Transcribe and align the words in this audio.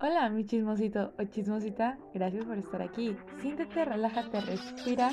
Hola, 0.00 0.28
mi 0.30 0.46
chismosito 0.46 1.14
o 1.18 1.24
chismosita, 1.24 1.98
gracias 2.14 2.44
por 2.44 2.58
estar 2.58 2.82
aquí. 2.82 3.16
Siéntete, 3.40 3.84
relájate, 3.84 4.40
respira 4.42 5.12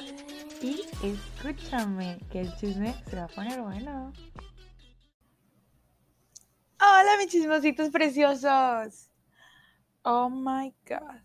y 0.61 0.81
escúchame, 1.03 2.19
que 2.31 2.41
el 2.41 2.55
chisme 2.57 2.93
se 3.09 3.15
va 3.15 3.23
a 3.23 3.27
poner 3.27 3.61
bueno. 3.61 4.13
Hola, 6.79 7.17
mis 7.17 7.27
chismositos 7.27 7.89
preciosos. 7.89 9.09
Oh 10.03 10.29
my 10.29 10.75
god. 10.87 11.21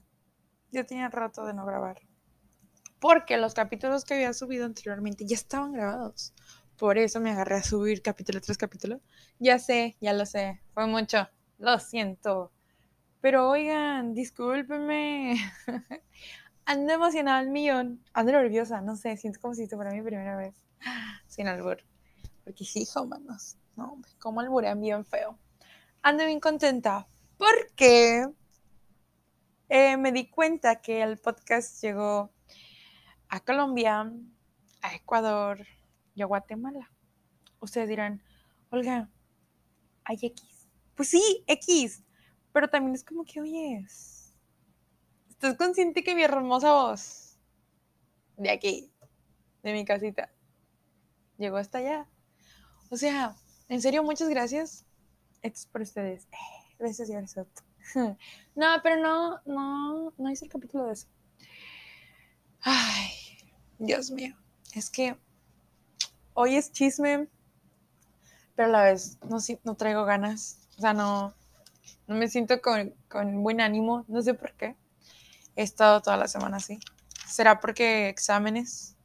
Yo 0.71 0.87
tenía 0.87 1.09
rato 1.09 1.45
de 1.45 1.53
no 1.53 1.67
grabar. 1.67 2.01
Porque 2.99 3.37
los 3.37 3.55
capítulos 3.55 4.05
que 4.05 4.15
había 4.15 4.33
subido 4.33 4.65
anteriormente 4.65 5.27
ya 5.27 5.35
estaban 5.35 5.73
grabados. 5.73 6.33
Por 6.79 6.97
eso 6.97 7.21
me 7.21 7.31
agarré 7.31 7.57
a 7.57 7.63
subir 7.63 8.01
capítulo 8.01 8.41
tras 8.41 8.57
capítulo. 8.57 9.03
Ya 9.39 9.59
sé, 9.59 9.99
ya 10.01 10.15
lo 10.15 10.25
sé. 10.25 10.63
Fue 10.73 10.87
mucho. 10.87 11.29
Lo 11.59 11.79
siento. 11.79 12.53
Pero 13.21 13.51
oigan, 13.51 14.15
discúlpenme. 14.15 15.37
Ando 16.65 16.93
emocionada 16.93 17.39
al 17.39 17.51
millón. 17.51 18.03
Ando 18.15 18.33
nerviosa, 18.33 18.81
no 18.81 18.97
sé, 18.97 19.17
siento 19.17 19.41
como 19.41 19.55
si 19.55 19.65
esto 19.65 19.77
fuera 19.77 19.91
mi 19.91 20.03
primera 20.03 20.37
vez. 20.37 20.55
Sin 21.27 21.47
albur. 21.47 21.79
Porque 22.45 22.65
sí, 22.65 22.87
manos. 23.07 23.57
No, 23.77 24.01
como 24.19 24.41
alburean 24.41 24.81
bien 24.81 25.05
feo. 25.05 25.39
Ando 26.03 26.25
bien 26.25 26.41
contenta. 26.41 27.07
Porque 27.37 28.27
eh, 29.69 29.97
me 29.99 30.13
di 30.13 30.29
cuenta 30.31 30.81
que 30.81 31.03
el 31.03 31.19
podcast 31.19 31.83
llegó 31.83 32.31
a 33.29 33.41
Colombia, 33.41 34.11
a 34.81 34.95
Ecuador 34.95 35.67
y 36.15 36.23
a 36.23 36.27
Guatemala. 36.27 36.91
Ustedes 37.61 37.89
dirán, 37.89 38.23
Olga, 38.71 39.11
hay 40.05 40.19
X. 40.23 40.69
Pues 40.95 41.11
sí, 41.11 41.45
X 41.47 42.03
pero 42.53 42.69
también 42.69 42.95
es 42.95 43.05
como 43.05 43.25
que, 43.25 43.41
oye, 43.41 43.87
¿estás 45.29 45.57
consciente 45.57 46.03
que 46.03 46.15
mi 46.15 46.23
hermosa 46.23 46.73
voz 46.73 47.39
de 48.37 48.51
aquí, 48.51 48.93
de 49.63 49.73
mi 49.73 49.85
casita, 49.85 50.31
llegó 51.39 51.57
hasta 51.57 51.79
allá? 51.79 52.09
O 52.91 52.97
sea, 52.97 53.37
en 53.69 53.81
serio, 53.81 54.03
muchas 54.03 54.29
gracias. 54.29 54.85
Esto 55.43 55.59
es 55.59 55.67
por 55.67 55.81
ustedes. 55.81 56.25
Eh, 56.25 56.75
gracias 56.79 57.09
y 57.09 57.13
gracias. 57.13 57.47
no, 58.55 58.67
pero 58.83 58.97
no, 58.97 59.41
no, 59.47 60.13
no 60.19 60.31
hice 60.31 60.45
el 60.47 60.51
capítulo 60.51 60.87
de 60.87 60.95
eso. 60.95 61.07
Ay, 62.61 63.11
Dios 63.79 64.11
mío. 64.11 64.37
Es 64.75 64.91
que 64.91 65.17
hoy 66.35 66.57
es 66.57 66.73
chisme, 66.73 67.29
pero 68.55 68.69
a 68.69 68.73
la 68.73 68.83
vez 68.85 69.19
no, 69.29 69.39
no 69.65 69.75
traigo 69.77 70.05
ganas. 70.05 70.69
O 70.77 70.81
sea, 70.81 70.93
no, 70.93 71.35
no 72.07 72.17
me 72.17 72.29
siento 72.29 72.61
con, 72.61 73.43
buen 73.43 73.61
ánimo, 73.61 74.05
no 74.09 74.23
sé 74.23 74.35
por 74.35 74.53
qué. 74.55 74.77
He 75.57 75.63
estado 75.63 76.01
toda 76.01 76.17
la 76.17 76.29
semana 76.29 76.59
así. 76.59 76.79
¿Será 77.27 77.61
porque 77.61 78.09
exámenes? 78.09 78.97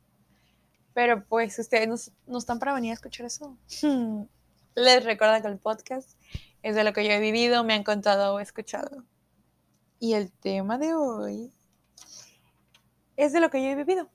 Pero 0.94 1.25
pues 1.25 1.58
ustedes 1.59 2.11
no, 2.25 2.38
están 2.38 2.59
para 2.59 2.73
venir 2.73 2.92
a 2.92 2.94
escuchar 2.95 3.25
eso. 3.25 3.58
Les 4.75 5.03
recuerdo 5.03 5.42
que 5.42 5.47
el 5.47 5.59
podcast 5.59 6.17
es 6.64 6.75
de 6.75 6.83
lo 6.83 6.94
que 6.94 7.05
yo 7.05 7.11
he 7.11 7.19
vivido, 7.19 7.64
me 7.64 7.73
han 7.73 7.83
contado 7.83 8.36
o 8.36 8.39
escuchado. 8.39 9.05
Y 9.99 10.14
el 10.14 10.31
tema 10.31 10.77
de 10.77 10.94
hoy 10.94 11.53
es 13.16 13.33
de 13.33 13.39
lo 13.39 13.49
que 13.49 13.61
yo 13.61 13.70
he 13.70 13.75
vivido. 13.75 14.09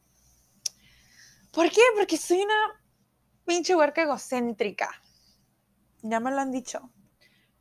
¿Por 1.53 1.71
qué? 1.71 1.81
Porque 1.97 2.17
soy 2.17 2.43
una 2.43 2.83
pinche 3.45 3.75
huerca 3.75 4.03
egocéntrica. 4.03 4.91
Ya 6.03 6.21
me 6.21 6.31
lo 6.31 6.39
han 6.39 6.51
dicho 6.51 6.91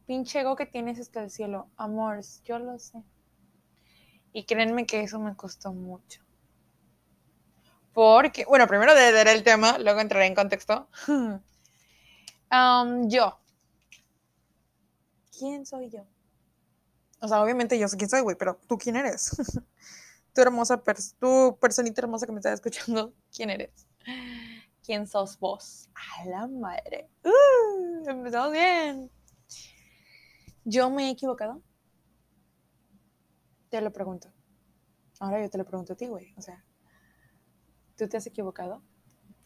pinche 0.09 0.39
ego 0.39 0.55
que 0.55 0.65
tienes 0.65 0.99
hasta 0.99 1.21
el 1.21 1.29
cielo. 1.29 1.69
Amores, 1.77 2.41
yo 2.43 2.57
lo 2.57 2.79
sé. 2.79 3.03
Y 4.33 4.43
créanme 4.45 4.87
que 4.87 5.01
eso 5.01 5.19
me 5.19 5.35
costó 5.35 5.71
mucho. 5.71 6.23
Porque, 7.93 8.43
bueno, 8.45 8.65
primero 8.65 8.95
de 8.95 9.11
dar 9.11 9.27
el 9.27 9.43
tema, 9.43 9.77
luego 9.77 9.99
entraré 9.99 10.25
en 10.25 10.35
contexto. 10.35 10.89
Um, 12.51 13.07
yo. 13.07 13.37
¿Quién 15.37 15.67
soy 15.67 15.91
yo? 15.91 16.03
O 17.19 17.27
sea, 17.27 17.43
obviamente 17.43 17.77
yo 17.77 17.87
sé 17.87 17.95
quién 17.95 18.09
soy, 18.09 18.21
güey, 18.21 18.35
pero 18.35 18.59
tú 18.67 18.75
quién 18.75 18.95
eres. 18.95 19.37
tu 20.33 20.41
hermosa, 20.41 20.81
tu 21.19 21.59
personita 21.61 22.01
hermosa 22.01 22.25
que 22.25 22.31
me 22.31 22.39
está 22.39 22.51
escuchando, 22.51 23.13
¿quién 23.31 23.51
eres? 23.51 23.85
¿Quién 24.83 25.05
sos 25.05 25.37
vos? 25.37 25.89
A 25.93 26.25
la 26.25 26.47
madre. 26.47 27.07
Uh, 27.23 28.09
empezamos 28.09 28.51
bien. 28.51 29.11
¿Yo 30.65 30.89
me 30.89 31.07
he 31.07 31.11
equivocado? 31.11 31.61
Te 33.69 33.81
lo 33.81 33.91
pregunto. 33.91 34.31
Ahora 35.19 35.41
yo 35.41 35.49
te 35.49 35.57
lo 35.57 35.65
pregunto 35.65 35.93
a 35.93 35.95
ti, 35.95 36.07
güey. 36.07 36.33
O 36.37 36.41
sea, 36.41 36.63
¿tú 37.97 38.07
te 38.07 38.17
has 38.17 38.25
equivocado? 38.27 38.81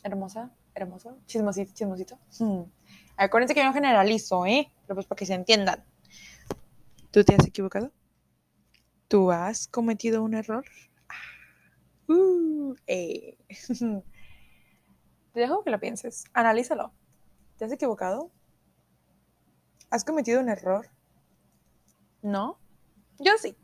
Hermosa, 0.03 0.51
hermoso, 0.75 1.17
chismosito, 1.25 1.73
chismosito. 1.73 2.19
Hmm. 2.39 2.63
Acuérdense 3.17 3.53
que 3.53 3.61
yo 3.61 3.65
no 3.65 3.73
generalizo, 3.73 4.45
¿eh? 4.45 4.71
Pero 4.83 4.95
pues 4.95 5.07
para 5.07 5.17
que 5.17 5.25
se 5.25 5.33
entiendan. 5.33 5.83
¿Tú 7.11 7.23
te 7.23 7.35
has 7.35 7.45
equivocado? 7.45 7.91
¿Tú 9.07 9.31
has 9.31 9.67
cometido 9.67 10.23
un 10.23 10.33
error? 10.33 10.65
Uh, 12.07 12.75
eh. 12.87 13.37
te 15.33 15.39
dejo 15.39 15.63
que 15.63 15.69
lo 15.69 15.79
pienses. 15.79 16.25
Analízalo. 16.33 16.93
¿Te 17.57 17.65
has 17.65 17.71
equivocado? 17.71 18.31
¿Has 19.89 20.03
cometido 20.03 20.39
un 20.39 20.49
error? 20.49 20.89
¿No? 22.23 22.57
Yo 23.19 23.33
sí. 23.39 23.55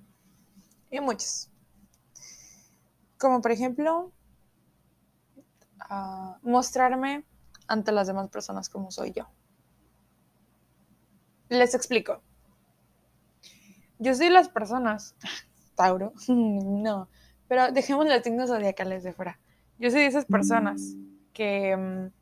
Y 0.91 0.99
muchos. 0.99 1.49
Como 3.17 3.41
por 3.41 3.51
ejemplo, 3.51 4.11
ah, 5.79 6.37
mostrarme 6.43 7.25
ante 7.67 7.91
las 7.91 8.07
demás 8.07 8.29
personas 8.29 8.69
como 8.69 8.91
soy 8.91 9.11
yo. 9.11 9.27
Les 11.49 11.73
explico. 11.73 12.21
Yo 13.97 14.13
soy 14.13 14.29
las 14.29 14.49
personas, 14.49 15.15
Tauro, 15.75 16.13
no, 16.27 17.09
pero 17.47 17.71
dejemos 17.71 18.05
los 18.05 18.21
signos 18.23 18.49
zodiacales 18.49 19.03
de 19.03 19.13
fuera. 19.13 19.39
Yo 19.77 19.89
soy 19.89 20.01
de 20.01 20.07
esas 20.07 20.25
personas 20.25 20.95
que 21.33 21.75
mm, 21.75 22.18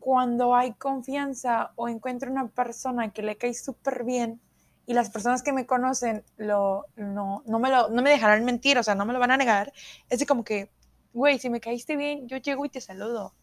cuando 0.00 0.56
hay 0.56 0.72
confianza 0.72 1.72
o 1.76 1.88
encuentro 1.88 2.30
una 2.30 2.48
persona 2.48 3.12
que 3.12 3.22
le 3.22 3.36
cae 3.36 3.54
súper 3.54 4.04
bien 4.04 4.40
y 4.86 4.94
las 4.94 5.10
personas 5.10 5.42
que 5.42 5.52
me 5.52 5.66
conocen 5.66 6.24
lo, 6.36 6.86
no, 6.96 7.44
no, 7.46 7.58
me 7.60 7.70
lo, 7.70 7.90
no 7.90 8.02
me 8.02 8.10
dejarán 8.10 8.44
mentir, 8.44 8.78
o 8.78 8.82
sea, 8.82 8.94
no 8.94 9.04
me 9.04 9.12
lo 9.12 9.20
van 9.20 9.30
a 9.30 9.36
negar, 9.36 9.72
es 10.08 10.24
como 10.26 10.42
que, 10.42 10.72
güey, 11.12 11.38
si 11.38 11.50
me 11.50 11.60
caíste 11.60 11.96
bien, 11.96 12.26
yo 12.26 12.38
llego 12.38 12.64
y 12.64 12.70
te 12.70 12.80
saludo. 12.80 13.34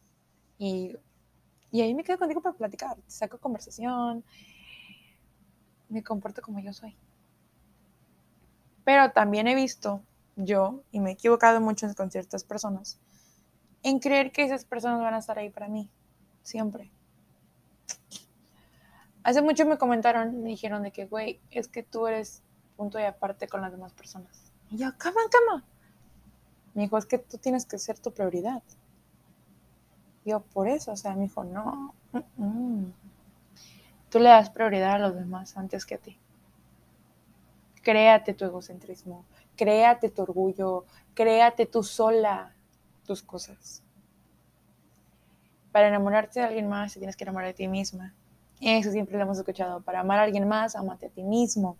Y, 0.57 0.97
y 1.72 1.81
ahí 1.81 1.94
me 1.94 2.03
quedo 2.03 2.18
contigo 2.18 2.41
para 2.41 2.57
platicar, 2.57 2.97
te 2.97 3.12
saco 3.12 3.38
conversación, 3.38 4.25
me 5.88 6.03
comporto 6.03 6.41
como 6.41 6.59
yo 6.59 6.74
soy. 6.74 6.97
Pero 8.84 9.12
también 9.12 9.47
he 9.47 9.56
visto 9.56 10.01
yo, 10.35 10.81
y 10.91 11.00
me 11.00 11.12
he 11.12 11.13
equivocado 11.13 11.62
mucho 11.62 11.88
con 11.95 12.12
ciertas 12.12 12.44
personas, 12.44 13.00
en 13.84 14.00
creer 14.00 14.31
que 14.31 14.44
esas 14.44 14.66
personas 14.66 15.00
van 15.00 15.13
a 15.13 15.19
estar 15.19 15.38
ahí 15.38 15.50
para 15.50 15.69
mí 15.69 15.89
siempre. 16.47 16.89
Hace 19.23 19.41
mucho 19.41 19.65
me 19.65 19.77
comentaron, 19.77 20.41
me 20.41 20.49
dijeron 20.49 20.83
de 20.83 20.91
que, 20.91 21.05
güey, 21.05 21.41
es 21.51 21.67
que 21.67 21.83
tú 21.83 22.07
eres 22.07 22.41
punto 22.77 22.97
y 22.99 23.03
aparte 23.03 23.49
con 23.49 23.61
las 23.61 23.71
demás 23.73 23.91
personas. 23.91 24.53
Y 24.71 24.77
yo, 24.77 24.97
cama, 24.97 25.19
cama. 25.29 25.65
Me 26.73 26.83
dijo, 26.83 26.97
es 26.97 27.05
que 27.05 27.17
tú 27.17 27.37
tienes 27.37 27.65
que 27.65 27.77
ser 27.77 27.99
tu 27.99 28.13
prioridad. 28.13 28.63
yo, 30.23 30.39
por 30.39 30.69
eso, 30.69 30.93
o 30.93 30.95
sea, 30.95 31.13
me 31.15 31.23
dijo, 31.23 31.43
no. 31.43 31.93
Tú 34.09 34.19
le 34.19 34.29
das 34.29 34.49
prioridad 34.49 34.93
a 34.93 34.99
los 34.99 35.15
demás 35.15 35.57
antes 35.57 35.85
que 35.85 35.95
a 35.95 35.97
ti. 35.97 36.17
Créate 37.81 38.33
tu 38.33 38.45
egocentrismo, 38.45 39.25
créate 39.57 40.09
tu 40.09 40.21
orgullo, 40.21 40.85
créate 41.13 41.65
tú 41.65 41.83
sola 41.83 42.53
tus 43.05 43.21
cosas 43.21 43.83
para 45.71 45.87
enamorarte 45.87 46.39
de 46.39 46.45
alguien 46.45 46.67
más 46.67 46.93
te 46.93 46.99
tienes 46.99 47.15
que 47.15 47.23
enamorar 47.23 47.47
de 47.47 47.53
ti 47.53 47.67
misma. 47.67 48.13
Eso 48.59 48.91
siempre 48.91 49.17
lo 49.17 49.23
hemos 49.23 49.37
escuchado. 49.37 49.81
Para 49.81 49.99
amar 49.99 50.19
a 50.19 50.23
alguien 50.23 50.47
más, 50.47 50.75
amate 50.75 51.07
a 51.07 51.09
ti 51.09 51.23
mismo. 51.23 51.77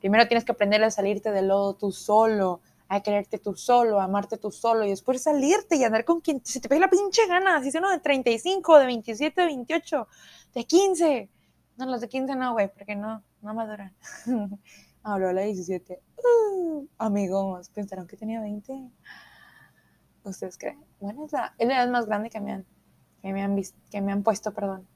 Primero 0.00 0.26
tienes 0.26 0.44
que 0.44 0.52
aprender 0.52 0.82
a 0.82 0.90
salirte 0.90 1.30
del 1.30 1.48
lodo 1.48 1.74
tú 1.74 1.92
solo, 1.92 2.60
a 2.88 3.00
quererte 3.00 3.38
tú 3.38 3.54
solo, 3.54 4.00
a 4.00 4.04
amarte 4.04 4.36
tú 4.36 4.50
solo 4.50 4.84
y 4.84 4.90
después 4.90 5.22
salirte 5.22 5.76
y 5.76 5.84
andar 5.84 6.04
con 6.04 6.20
quien 6.20 6.44
se 6.44 6.60
te 6.60 6.68
pegue 6.68 6.80
la 6.80 6.90
pinche 6.90 7.26
gana, 7.26 7.60
si 7.62 7.68
es 7.68 7.74
uno 7.74 7.90
de 7.90 8.00
35, 8.00 8.78
de 8.78 8.86
27, 8.86 9.40
de 9.40 9.46
28, 9.46 10.08
de 10.54 10.64
15. 10.64 11.30
No, 11.78 11.86
los 11.86 12.00
de 12.00 12.08
15 12.08 12.36
no, 12.36 12.52
güey, 12.52 12.68
porque 12.72 12.96
no, 12.96 13.22
no 13.42 13.54
maduran. 13.54 13.94
Habló 15.02 15.28
a 15.28 15.32
la 15.32 15.42
17. 15.42 16.00
Uh, 16.16 16.86
amigos, 16.98 17.68
pensaron 17.70 18.06
que 18.06 18.16
tenía 18.16 18.40
20. 18.40 18.90
¿Ustedes 20.24 20.58
creen? 20.58 20.84
Bueno, 20.98 21.26
es 21.26 21.32
la, 21.32 21.54
es 21.56 21.68
la 21.68 21.76
edad 21.76 21.90
más 21.90 22.06
grande 22.06 22.30
que 22.30 22.40
me 22.40 22.52
han 22.52 22.66
que 23.26 23.32
me 23.32 23.42
han, 23.42 23.56
visto, 23.56 23.76
que 23.90 24.00
me 24.00 24.12
han 24.12 24.22
puesto, 24.22 24.54
perdón. 24.54 24.86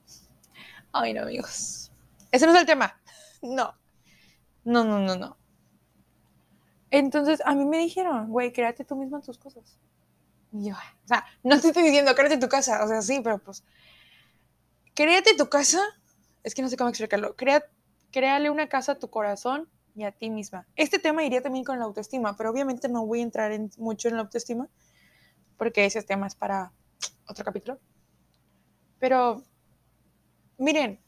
Ay, 0.93 1.15
no, 1.15 1.23
amigos. 1.23 1.91
Ese 2.31 2.47
no 2.47 2.53
es 2.53 2.61
el 2.61 2.67
tema. 2.67 2.97
No. 3.43 3.75
No, 4.65 4.85
no, 4.85 5.01
no, 5.01 5.17
no. 5.17 5.39
Entonces, 6.91 7.41
a 7.47 7.55
mí 7.55 7.65
me 7.65 7.79
dijeron, 7.79 8.29
güey, 8.29 8.53
créate 8.53 8.85
tú 8.85 8.97
misma 8.97 9.23
tus 9.23 9.39
cosas. 9.39 9.79
Y 10.53 10.69
yo, 10.69 10.75
o 10.75 11.09
sea, 11.09 11.25
no 11.43 11.59
te 11.59 11.69
estoy 11.69 11.83
diciendo 11.85 12.15
créate 12.15 12.37
tu 12.37 12.51
casa, 12.51 12.85
o 12.85 12.89
sea, 12.89 13.01
sí, 13.01 13.21
pero 13.25 13.39
pues, 13.39 13.65
créate 14.95 15.35
tu 15.37 15.49
casa, 15.49 15.81
es 16.43 16.55
que 16.55 16.61
no 16.61 16.69
sé 16.69 16.77
cómo 16.77 16.91
explicarlo, 16.91 17.35
Crea, 17.35 17.65
créale 18.13 18.51
una 18.51 18.69
casa 18.69 18.93
a 18.93 18.99
tu 18.99 19.09
corazón 19.09 19.71
y 19.97 20.05
a 20.05 20.13
ti 20.13 20.29
misma. 20.29 20.67
Este 20.77 20.99
tema 20.99 21.25
iría 21.25 21.41
también 21.41 21.65
con 21.65 21.79
la 21.79 21.87
autoestima, 21.87 22.37
pero 22.37 22.51
obviamente 22.51 22.91
no 22.91 23.07
voy 23.07 23.21
a 23.21 23.23
entrar 23.23 23.53
en, 23.53 23.71
mucho 23.79 24.09
en 24.09 24.17
la 24.17 24.21
autoestima, 24.21 24.69
porque 25.57 25.87
ese 25.87 26.03
tema 26.03 26.27
es 26.27 26.35
para 26.35 26.73
otro 27.27 27.43
capítulo. 27.45 27.81
Pero, 29.01 29.43
miren, 30.59 31.01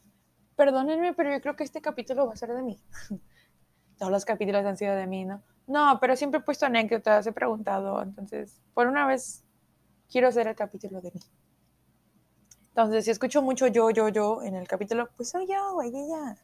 perdónenme, 0.55 1.13
pero 1.13 1.31
yo 1.31 1.39
creo 1.39 1.55
que 1.55 1.63
este 1.63 1.81
capítulo 1.81 2.27
va 2.27 2.33
a 2.33 2.37
ser 2.37 2.53
de 2.53 2.61
mí. 2.61 2.79
Todos 3.97 4.11
los 4.11 4.25
capítulos 4.25 4.65
han 4.65 4.75
sido 4.75 4.95
de 4.95 5.07
mí, 5.07 5.23
¿no? 5.23 5.41
No, 5.67 5.97
pero 6.01 6.15
siempre 6.17 6.39
he 6.39 6.43
puesto 6.43 6.65
anécdotas, 6.65 7.25
he 7.25 7.31
preguntado, 7.31 8.01
entonces, 8.01 8.61
por 8.73 8.87
una 8.87 9.07
vez 9.07 9.45
quiero 10.11 10.27
hacer 10.27 10.47
el 10.47 10.55
capítulo 10.55 10.99
de 10.99 11.11
mí. 11.11 11.21
Entonces, 12.69 13.05
si 13.05 13.11
escucho 13.11 13.41
mucho 13.41 13.67
yo, 13.67 13.91
yo, 13.91 14.09
yo 14.09 14.41
en 14.41 14.55
el 14.55 14.67
capítulo, 14.67 15.09
pues 15.15 15.29
soy 15.29 15.47
yo, 15.47 15.73
güey, 15.73 15.91
ya. 15.91 16.35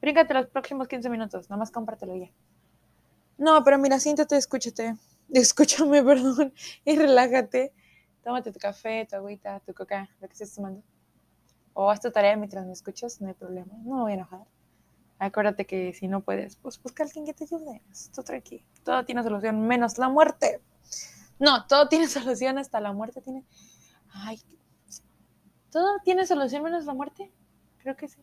Bríncate 0.00 0.34
los 0.34 0.46
próximos 0.46 0.88
15 0.88 1.08
minutos, 1.10 1.48
nada 1.48 1.58
más 1.60 1.70
compártelo 1.70 2.16
ya. 2.16 2.30
No, 3.38 3.62
pero 3.62 3.78
mira, 3.78 4.00
siéntate, 4.00 4.36
escúchate, 4.36 4.96
escúchame, 5.30 6.02
perdón, 6.04 6.52
y 6.84 6.96
relájate. 6.96 7.72
Tómate 8.24 8.50
tu 8.50 8.58
café, 8.58 9.06
tu 9.08 9.16
agüita, 9.16 9.60
tu 9.60 9.74
coca, 9.74 10.08
lo 10.20 10.26
que 10.26 10.32
estés 10.32 10.54
tomando. 10.54 10.82
O 11.74 11.90
haz 11.90 12.00
tu 12.00 12.10
tarea 12.10 12.36
mientras 12.36 12.64
me 12.64 12.72
escuchas, 12.72 13.20
no 13.20 13.28
hay 13.28 13.34
problema, 13.34 13.74
no 13.84 13.96
me 13.96 14.00
voy 14.02 14.12
a 14.12 14.14
enojar. 14.14 14.46
Acuérdate 15.18 15.66
que 15.66 15.92
si 15.92 16.08
no 16.08 16.22
puedes, 16.22 16.56
pues 16.56 16.82
busca 16.82 17.02
a 17.02 17.06
alguien 17.06 17.26
que 17.26 17.34
te 17.34 17.44
ayude. 17.44 17.82
Esto 17.90 18.22
tranquilo. 18.22 18.64
Todo 18.82 19.04
tiene 19.04 19.22
solución, 19.22 19.60
menos 19.66 19.98
la 19.98 20.08
muerte. 20.08 20.60
No, 21.38 21.66
todo 21.66 21.88
tiene 21.88 22.08
solución, 22.08 22.58
hasta 22.58 22.80
la 22.80 22.92
muerte 22.92 23.20
tiene. 23.20 23.44
Ay, 24.12 24.40
¿todo 25.70 25.98
tiene 26.02 26.26
solución 26.26 26.62
menos 26.62 26.86
la 26.86 26.94
muerte? 26.94 27.30
Creo 27.78 27.94
que 27.96 28.08
sí. 28.08 28.22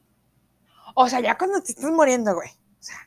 O 0.95 1.07
sea, 1.07 1.19
ya 1.19 1.37
cuando 1.37 1.61
te 1.61 1.73
estás 1.73 1.91
muriendo, 1.91 2.33
güey. 2.33 2.49
O 2.49 2.83
sea, 2.83 2.97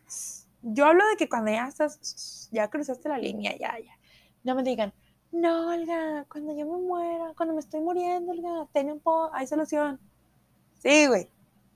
yo 0.63 0.87
hablo 0.87 1.05
de 1.09 1.17
que 1.17 1.29
cuando 1.29 1.51
ya 1.51 1.67
estás, 1.67 2.49
ya 2.53 2.69
cruzaste 2.69 3.09
la 3.09 3.19
línea, 3.19 3.57
ya, 3.59 3.77
ya. 3.79 3.99
No 4.45 4.55
me 4.55 4.63
digan, 4.63 4.95
no, 5.35 5.69
Olga, 5.69 6.25
cuando 6.31 6.57
yo 6.57 6.67
me 6.67 6.79
muera, 6.79 7.33
cuando 7.37 7.55
me 7.55 7.61
estoy 7.61 7.81
muriendo, 7.81 8.33
Olga, 8.33 8.69
ten 8.73 8.91
un 8.91 9.01
po, 9.01 9.31
hay 9.33 9.47
solución. 9.47 10.01
Sí, 10.83 11.07
güey, 11.07 11.29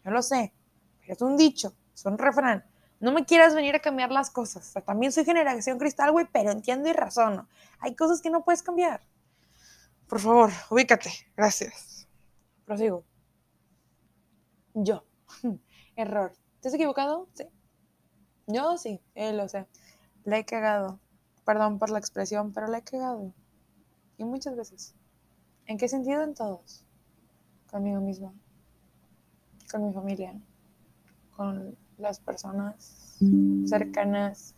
yo 0.04 0.10
lo 0.10 0.22
sé, 0.22 0.52
pero 1.00 1.12
es 1.12 1.22
un 1.22 1.36
dicho 1.36 1.74
son 1.98 2.16
refrán. 2.16 2.64
No 3.00 3.10
me 3.10 3.24
quieras 3.24 3.56
venir 3.56 3.74
a 3.74 3.80
cambiar 3.80 4.12
las 4.12 4.30
cosas. 4.30 4.72
también 4.86 5.10
soy 5.10 5.24
generación 5.24 5.78
cristal, 5.78 6.12
güey, 6.12 6.26
pero 6.32 6.52
entiendo 6.52 6.88
y 6.88 6.92
razono. 6.92 7.48
Hay 7.80 7.96
cosas 7.96 8.22
que 8.22 8.30
no 8.30 8.44
puedes 8.44 8.62
cambiar. 8.62 9.00
Por 10.08 10.20
favor, 10.20 10.50
ubícate. 10.70 11.10
Gracias. 11.36 12.06
Prosigo. 12.64 13.04
Yo. 14.74 15.04
Error. 15.96 16.32
¿Te 16.60 16.68
has 16.68 16.74
equivocado? 16.74 17.28
Sí. 17.34 17.44
Yo 18.46 18.78
sí, 18.78 19.00
él 19.14 19.36
lo 19.36 19.48
sé. 19.48 19.66
Le 20.24 20.38
he 20.38 20.44
cagado. 20.44 21.00
Perdón 21.44 21.80
por 21.80 21.90
la 21.90 21.98
expresión, 21.98 22.52
pero 22.52 22.68
le 22.68 22.78
he 22.78 22.82
cagado. 22.82 23.34
Y 24.18 24.24
muchas 24.24 24.56
veces. 24.56 24.94
¿En 25.66 25.78
qué 25.78 25.88
sentido? 25.88 26.22
En 26.22 26.34
todos. 26.34 26.84
Conmigo 27.70 28.00
misma. 28.00 28.32
Con 29.70 29.86
mi 29.86 29.92
familia. 29.92 30.34
Con 31.36 31.76
las 31.98 32.20
personas 32.20 33.18
cercanas, 33.66 34.54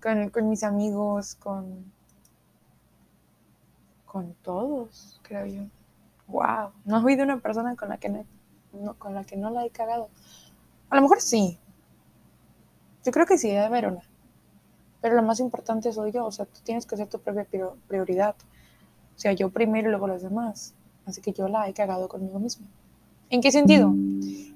con, 0.00 0.48
mis 0.48 0.64
amigos, 0.64 1.34
con, 1.36 1.92
con 4.04 4.34
todos, 4.42 5.20
creo 5.22 5.46
yo. 5.46 5.62
Wow, 6.26 6.72
no 6.84 6.96
he 6.96 7.00
habido 7.00 7.24
una 7.24 7.38
persona 7.38 7.76
con 7.76 7.88
la 7.88 7.98
que 7.98 8.08
no, 8.08 8.94
con 8.98 9.14
la 9.14 9.24
que 9.24 9.36
no 9.36 9.50
la 9.50 9.64
he 9.64 9.70
cagado. 9.70 10.08
A 10.90 10.96
lo 10.96 11.02
mejor 11.02 11.20
sí. 11.20 11.58
Yo 13.04 13.12
creo 13.12 13.26
que 13.26 13.38
sí, 13.38 13.48
debe 13.48 13.64
haber 13.64 13.86
una. 13.86 14.02
Pero 15.00 15.14
lo 15.14 15.22
más 15.22 15.38
importante 15.40 15.92
soy 15.92 16.12
yo, 16.12 16.24
o 16.24 16.32
sea, 16.32 16.46
tú 16.46 16.60
tienes 16.64 16.86
que 16.86 16.96
ser 16.96 17.08
tu 17.08 17.20
propia 17.20 17.46
prioridad. 17.86 18.34
O 19.16 19.18
sea, 19.18 19.32
yo 19.32 19.50
primero 19.50 19.88
y 19.88 19.90
luego 19.90 20.08
los 20.08 20.22
demás. 20.22 20.74
Así 21.06 21.20
que 21.20 21.32
yo 21.32 21.48
la 21.48 21.68
he 21.68 21.74
cagado 21.74 22.08
conmigo 22.08 22.38
misma. 22.38 22.66
¿En 23.30 23.40
qué 23.40 23.50
sentido? 23.52 23.92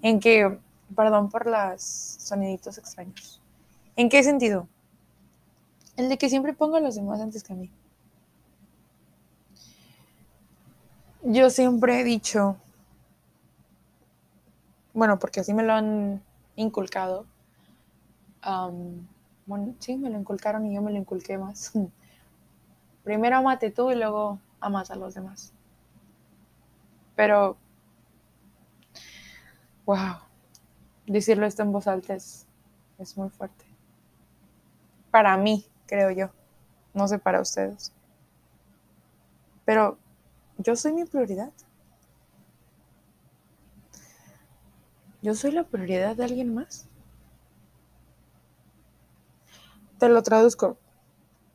En 0.03 0.21
que 0.21 0.59
Perdón 0.95 1.29
por 1.29 1.47
los 1.47 1.83
soniditos 1.83 2.79
extraños. 2.79 3.41
¿En 3.97 4.09
qué 4.09 4.23
sentido? 4.23 4.69
El 5.97 6.09
de 6.09 6.17
que 6.17 6.29
siempre 6.29 6.53
pongo 6.53 6.77
a 6.77 6.81
los 6.81 6.95
demás 6.95 7.21
antes 7.21 7.43
que 7.43 7.53
a 7.53 7.57
mí. 7.57 7.71
Yo 11.23 11.51
siempre 11.51 12.01
he 12.01 12.05
dicho, 12.05 12.57
bueno, 14.95 15.19
porque 15.19 15.41
así 15.41 15.53
me 15.53 15.63
lo 15.63 15.75
han 15.75 16.23
inculcado. 16.57 17.27
bueno, 19.47 19.75
sí, 19.79 19.97
me 19.97 20.09
lo 20.09 20.19
inculcaron 20.19 20.65
y 20.67 20.75
yo 20.75 20.81
me 20.81 20.93
lo 20.93 20.99
inculqué 20.99 21.37
más. 21.37 21.73
Primero 23.05 23.37
amate 23.37 23.71
tú 23.71 23.91
y 23.91 23.97
luego 23.97 24.39
amas 24.61 24.91
a 24.91 24.97
los 24.97 25.15
demás. 25.15 25.53
Pero, 27.17 27.57
wow, 29.87 30.19
decirlo 31.07 31.47
esto 31.47 31.63
en 31.63 31.73
voz 31.73 31.87
alta 31.87 32.15
es, 32.15 32.47
muy 33.17 33.29
fuerte. 33.31 33.65
Para 35.11 35.37
mí, 35.37 35.67
creo 35.87 36.11
yo. 36.11 36.31
No 36.95 37.09
sé 37.09 37.19
para 37.19 37.41
ustedes. 37.41 37.93
Pero 39.65 39.99
yo 40.59 40.77
soy 40.77 40.93
mi 40.93 41.05
prioridad. 41.05 41.53
¿Yo 45.23 45.35
soy 45.35 45.51
la 45.51 45.65
prioridad 45.65 46.15
de 46.17 46.25
alguien 46.25 46.55
más? 46.55 46.89
Te 49.99 50.09
lo 50.09 50.23
traduzco. 50.23 50.79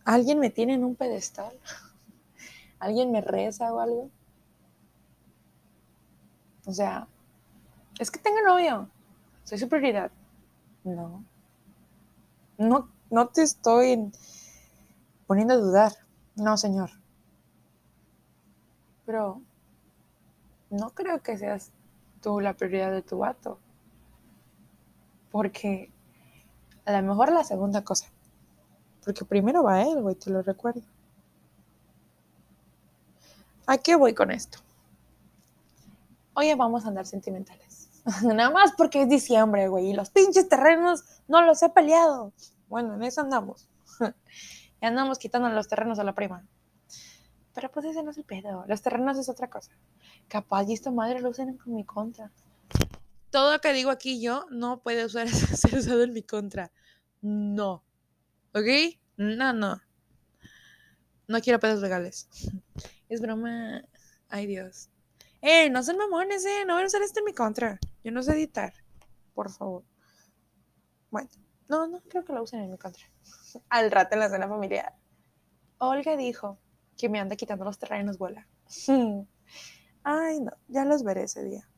¿Alguien 0.03 0.39
me 0.39 0.49
tiene 0.49 0.73
en 0.73 0.83
un 0.83 0.95
pedestal? 0.95 1.57
¿Alguien 2.83 3.11
me 3.11 3.21
reza 3.21 3.73
o 3.73 3.79
algo? 3.79 4.09
O 6.65 6.73
sea, 6.73 7.07
es 7.99 8.11
que 8.11 8.19
tengo 8.19 8.41
novio 8.45 8.89
soy 9.43 9.57
su 9.57 9.69
prioridad. 9.69 10.11
No. 10.83 11.25
No, 12.57 12.89
no 13.09 13.27
te 13.27 13.43
estoy 13.43 14.11
poniendo 15.27 15.53
a 15.53 15.57
dudar. 15.57 15.91
No, 16.35 16.57
señor. 16.57 16.89
Pero 19.05 19.41
no 20.69 20.91
creo 20.91 21.21
que 21.21 21.37
seas 21.37 21.71
tú 22.21 22.39
la 22.39 22.53
prioridad 22.53 22.91
de 22.91 23.01
tu 23.01 23.19
vato. 23.19 23.59
Porque 25.31 25.91
a 26.85 27.01
lo 27.01 27.07
mejor 27.07 27.31
la 27.33 27.43
segunda 27.43 27.83
cosa. 27.83 28.07
Porque 29.03 29.25
primero 29.25 29.63
va 29.63 29.81
él, 29.81 30.01
güey, 30.01 30.15
te 30.15 30.29
lo 30.29 30.41
recuerdo. 30.41 30.81
¿A 33.65 33.77
qué 33.77 33.95
voy 33.95 34.13
con 34.13 34.31
esto? 34.31 34.59
Hoy 36.33 36.53
vamos 36.53 36.85
a 36.85 36.89
andar 36.89 37.05
sentimentales. 37.05 37.89
Nada 38.23 38.49
más 38.49 38.73
porque 38.77 39.03
es 39.03 39.09
diciembre, 39.09 39.69
güey, 39.69 39.91
y 39.91 39.93
los 39.93 40.09
pinches 40.09 40.49
terrenos 40.49 41.03
no 41.27 41.41
los 41.43 41.63
he 41.63 41.69
peleado. 41.69 42.33
Bueno, 42.67 42.95
en 42.95 43.03
eso 43.03 43.21
andamos. 43.21 43.69
y 44.81 44.85
andamos 44.85 45.17
quitando 45.17 45.47
los 45.49 45.67
terrenos 45.67 45.99
a 45.99 46.03
la 46.03 46.13
prima. 46.13 46.45
Pero 47.53 47.71
pues 47.71 47.85
ese 47.85 48.03
no 48.03 48.11
es 48.11 48.17
el 48.17 48.25
pedo. 48.25 48.65
Los 48.67 48.81
terrenos 48.81 49.17
es 49.17 49.29
otra 49.29 49.49
cosa. 49.49 49.71
Capaz 50.27 50.67
y 50.67 50.73
esta 50.73 50.91
madre 50.91 51.21
lo 51.21 51.29
usan 51.29 51.49
en 51.65 51.73
mi 51.73 51.85
contra. 51.85 52.31
Todo 53.29 53.53
lo 53.53 53.61
que 53.61 53.73
digo 53.73 53.91
aquí 53.91 54.21
yo 54.21 54.45
no 54.49 54.81
puede 54.81 55.05
usar, 55.05 55.29
ser 55.29 55.77
usado 55.77 56.03
en 56.03 56.13
mi 56.13 56.23
contra. 56.23 56.71
No. 57.21 57.83
¿Ok? 58.53 58.97
No, 59.15 59.53
no. 59.53 59.81
No 61.27 61.39
quiero 61.39 61.59
pedos 61.59 61.79
legales. 61.79 62.27
Es 63.13 63.21
broma. 63.21 63.83
Ay, 64.27 64.47
Dios. 64.47 64.89
¡Eh! 65.39 65.69
No 65.69 65.83
son 65.83 65.97
mamones, 65.97 66.43
eh. 66.45 66.65
No 66.65 66.73
voy 66.73 66.81
a 66.81 66.87
usar 66.87 67.03
esto 67.03 67.19
en 67.19 67.25
mi 67.25 67.33
contra. 67.33 67.79
Yo 68.03 68.11
no 68.11 68.23
sé 68.23 68.31
editar, 68.33 68.73
por 69.35 69.51
favor. 69.51 69.83
Bueno, 71.11 71.29
no, 71.69 71.85
no 71.85 72.01
creo 72.09 72.25
que 72.25 72.33
lo 72.33 72.41
usen 72.41 72.61
en 72.61 72.71
mi 72.71 72.79
contra. 72.79 73.03
Al 73.69 73.91
rato 73.91 74.15
en 74.15 74.21
la 74.21 74.29
cena 74.29 74.47
familiar. 74.47 74.95
Olga 75.77 76.17
dijo 76.17 76.57
que 76.97 77.07
me 77.07 77.19
anda 77.19 77.35
quitando 77.35 77.65
los 77.65 77.77
terrenos, 77.77 78.17
vuela. 78.17 78.47
Ay, 80.03 80.39
no, 80.39 80.51
ya 80.67 80.83
los 80.83 81.03
veré 81.03 81.25
ese 81.25 81.43
día. 81.43 81.69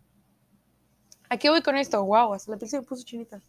Aquí 1.30 1.50
voy 1.50 1.62
con 1.62 1.76
esto? 1.76 2.02
Wow, 2.06 2.34
hasta 2.34 2.52
la 2.52 2.58
piel 2.58 2.70
se 2.70 2.80
me 2.80 2.86
puso 2.86 3.04
chinita. 3.04 3.42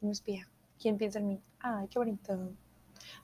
me 0.00 0.12
espía? 0.12 0.48
¿Quién 0.78 0.96
piensa 0.96 1.18
en 1.18 1.26
mí? 1.26 1.42
Ay, 1.58 1.88
qué 1.88 1.98
bonito. 1.98 2.54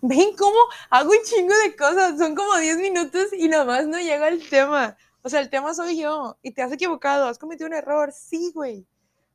¿Ven 0.00 0.36
cómo 0.36 0.56
hago 0.90 1.10
un 1.10 1.24
chingo 1.24 1.54
de 1.64 1.76
cosas? 1.76 2.18
Son 2.18 2.34
como 2.34 2.56
10 2.56 2.78
minutos 2.78 3.32
y 3.32 3.48
nada 3.48 3.64
más 3.64 3.86
no 3.86 3.98
llega 3.98 4.28
el 4.28 4.48
tema. 4.48 4.96
O 5.22 5.28
sea, 5.28 5.40
el 5.40 5.50
tema 5.50 5.74
soy 5.74 5.98
yo 6.00 6.36
y 6.42 6.52
te 6.52 6.62
has 6.62 6.72
equivocado, 6.72 7.26
has 7.26 7.38
cometido 7.38 7.68
un 7.68 7.74
error. 7.74 8.12
Sí, 8.12 8.50
güey. 8.54 8.86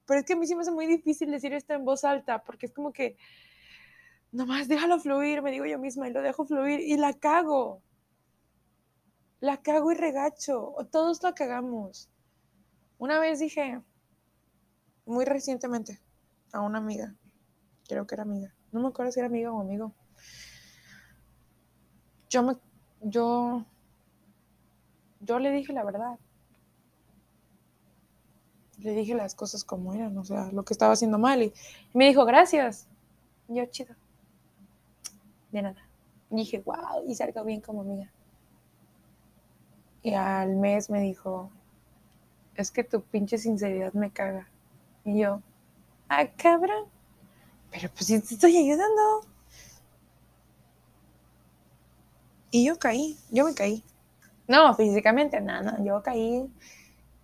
Pero 0.06 0.22
es 0.22 0.26
que 0.26 0.34
a 0.34 0.36
mí 0.36 0.48
sí 0.48 0.56
me 0.56 0.62
hace 0.62 0.72
muy 0.72 0.88
difícil 0.88 1.32
decir 1.32 1.54
esto 1.54 1.74
en 1.74 1.84
voz 1.84 2.04
alta, 2.04 2.44
porque 2.44 2.68
es 2.68 2.74
como 2.74 2.94
que, 2.94 3.18
nomás 4.32 4.68
déjalo 4.68 5.00
fluir, 5.00 5.42
me 5.42 5.52
digo 5.52 5.66
yo 5.66 5.80
misma, 5.80 6.08
y 6.08 6.14
lo 6.14 6.22
dejo 6.22 6.46
fluir, 6.46 6.80
y 6.80 6.96
la 6.96 7.14
cago. 7.14 7.82
La 9.42 9.62
cago 9.62 9.92
y 9.92 9.96
regacho, 9.96 10.74
todos 10.92 11.22
la 11.24 11.34
cagamos. 11.34 12.10
Una 12.98 13.20
vez 13.20 13.40
dije, 13.40 13.82
muy 15.06 15.26
recientemente, 15.26 16.00
a 16.54 16.62
una 16.62 16.80
amiga, 16.80 17.14
creo 17.88 18.08
que 18.08 18.16
era 18.16 18.24
amiga, 18.24 18.56
no 18.72 18.80
me 18.80 18.88
acuerdo 18.88 19.12
si 19.12 19.20
era 19.20 19.28
amiga 19.28 19.52
o 19.52 19.62
amigo. 19.62 19.94
Yo 22.30 22.44
me, 22.44 22.56
yo, 23.02 23.64
yo 25.22 25.40
le 25.40 25.52
dije 25.52 25.74
la 25.74 25.84
verdad 25.84 26.18
le 28.80 28.92
dije 28.92 29.16
las 29.16 29.36
cosas 29.36 29.64
como 29.64 29.94
eran, 29.94 30.18
o 30.18 30.24
sea, 30.24 30.52
lo 30.52 30.64
que 30.64 30.74
estaba 30.74 30.94
haciendo 30.94 31.18
mal. 31.18 31.42
Y, 31.44 31.54
me 31.94 32.08
dijo, 32.08 32.26
gracias. 32.26 32.88
yo, 33.48 33.66
chido. 33.66 33.96
De 35.52 35.62
nada. 35.62 35.88
Y 36.30 36.36
dije, 36.36 36.60
wow, 36.60 37.04
y 37.08 37.16
salgo 37.16 37.44
bien 37.44 37.62
como 37.62 37.82
amiga. 37.82 38.12
Y 40.04 40.14
al 40.14 40.56
mes 40.56 40.90
me 40.90 41.02
dijo, 41.02 41.50
es 42.56 42.72
que 42.72 42.84
tu 42.84 43.02
pinche 43.02 43.38
sinceridad 43.38 43.94
me 43.94 44.12
caga. 44.12 44.48
Y 45.04 45.20
yo, 45.20 45.42
ah, 46.10 46.28
cabrón. 46.38 46.86
Pero 47.72 47.90
pues 47.90 48.06
sí 48.06 48.20
te 48.20 48.36
estoy 48.36 48.58
ayudando. 48.58 49.22
Y 52.52 52.66
yo 52.66 52.78
caí, 52.80 53.18
yo 53.32 53.46
me 53.46 53.54
caí. 53.54 53.84
No, 54.48 54.74
físicamente, 54.76 55.42
nada, 55.42 55.72
no, 55.74 55.86
yo 55.86 56.02
caí 56.02 56.50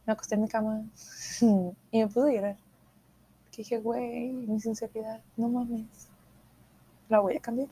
me 0.05 0.13
acosté 0.13 0.35
en 0.35 0.41
mi 0.41 0.47
cama 0.47 0.83
y 1.91 1.99
me 1.99 2.07
pude 2.07 2.35
llorar. 2.35 2.57
Que 3.51 3.57
dije, 3.57 3.77
güey, 3.79 4.31
mi 4.31 4.59
sinceridad, 4.59 5.21
no 5.37 5.47
mames, 5.47 5.85
la 7.09 7.19
voy 7.19 7.37
a 7.37 7.39
cambiar. 7.39 7.69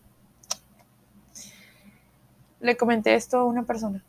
Le 2.59 2.77
comenté 2.77 3.15
esto 3.15 3.39
a 3.39 3.45
una 3.45 3.63
persona 3.63 4.03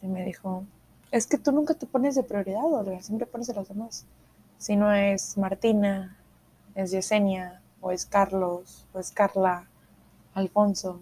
y 0.00 0.06
me 0.06 0.24
dijo, 0.24 0.64
es 1.10 1.26
que 1.26 1.36
tú 1.36 1.52
nunca 1.52 1.74
te 1.74 1.86
pones 1.86 2.14
de 2.14 2.22
prioridad, 2.22 2.64
Olga, 2.64 3.00
siempre 3.02 3.26
pones 3.26 3.50
a 3.50 3.54
los 3.54 3.68
demás. 3.68 4.06
Si 4.56 4.76
no 4.76 4.92
es 4.92 5.36
Martina, 5.36 6.16
es 6.74 6.90
Yesenia, 6.90 7.60
o 7.80 7.90
es 7.90 8.06
Carlos, 8.06 8.86
o 8.94 8.98
es 8.98 9.10
Carla, 9.10 9.68
Alfonso, 10.34 11.00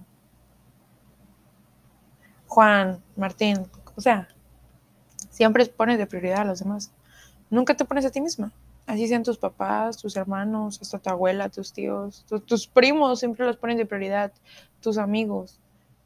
Juan, 2.50 3.02
Martín, 3.16 3.66
o 3.96 4.00
sea, 4.00 4.28
Siempre 5.40 5.64
pones 5.66 5.96
de 5.96 6.06
prioridad 6.06 6.40
a 6.40 6.44
los 6.44 6.58
demás. 6.58 6.92
Nunca 7.48 7.74
te 7.74 7.86
pones 7.86 8.04
a 8.04 8.10
ti 8.10 8.20
misma. 8.20 8.52
Así 8.86 9.08
sean 9.08 9.22
tus 9.22 9.38
papás, 9.38 9.96
tus 9.96 10.16
hermanos, 10.16 10.78
hasta 10.82 10.98
tu 10.98 11.08
abuela, 11.08 11.48
tus 11.48 11.72
tíos, 11.72 12.26
tus 12.46 12.66
primos, 12.66 13.20
siempre 13.20 13.46
los 13.46 13.56
pones 13.56 13.78
de 13.78 13.86
prioridad. 13.86 14.32
Tus 14.82 14.98
amigos. 14.98 15.58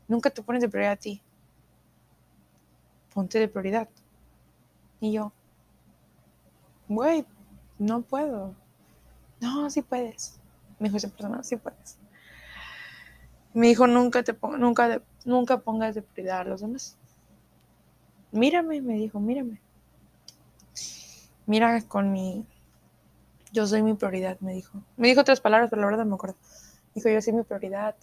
Nunca 0.06 0.30
te 0.30 0.40
pones 0.40 0.62
de 0.62 0.68
prioridad 0.68 0.92
a 0.92 0.96
ti. 0.96 1.22
Ponte 3.12 3.38
de 3.38 3.48
prioridad. 3.48 3.88
Y 5.00 5.12
yo, 5.12 5.32
güey, 6.88 7.24
no 7.78 8.02
puedo. 8.02 8.54
No, 9.40 9.68
sí 9.70 9.82
puedes. 9.82 10.38
Me 10.78 10.88
dijo 10.88 10.98
esa 10.98 11.08
persona, 11.08 11.42
sí 11.42 11.56
puedes. 11.56 11.98
Me 13.52 13.68
dijo, 13.68 13.86
nunca, 13.86 14.22
te 14.22 14.36
nunca, 14.58 15.00
nunca 15.24 15.58
pongas 15.58 15.94
de 15.94 16.02
prioridad 16.02 16.40
a 16.40 16.44
los 16.44 16.60
demás 16.60 16.96
mírame, 18.34 18.82
me 18.82 18.94
dijo, 18.94 19.20
mírame. 19.20 19.60
Mira 21.46 21.80
con 21.82 22.12
mi, 22.12 22.44
yo 23.52 23.66
soy 23.66 23.82
mi 23.82 23.94
prioridad, 23.94 24.38
me 24.40 24.52
dijo. 24.52 24.82
Me 24.96 25.08
dijo 25.08 25.20
otras 25.20 25.40
palabras, 25.40 25.70
pero 25.70 25.82
la 25.82 25.86
verdad 25.86 26.04
no 26.04 26.10
me 26.10 26.14
acuerdo. 26.16 26.36
Dijo, 26.94 27.08
yo 27.08 27.22
soy 27.22 27.32
mi 27.32 27.42
prioridad. 27.42 27.94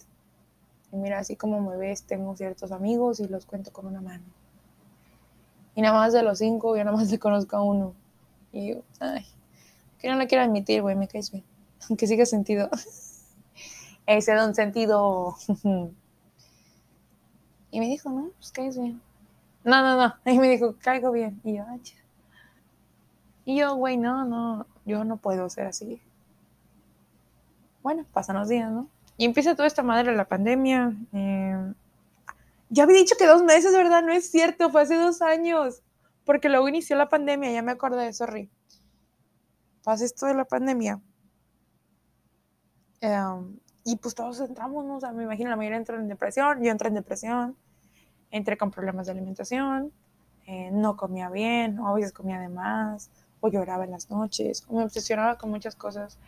Y 0.90 0.96
mira, 0.96 1.18
así 1.18 1.36
como 1.36 1.60
me 1.60 1.76
ves, 1.76 2.04
tengo 2.04 2.36
ciertos 2.36 2.72
amigos 2.72 3.20
y 3.20 3.28
los 3.28 3.46
cuento 3.46 3.72
con 3.72 3.86
una 3.86 4.00
mano. 4.00 4.24
Y 5.74 5.82
nada 5.82 5.98
más 5.98 6.12
de 6.12 6.22
los 6.22 6.38
cinco, 6.38 6.76
yo 6.76 6.84
nada 6.84 6.96
más 6.96 7.10
le 7.10 7.18
conozco 7.18 7.56
a 7.56 7.62
uno. 7.62 7.94
Y 8.52 8.74
yo, 8.74 8.82
ay, 9.00 9.26
que 9.98 10.08
no 10.08 10.16
le 10.16 10.26
quiero 10.26 10.44
admitir, 10.44 10.82
güey, 10.82 10.96
me 10.96 11.08
caes 11.08 11.30
bien. 11.30 11.44
Aunque 11.88 12.06
siga 12.06 12.24
sentido. 12.26 12.70
Ese 14.06 14.34
don 14.34 14.54
sentido. 14.54 15.36
y 17.72 17.80
me 17.80 17.86
dijo, 17.88 18.10
no, 18.10 18.30
pues 18.36 18.52
caes 18.52 18.78
bien. 18.78 19.00
No, 19.64 19.80
no, 19.82 19.96
no. 19.96 20.14
Y 20.30 20.38
me 20.38 20.50
dijo, 20.50 20.76
caigo 20.80 21.10
bien. 21.10 21.40
Y 21.42 21.56
yo, 21.56 21.64
Y 23.46 23.56
yo, 23.56 23.74
güey, 23.74 23.96
no, 23.96 24.24
no, 24.26 24.66
yo 24.84 25.04
no 25.04 25.16
puedo 25.16 25.48
ser 25.48 25.66
así. 25.66 26.00
Bueno, 27.82 28.04
pasan 28.12 28.36
los 28.36 28.48
días, 28.48 28.70
¿no? 28.70 28.88
Y 29.16 29.24
empieza 29.24 29.56
toda 29.56 29.66
esta 29.66 29.82
madre 29.82 30.14
la 30.14 30.26
pandemia. 30.26 30.92
Eh, 31.14 31.72
ya 32.68 32.82
había 32.82 32.98
dicho 32.98 33.16
que 33.18 33.26
dos 33.26 33.42
meses, 33.42 33.72
¿verdad? 33.72 34.02
No 34.02 34.12
es 34.12 34.30
cierto, 34.30 34.70
fue 34.70 34.82
hace 34.82 34.96
dos 34.96 35.22
años. 35.22 35.82
Porque 36.26 36.50
luego 36.50 36.68
inició 36.68 36.94
la 36.96 37.08
pandemia, 37.08 37.52
ya 37.52 37.62
me 37.62 37.72
acordé, 37.72 38.12
sorry. 38.12 38.50
Pasa 39.82 40.04
esto 40.04 40.26
de 40.26 40.34
la 40.34 40.44
pandemia. 40.44 41.00
Em, 43.00 43.58
y 43.84 43.96
pues 43.96 44.14
todos 44.14 44.40
entramos, 44.40 44.84
¿no? 44.84 44.96
O 44.96 45.00
sea, 45.00 45.12
me 45.12 45.24
imagino 45.24 45.50
la 45.50 45.56
mayoría 45.56 45.78
entró 45.78 45.96
en 45.98 46.08
depresión, 46.08 46.62
yo 46.62 46.70
entré 46.70 46.88
en 46.88 46.94
depresión 46.94 47.56
entré 48.32 48.56
con 48.56 48.70
problemas 48.72 49.06
de 49.06 49.12
alimentación, 49.12 49.92
eh, 50.46 50.70
no 50.72 50.96
comía 50.96 51.30
bien, 51.30 51.78
o 51.78 51.86
a 51.86 51.94
veces 51.94 52.12
comía 52.12 52.40
de 52.40 52.48
más, 52.48 53.10
o 53.40 53.48
lloraba 53.48 53.84
en 53.84 53.92
las 53.92 54.10
noches, 54.10 54.64
o 54.68 54.74
me 54.74 54.84
obsesionaba 54.84 55.38
con 55.38 55.50
muchas 55.50 55.76
cosas. 55.76 56.18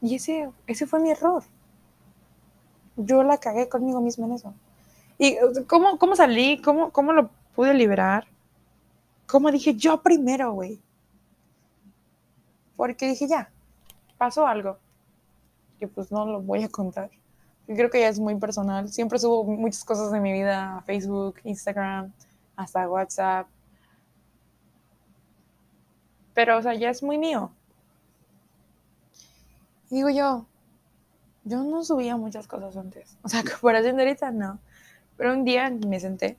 y 0.00 0.14
ese, 0.14 0.50
ese 0.66 0.86
fue 0.86 1.00
mi 1.00 1.10
error. 1.10 1.44
Yo 2.96 3.22
la 3.22 3.38
cagué 3.38 3.68
conmigo 3.68 4.00
misma 4.00 4.26
en 4.26 4.32
eso. 4.32 4.54
¿Y 5.18 5.36
cómo, 5.66 5.98
cómo 5.98 6.16
salí? 6.16 6.60
¿Cómo, 6.62 6.90
¿Cómo 6.92 7.12
lo 7.12 7.30
pude 7.54 7.74
liberar? 7.74 8.26
¿Cómo 9.26 9.50
dije 9.50 9.74
yo 9.74 10.02
primero, 10.02 10.52
güey? 10.52 10.80
Porque 12.76 13.08
dije, 13.08 13.26
ya, 13.26 13.50
pasó 14.18 14.46
algo. 14.46 14.78
Que 15.78 15.88
pues 15.88 16.10
no 16.10 16.26
lo 16.26 16.40
voy 16.40 16.62
a 16.62 16.68
contar. 16.68 17.10
Yo 17.68 17.74
creo 17.74 17.90
que 17.90 18.00
ya 18.00 18.08
es 18.08 18.20
muy 18.20 18.36
personal. 18.36 18.88
Siempre 18.88 19.18
subo 19.18 19.44
muchas 19.44 19.84
cosas 19.84 20.12
de 20.12 20.20
mi 20.20 20.32
vida 20.32 20.78
a 20.78 20.82
Facebook, 20.82 21.36
Instagram, 21.44 22.12
hasta 22.54 22.88
WhatsApp. 22.88 23.48
Pero, 26.34 26.58
o 26.58 26.62
sea, 26.62 26.74
ya 26.74 26.90
es 26.90 27.02
muy 27.02 27.18
mío. 27.18 27.50
Y 29.90 29.96
digo 29.96 30.10
yo, 30.10 30.46
yo 31.44 31.62
no 31.62 31.84
subía 31.84 32.16
muchas 32.16 32.46
cosas 32.46 32.76
antes. 32.76 33.16
O 33.22 33.28
sea, 33.28 33.42
comparación 33.60 33.96
de 33.96 34.02
ahorita, 34.02 34.30
no. 34.30 34.58
Pero 35.16 35.32
un 35.32 35.44
día 35.44 35.70
me 35.70 35.98
senté, 35.98 36.36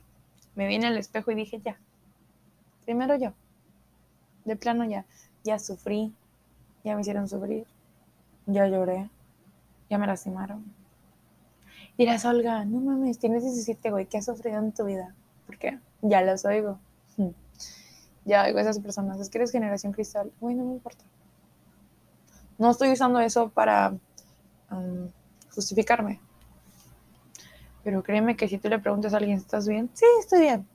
me 0.54 0.66
vi 0.66 0.76
en 0.76 0.84
el 0.84 0.96
espejo 0.96 1.30
y 1.32 1.34
dije, 1.34 1.60
ya. 1.64 1.78
Primero 2.84 3.16
yo. 3.16 3.32
De 4.44 4.56
plano 4.56 4.84
ya. 4.84 5.04
Ya 5.44 5.58
sufrí. 5.58 6.14
Ya 6.88 6.94
me 6.94 7.02
hicieron 7.02 7.28
sufrir. 7.28 7.66
Ya 8.46 8.66
lloré. 8.66 9.10
Ya 9.90 9.98
me 9.98 10.06
lastimaron 10.06 10.64
Dirás, 11.98 12.24
Olga, 12.24 12.64
no 12.64 12.80
mames, 12.80 13.18
tienes 13.18 13.42
17, 13.42 13.90
güey, 13.90 14.06
¿qué 14.06 14.16
has 14.16 14.24
sufrido 14.24 14.58
en 14.58 14.72
tu 14.72 14.86
vida? 14.86 15.14
Porque 15.46 15.78
ya 16.00 16.22
los 16.22 16.46
oigo. 16.46 16.78
Hmm. 17.18 17.32
Ya 18.24 18.44
oigo 18.44 18.56
a 18.56 18.62
esas 18.62 18.78
personas. 18.78 19.20
Es 19.20 19.28
que 19.28 19.36
eres 19.36 19.52
generación 19.52 19.92
cristal. 19.92 20.32
Güey, 20.40 20.54
no 20.54 20.64
me 20.64 20.72
importa. 20.72 21.04
No 22.56 22.70
estoy 22.70 22.90
usando 22.90 23.20
eso 23.20 23.50
para 23.50 23.92
um, 24.70 25.10
justificarme. 25.54 26.20
Pero 27.84 28.02
créeme 28.02 28.34
que 28.34 28.48
si 28.48 28.56
tú 28.56 28.70
le 28.70 28.78
preguntas 28.78 29.12
a 29.12 29.18
alguien, 29.18 29.36
¿estás 29.36 29.68
bien? 29.68 29.90
Sí, 29.92 30.06
estoy 30.20 30.40
bien. 30.40 30.66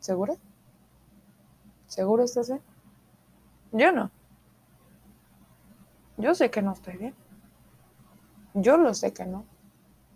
¿Seguro? 0.00 0.38
¿Seguro 1.86 2.24
estás 2.24 2.48
bien? 2.48 2.62
Yo 3.70 3.92
no. 3.92 4.10
Yo 6.16 6.34
sé 6.34 6.50
que 6.50 6.62
no 6.62 6.72
estoy 6.72 6.96
bien. 6.96 7.14
Yo 8.54 8.76
lo 8.76 8.94
sé 8.94 9.12
que 9.12 9.24
no. 9.26 9.44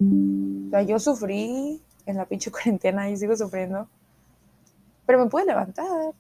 O 0.01 0.71
sea, 0.71 0.83
yo 0.83 0.99
sufrí 0.99 1.83
en 2.07 2.17
la 2.17 2.27
pinche 2.27 2.51
cuarentena 2.53 3.11
y 3.11 3.17
sigo 3.17 3.37
sufriendo. 3.37 3.89
Pero 5.07 5.25
me 5.25 5.31
pude 5.31 5.45
levantar. 5.45 6.15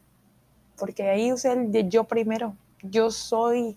Porque 0.76 1.08
ahí 1.08 1.32
usé 1.32 1.52
el 1.52 1.72
de 1.72 1.88
yo 1.88 2.04
primero. 2.04 2.56
Yo 2.82 3.10
soy 3.10 3.76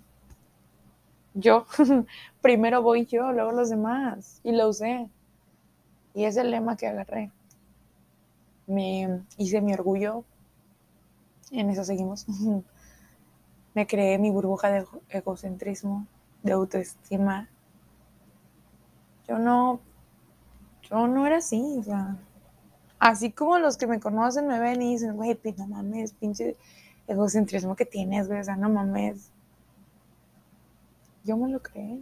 yo. 1.33 1.65
primero 2.41 2.81
voy 2.81 3.05
yo, 3.05 3.31
luego 3.31 3.51
los 3.51 3.69
demás. 3.69 4.39
Y 4.43 4.53
lo 4.53 4.69
usé. 4.69 5.09
Y 6.13 6.25
es 6.25 6.37
el 6.37 6.51
lema 6.51 6.77
que 6.77 6.87
agarré. 6.87 7.31
Me 8.67 9.21
hice 9.37 9.61
mi 9.61 9.73
orgullo. 9.73 10.23
En 11.51 11.69
eso 11.69 11.83
seguimos. 11.83 12.25
me 13.73 13.87
creé 13.87 14.17
mi 14.17 14.31
burbuja 14.31 14.69
de 14.69 14.85
egocentrismo, 15.09 16.07
de 16.43 16.53
autoestima. 16.53 17.49
Yo 19.27 19.37
no 19.39 19.79
yo 20.83 21.07
no 21.07 21.25
era 21.25 21.37
así, 21.37 21.77
o 21.79 21.83
sea, 21.83 22.17
Así 23.01 23.31
como 23.31 23.57
los 23.57 23.77
que 23.77 23.87
me 23.87 23.99
conocen 23.99 24.45
me 24.45 24.59
ven 24.59 24.79
y 24.83 24.91
dicen, 24.91 25.15
güey, 25.15 25.33
pues 25.33 25.57
no 25.57 25.65
mames, 25.65 26.13
pinche 26.13 26.55
egocentrismo 27.07 27.75
que 27.75 27.83
tienes, 27.83 28.27
güey, 28.27 28.41
o 28.41 28.43
sea, 28.43 28.55
no 28.55 28.69
mames. 28.69 29.31
Yo 31.23 31.35
me 31.35 31.49
lo 31.49 31.63
creo. 31.63 31.97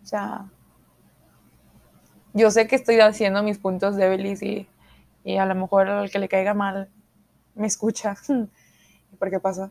O 0.00 0.06
sea, 0.06 0.48
yo 2.34 2.52
sé 2.52 2.68
que 2.68 2.76
estoy 2.76 3.00
haciendo 3.00 3.42
mis 3.42 3.58
puntos 3.58 3.96
débiles 3.96 4.44
y, 4.44 4.68
y 5.24 5.38
a 5.38 5.46
lo 5.46 5.56
mejor 5.56 5.88
al 5.88 6.08
que 6.08 6.20
le 6.20 6.28
caiga 6.28 6.54
mal 6.54 6.88
me 7.56 7.66
escucha. 7.66 8.14
¿Por 9.18 9.30
qué 9.30 9.40
pasa? 9.40 9.70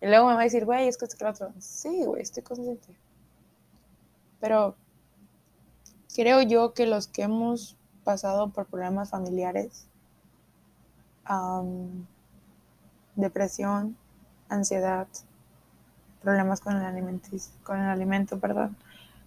Y 0.00 0.06
luego 0.06 0.26
me 0.28 0.34
va 0.34 0.40
a 0.40 0.44
decir, 0.44 0.64
güey, 0.64 0.88
es 0.88 0.96
que 0.96 1.06
esto 1.06 1.16
que 1.16 1.24
otro. 1.24 1.52
Sí, 1.58 2.04
güey, 2.04 2.22
estoy 2.22 2.42
consciente. 2.42 2.96
Pero 4.40 4.76
creo 6.14 6.42
yo 6.42 6.74
que 6.74 6.86
los 6.86 7.08
que 7.08 7.22
hemos 7.22 7.76
pasado 8.04 8.50
por 8.50 8.66
problemas 8.66 9.10
familiares, 9.10 9.86
depresión, 13.16 13.96
ansiedad, 14.48 15.08
problemas 16.22 16.60
con 16.60 16.76
el, 16.76 17.20
con 17.62 17.80
el 17.80 17.88
alimento, 17.88 18.38
perdón. 18.38 18.76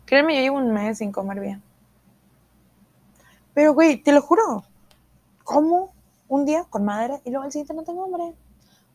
Créeme, 0.06 0.36
yo 0.36 0.42
llevo 0.42 0.58
un 0.58 0.72
mes 0.74 1.00
sin 1.00 1.12
comer 1.12 1.40
bien. 1.40 1.64
Pero, 3.54 3.74
güey, 3.74 3.98
te 3.98 4.12
lo 4.12 4.22
juro, 4.22 4.64
como 5.44 5.92
un 6.28 6.46
día 6.46 6.66
con 6.70 6.86
madera 6.86 7.20
y 7.26 7.32
luego 7.32 7.46
al 7.46 7.52
siguiente 7.52 7.74
no 7.74 7.84
tengo 7.84 8.04
hambre. 8.04 8.36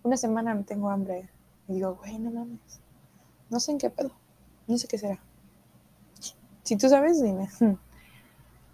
Una 0.02 0.16
semana 0.16 0.54
no 0.54 0.64
tengo 0.64 0.90
hambre. 0.90 1.28
Y 1.68 1.75
digo, 1.75 1.97
güey, 1.97 2.18
no 2.18 2.30
mames. 2.30 2.80
No 3.50 3.61
sé 3.61 3.73
en 3.73 3.78
qué 3.78 3.90
pedo. 3.90 4.11
No 4.66 4.78
sé 4.78 4.88
qué 4.88 4.99
será. 4.99 5.18
Si 6.62 6.76
tú 6.76 6.88
sabes, 6.88 7.23
dime. 7.23 7.49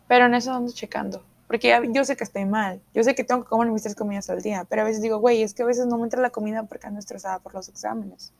Pero 0.08 0.26
en 0.26 0.35
eso 0.35 0.52
ando 0.52 0.73
checando. 0.73 1.23
Porque 1.47 1.90
yo 1.92 2.04
sé 2.04 2.16
que 2.16 2.25
estoy 2.25 2.44
mal. 2.44 2.80
Yo 2.94 3.02
sé 3.02 3.14
que 3.14 3.25
tengo 3.25 3.42
que 3.42 3.49
comer 3.49 3.68
mis 3.70 3.82
tres 3.82 3.94
comidas 3.94 4.28
al 4.30 4.42
día. 4.42 4.64
Pero 4.68 4.82
a 4.82 4.85
veces 4.85 5.02
digo, 5.02 5.18
güey, 5.18 5.42
es 5.42 5.54
que 5.54 5.62
a 5.62 5.66
veces 5.66 5.87
no 5.87 5.97
me 5.97 6.04
entra 6.04 6.20
la 6.20 6.30
comida 6.30 6.62
porque 6.64 6.87
ando 6.87 7.00
estresada 7.00 7.38
por 7.38 7.54
los 7.54 7.68
exámenes. 7.68 8.32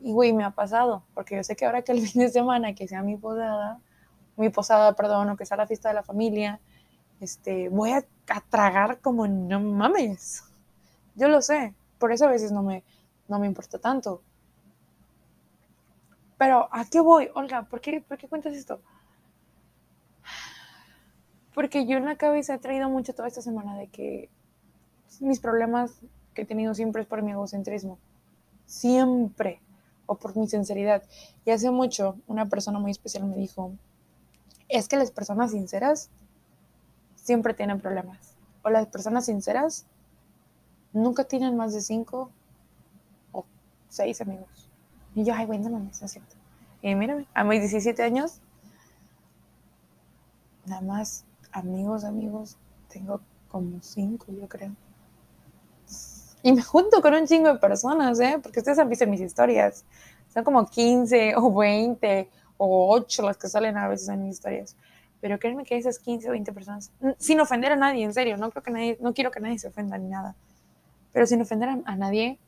Y, 0.00 0.12
güey, 0.12 0.32
me 0.32 0.44
ha 0.44 0.50
pasado. 0.50 1.02
Porque 1.14 1.36
yo 1.36 1.44
sé 1.44 1.56
que 1.56 1.66
ahora 1.66 1.82
que 1.82 1.92
el 1.92 2.00
fin 2.08 2.22
de 2.22 2.28
semana, 2.30 2.74
que 2.74 2.88
sea 2.88 3.02
mi 3.02 3.16
posada, 3.16 3.80
mi 4.36 4.48
posada, 4.48 4.94
perdón, 4.94 5.30
o 5.30 5.36
que 5.36 5.46
sea 5.46 5.56
la 5.56 5.66
fiesta 5.66 5.88
de 5.88 5.94
la 5.94 6.02
familia, 6.02 6.60
este, 7.20 7.68
voy 7.68 7.92
a, 7.92 8.04
a 8.28 8.40
tragar 8.40 9.00
como 9.00 9.26
no 9.26 9.60
mames. 9.60 10.44
Yo 11.14 11.28
lo 11.28 11.42
sé. 11.42 11.74
Por 11.98 12.12
eso 12.12 12.26
a 12.26 12.30
veces 12.30 12.52
no 12.52 12.62
me, 12.62 12.84
no 13.28 13.38
me 13.38 13.46
importa 13.46 13.78
tanto. 13.78 14.22
Pero, 16.38 16.68
¿a 16.70 16.84
qué 16.84 17.00
voy, 17.00 17.28
Olga? 17.34 17.62
¿Por 17.62 17.80
qué, 17.80 18.00
¿Por 18.00 18.18
qué 18.18 18.28
cuentas 18.28 18.54
esto? 18.54 18.80
Porque 21.54 21.86
yo 21.86 21.96
en 21.96 22.04
la 22.04 22.16
cabeza 22.16 22.54
he 22.54 22.58
traído 22.58 22.90
mucho 22.90 23.14
toda 23.14 23.28
esta 23.28 23.40
semana 23.40 23.76
de 23.78 23.88
que 23.88 24.28
mis 25.20 25.40
problemas 25.40 26.02
que 26.34 26.42
he 26.42 26.44
tenido 26.44 26.74
siempre 26.74 27.02
es 27.02 27.08
por 27.08 27.22
mi 27.22 27.32
egocentrismo. 27.32 27.98
Siempre. 28.66 29.62
O 30.04 30.16
por 30.16 30.36
mi 30.36 30.46
sinceridad. 30.46 31.02
Y 31.44 31.50
hace 31.50 31.70
mucho 31.70 32.18
una 32.26 32.46
persona 32.46 32.78
muy 32.78 32.90
especial 32.90 33.24
me 33.24 33.36
dijo, 33.36 33.72
es 34.68 34.86
que 34.86 34.96
las 34.96 35.10
personas 35.10 35.52
sinceras 35.52 36.10
siempre 37.14 37.54
tienen 37.54 37.80
problemas. 37.80 38.36
O 38.62 38.70
las 38.70 38.86
personas 38.86 39.24
sinceras 39.24 39.86
nunca 40.96 41.24
tienen 41.24 41.56
más 41.56 41.74
de 41.74 41.80
cinco 41.80 42.30
o 43.32 43.44
seis 43.88 44.20
amigos. 44.20 44.70
Y 45.14 45.24
yo, 45.24 45.34
ay, 45.34 45.46
güey, 45.46 45.58
no 45.58 45.70
mames, 45.70 46.02
es 46.02 46.12
cierto. 46.12 46.34
Y 46.82 46.94
mírame, 46.94 47.26
a 47.34 47.44
mis 47.44 47.60
17 47.60 48.02
años, 48.02 48.40
nada 50.66 50.82
más 50.82 51.24
amigos, 51.52 52.04
amigos, 52.04 52.56
tengo 52.88 53.20
como 53.48 53.80
cinco, 53.82 54.26
yo 54.28 54.48
creo. 54.48 54.72
Y 56.42 56.52
me 56.52 56.62
junto 56.62 57.02
con 57.02 57.14
un 57.14 57.26
chingo 57.26 57.52
de 57.52 57.58
personas, 57.58 58.20
¿eh? 58.20 58.38
Porque 58.42 58.60
ustedes 58.60 58.78
han 58.78 58.88
visto 58.88 59.06
mis 59.06 59.20
historias. 59.20 59.84
Son 60.32 60.44
como 60.44 60.66
15 60.66 61.34
o 61.36 61.52
20 61.52 62.30
o 62.58 62.94
8 62.94 63.22
las 63.22 63.36
que 63.36 63.48
salen 63.48 63.76
a 63.76 63.88
veces 63.88 64.08
en 64.08 64.22
mis 64.22 64.34
historias. 64.34 64.76
Pero 65.20 65.38
créanme 65.38 65.64
que 65.64 65.76
esas 65.76 65.98
15 65.98 66.28
o 66.28 66.32
20 66.32 66.52
personas, 66.52 66.92
sin 67.18 67.40
ofender 67.40 67.72
a 67.72 67.76
nadie, 67.76 68.04
en 68.04 68.14
serio, 68.14 68.36
no 68.36 68.50
creo 68.50 68.62
que 68.62 68.70
nadie, 68.70 68.98
no 69.00 69.12
quiero 69.12 69.30
que 69.30 69.40
nadie 69.40 69.58
se 69.58 69.68
ofenda 69.68 69.98
ni 69.98 70.08
nada. 70.08 70.36
Pero 71.16 71.24
sin 71.24 71.40
ofender 71.40 71.70
a, 71.82 71.96
nadie, 71.96 72.38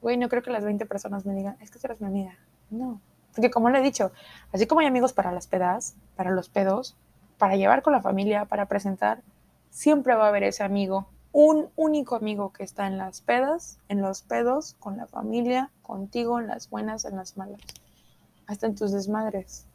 güey, 0.00 0.16
no 0.16 0.30
creo 0.30 0.42
que 0.42 0.50
las 0.50 0.64
20 0.64 0.86
personas 0.86 1.26
me 1.26 1.34
digan, 1.34 1.58
es 1.60 1.70
que 1.70 1.78
tú 1.78 1.86
eres 1.86 2.00
mi 2.00 2.06
amiga. 2.06 2.34
No. 2.70 3.02
Porque 3.34 3.50
como 3.50 3.68
le 3.68 3.80
he 3.80 3.82
dicho, 3.82 4.12
así 4.50 4.66
como 4.66 4.80
hay 4.80 4.86
amigos 4.86 5.12
para 5.12 5.30
las 5.30 5.46
pedas, 5.46 5.94
para 6.16 6.30
los 6.30 6.48
pedos, 6.48 6.96
para 7.36 7.56
llevar 7.56 7.82
con 7.82 7.92
la 7.92 8.00
familia, 8.00 8.46
para 8.46 8.64
presentar, 8.64 9.20
siempre 9.68 10.14
va 10.14 10.24
a 10.24 10.28
haber 10.28 10.44
ese 10.44 10.64
amigo, 10.64 11.06
un 11.32 11.68
único 11.76 12.16
amigo 12.16 12.50
que 12.50 12.64
está 12.64 12.86
en 12.86 12.96
las 12.96 13.20
pedas, 13.20 13.78
en 13.90 14.00
los 14.00 14.22
pedos, 14.22 14.74
con 14.80 14.96
la 14.96 15.06
familia, 15.06 15.70
contigo, 15.82 16.40
en 16.40 16.46
las 16.46 16.70
buenas, 16.70 17.04
en 17.04 17.16
las 17.16 17.36
malas, 17.36 17.60
hasta 18.46 18.68
en 18.68 18.74
tus 18.74 18.90
desmadres. 18.92 19.66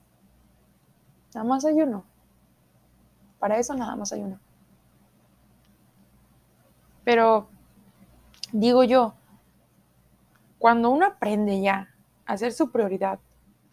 Nada 1.36 1.48
más 1.48 1.66
hay 1.66 1.80
uno. 1.80 2.04
Para 3.38 3.60
eso 3.60 3.76
nada 3.76 3.96
más 3.96 4.12
hay 4.12 4.24
uno. 4.24 4.40
Pero, 7.04 7.48
digo 8.52 8.84
yo, 8.84 9.14
cuando 10.60 10.90
uno 10.90 11.06
aprende 11.06 11.62
ya 11.62 11.90
a 12.26 12.34
hacer 12.34 12.54
su 12.54 12.72
prioridad, 12.72 13.20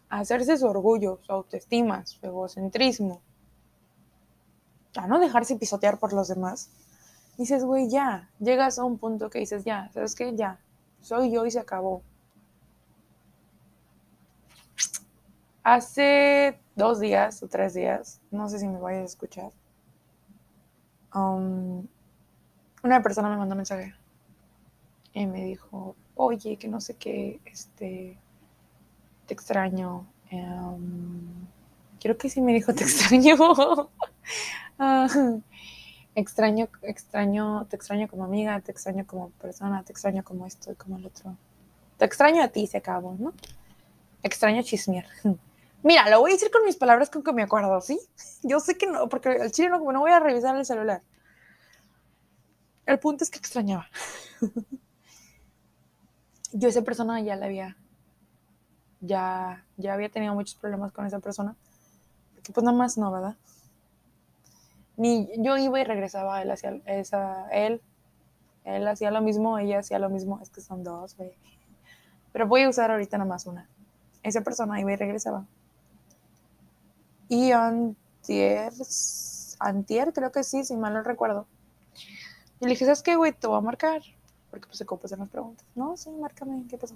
a 0.09 0.19
hacerse 0.19 0.57
su 0.57 0.65
orgullo, 0.65 1.19
su 1.21 1.31
autoestima, 1.31 2.05
su 2.05 2.25
egocentrismo, 2.25 3.21
a 4.95 5.07
no 5.07 5.19
dejarse 5.19 5.55
pisotear 5.55 5.99
por 5.99 6.13
los 6.13 6.27
demás, 6.27 6.71
dices, 7.37 7.63
güey, 7.63 7.89
ya, 7.89 8.29
llegas 8.39 8.79
a 8.79 8.83
un 8.83 8.97
punto 8.97 9.29
que 9.29 9.39
dices, 9.39 9.63
ya, 9.63 9.89
¿sabes 9.93 10.15
qué? 10.15 10.35
Ya, 10.35 10.59
soy 11.01 11.31
yo 11.31 11.45
y 11.45 11.51
se 11.51 11.59
acabó. 11.59 12.01
Hace 15.63 16.59
dos 16.75 16.99
días 16.99 17.43
o 17.43 17.47
tres 17.47 17.73
días, 17.73 18.19
no 18.31 18.49
sé 18.49 18.59
si 18.59 18.67
me 18.67 18.79
vayas 18.79 19.01
a 19.01 19.05
escuchar, 19.05 19.51
um, 21.13 21.85
una 22.81 23.03
persona 23.03 23.29
me 23.29 23.37
mandó 23.37 23.53
un 23.53 23.57
mensaje 23.57 23.98
y 25.13 25.25
me 25.25 25.43
dijo, 25.43 25.95
oye, 26.15 26.57
que 26.57 26.67
no 26.67 26.81
sé 26.81 26.95
qué, 26.95 27.39
este, 27.45 28.17
te 29.25 29.33
extraño. 29.33 30.07
Um, 30.31 31.47
creo 31.99 32.17
que 32.17 32.29
sí 32.29 32.41
me 32.41 32.53
dijo, 32.53 32.73
te 32.73 32.83
extraño. 32.83 33.35
Ah, 34.81 35.09
extraño, 36.15 36.69
extraño, 36.83 37.65
te 37.65 37.75
extraño 37.75 38.07
como 38.07 38.23
amiga, 38.23 38.61
te 38.61 38.71
extraño 38.71 39.05
como 39.05 39.31
persona, 39.31 39.83
te 39.83 39.91
extraño 39.91 40.23
como 40.23 40.45
esto 40.45 40.71
y 40.71 40.75
como 40.75 40.95
el 40.97 41.05
otro. 41.05 41.35
Te 41.97 42.05
extraño 42.05 42.41
a 42.41 42.47
ti, 42.47 42.65
se 42.65 42.77
acabó, 42.77 43.17
¿no? 43.19 43.33
Extraño 44.23 44.61
chismear. 44.63 45.05
Mira, 45.83 46.09
lo 46.09 46.21
voy 46.21 46.31
a 46.31 46.33
decir 46.35 46.49
con 46.49 46.63
mis 46.63 46.77
palabras 46.77 47.09
con 47.09 47.23
que 47.23 47.33
me 47.33 47.43
acuerdo, 47.43 47.81
¿sí? 47.81 47.99
Yo 48.43 48.61
sé 48.61 48.77
que 48.77 48.87
no, 48.87 49.09
porque 49.09 49.31
el 49.33 49.51
chile 49.51 49.67
no, 49.67 49.79
no 49.79 49.99
voy 49.99 50.11
a 50.11 50.21
revisar 50.21 50.55
el 50.55 50.65
celular. 50.65 51.01
El 52.85 52.99
punto 52.99 53.23
es 53.25 53.29
que 53.29 53.39
extrañaba. 53.39 53.87
Yo 56.51 56.69
esa 56.69 56.81
persona 56.81 57.21
ya 57.21 57.35
la 57.35 57.45
había, 57.45 57.77
ya, 59.01 59.65
ya 59.77 59.93
había 59.93 60.09
tenido 60.09 60.33
muchos 60.33 60.55
problemas 60.55 60.91
con 60.91 61.05
esa 61.05 61.19
persona. 61.19 61.55
Porque 62.35 62.51
pues 62.51 62.63
nada 62.63 62.77
más 62.77 62.97
no, 62.97 63.11
¿verdad? 63.11 63.35
ni 64.99 65.29
yo 65.37 65.57
iba 65.57 65.79
y 65.79 65.85
regresaba, 65.85 66.41
él 66.41 66.51
hacía, 66.51 66.73
esa, 66.85 67.49
él, 67.51 67.81
él 68.65 68.85
hacía 68.85 69.11
lo 69.11 69.21
mismo, 69.21 69.57
ella 69.57 69.79
hacía 69.79 69.97
lo 69.97 70.09
mismo, 70.09 70.41
es 70.41 70.49
que 70.49 70.59
son 70.59 70.83
dos, 70.83 71.15
güey. 71.15 71.31
Pero 72.33 72.47
voy 72.47 72.63
a 72.63 72.69
usar 72.69 72.91
ahorita 72.91 73.17
nada 73.17 73.29
más 73.29 73.45
una. 73.45 73.69
Esa 74.23 74.41
persona 74.41 74.79
iba 74.81 74.91
y 74.91 74.97
regresaba. 74.97 75.45
Y 77.29 77.51
antier, 77.51 78.73
antier 79.59 80.11
creo 80.11 80.33
que 80.33 80.43
sí, 80.43 80.65
si 80.65 80.75
mal 80.75 80.93
no 80.93 81.01
recuerdo. 81.01 81.47
Y 82.59 82.65
le 82.65 82.71
dije, 82.71 82.83
¿sabes 82.83 83.01
qué, 83.01 83.15
güey? 83.15 83.31
Te 83.31 83.47
voy 83.47 83.57
a 83.57 83.61
marcar. 83.61 84.01
Porque 84.49 84.67
pues 84.67 84.77
se 84.77 84.85
copas 84.85 85.11
en 85.11 85.19
las 85.19 85.29
preguntas. 85.29 85.65
No, 85.75 85.95
sí, 85.97 86.09
márcame, 86.11 86.65
¿qué 86.67 86.77
pasó? 86.77 86.95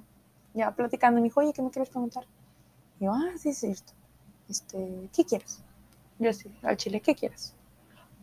Ya 0.53 0.71
platicando, 0.71 1.19
me 1.19 1.25
dijo, 1.25 1.39
oye, 1.39 1.53
¿qué 1.53 1.61
me 1.61 1.71
quieres 1.71 1.89
preguntar? 1.89 2.25
Y 2.99 3.05
yo, 3.05 3.13
ah, 3.13 3.31
sí, 3.37 3.49
es 3.49 3.57
cierto. 3.57 3.93
Este, 4.49 5.09
¿qué 5.15 5.25
quieres? 5.25 5.63
Yo 6.19 6.31
sí, 6.33 6.51
al 6.61 6.77
chile, 6.77 7.01
¿qué 7.01 7.15
quieres? 7.15 7.55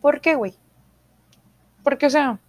¿Por 0.01 0.21
qué, 0.21 0.35
güey? 0.35 0.55
Porque, 1.83 2.05
o 2.07 2.09
sea, 2.09 2.39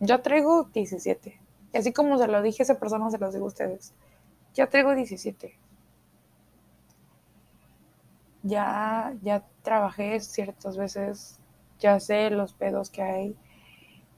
ya 0.00 0.22
traigo 0.22 0.64
17. 0.72 1.40
Y 1.72 1.76
así 1.76 1.92
como 1.92 2.18
se 2.18 2.26
lo 2.26 2.42
dije 2.42 2.62
a 2.62 2.64
esa 2.64 2.78
persona, 2.78 3.10
se 3.10 3.18
los 3.18 3.32
digo 3.32 3.44
a 3.44 3.48
ustedes. 3.48 3.92
Ya 4.54 4.68
traigo 4.68 4.94
17. 4.94 5.58
Ya, 8.42 9.14
ya 9.22 9.44
trabajé 9.62 10.18
ciertas 10.20 10.76
veces, 10.76 11.38
ya 11.78 12.00
sé 12.00 12.30
los 12.30 12.54
pedos 12.54 12.90
que 12.90 13.02
hay. 13.02 13.36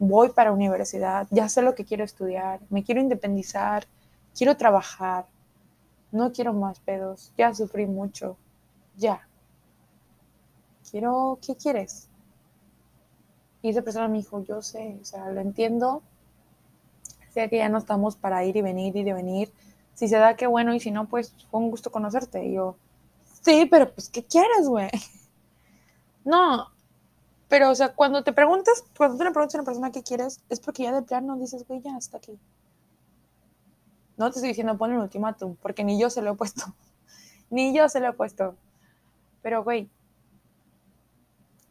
Voy 0.04 0.30
para 0.30 0.50
universidad, 0.50 1.28
ya 1.30 1.48
sé 1.48 1.62
lo 1.62 1.76
que 1.76 1.84
quiero 1.84 2.02
estudiar, 2.02 2.58
me 2.70 2.82
quiero 2.82 3.00
independizar, 3.00 3.86
quiero 4.36 4.56
trabajar, 4.56 5.26
no 6.10 6.32
quiero 6.32 6.52
más 6.52 6.80
pedos, 6.80 7.32
ya 7.38 7.54
sufrí 7.54 7.86
mucho, 7.86 8.36
ya. 8.96 9.28
Quiero, 10.90 11.38
¿qué 11.40 11.54
quieres? 11.54 12.08
Y 13.62 13.68
esa 13.68 13.82
persona 13.82 14.08
me 14.08 14.18
dijo, 14.18 14.42
yo 14.42 14.60
sé, 14.60 14.98
o 15.00 15.04
sea, 15.04 15.30
lo 15.30 15.40
entiendo. 15.40 16.02
Sé 17.32 17.48
que 17.48 17.58
ya 17.58 17.68
no 17.68 17.78
estamos 17.78 18.16
para 18.16 18.44
ir 18.44 18.56
y 18.56 18.60
venir, 18.62 18.96
ir 18.96 19.06
y 19.06 19.12
venir. 19.12 19.52
Si 19.94 20.08
se 20.08 20.16
da, 20.16 20.34
qué 20.34 20.48
bueno, 20.48 20.74
y 20.74 20.80
si 20.80 20.90
no, 20.90 21.06
pues 21.08 21.32
fue 21.48 21.60
un 21.60 21.70
gusto 21.70 21.92
conocerte. 21.92 22.44
Y 22.44 22.54
yo, 22.54 22.74
sí, 23.42 23.68
pero 23.70 23.94
pues, 23.94 24.08
¿qué 24.08 24.24
quieres, 24.24 24.66
güey? 24.68 24.90
No, 26.24 26.68
pero, 27.52 27.70
o 27.70 27.74
sea, 27.74 27.94
cuando 27.94 28.24
te 28.24 28.32
preguntas, 28.32 28.82
cuando 28.96 29.18
tú 29.18 29.24
le 29.24 29.30
preguntas 29.30 29.54
a 29.54 29.58
una 29.58 29.66
persona 29.66 29.92
qué 29.92 30.02
quieres, 30.02 30.40
es 30.48 30.58
porque 30.58 30.84
ya 30.84 30.92
de 30.94 31.02
plano 31.02 31.36
dices, 31.36 31.68
güey, 31.68 31.82
ya, 31.82 31.94
hasta 31.94 32.16
aquí. 32.16 32.38
No 34.16 34.30
te 34.30 34.36
estoy 34.38 34.48
diciendo 34.48 34.78
ponle 34.78 34.96
un 34.96 35.02
ultimátum, 35.02 35.56
porque 35.56 35.84
ni 35.84 36.00
yo 36.00 36.08
se 36.08 36.22
lo 36.22 36.32
he 36.32 36.34
puesto. 36.34 36.64
ni 37.50 37.76
yo 37.76 37.90
se 37.90 38.00
lo 38.00 38.08
he 38.08 38.12
puesto. 38.14 38.56
Pero, 39.42 39.62
güey, 39.62 39.90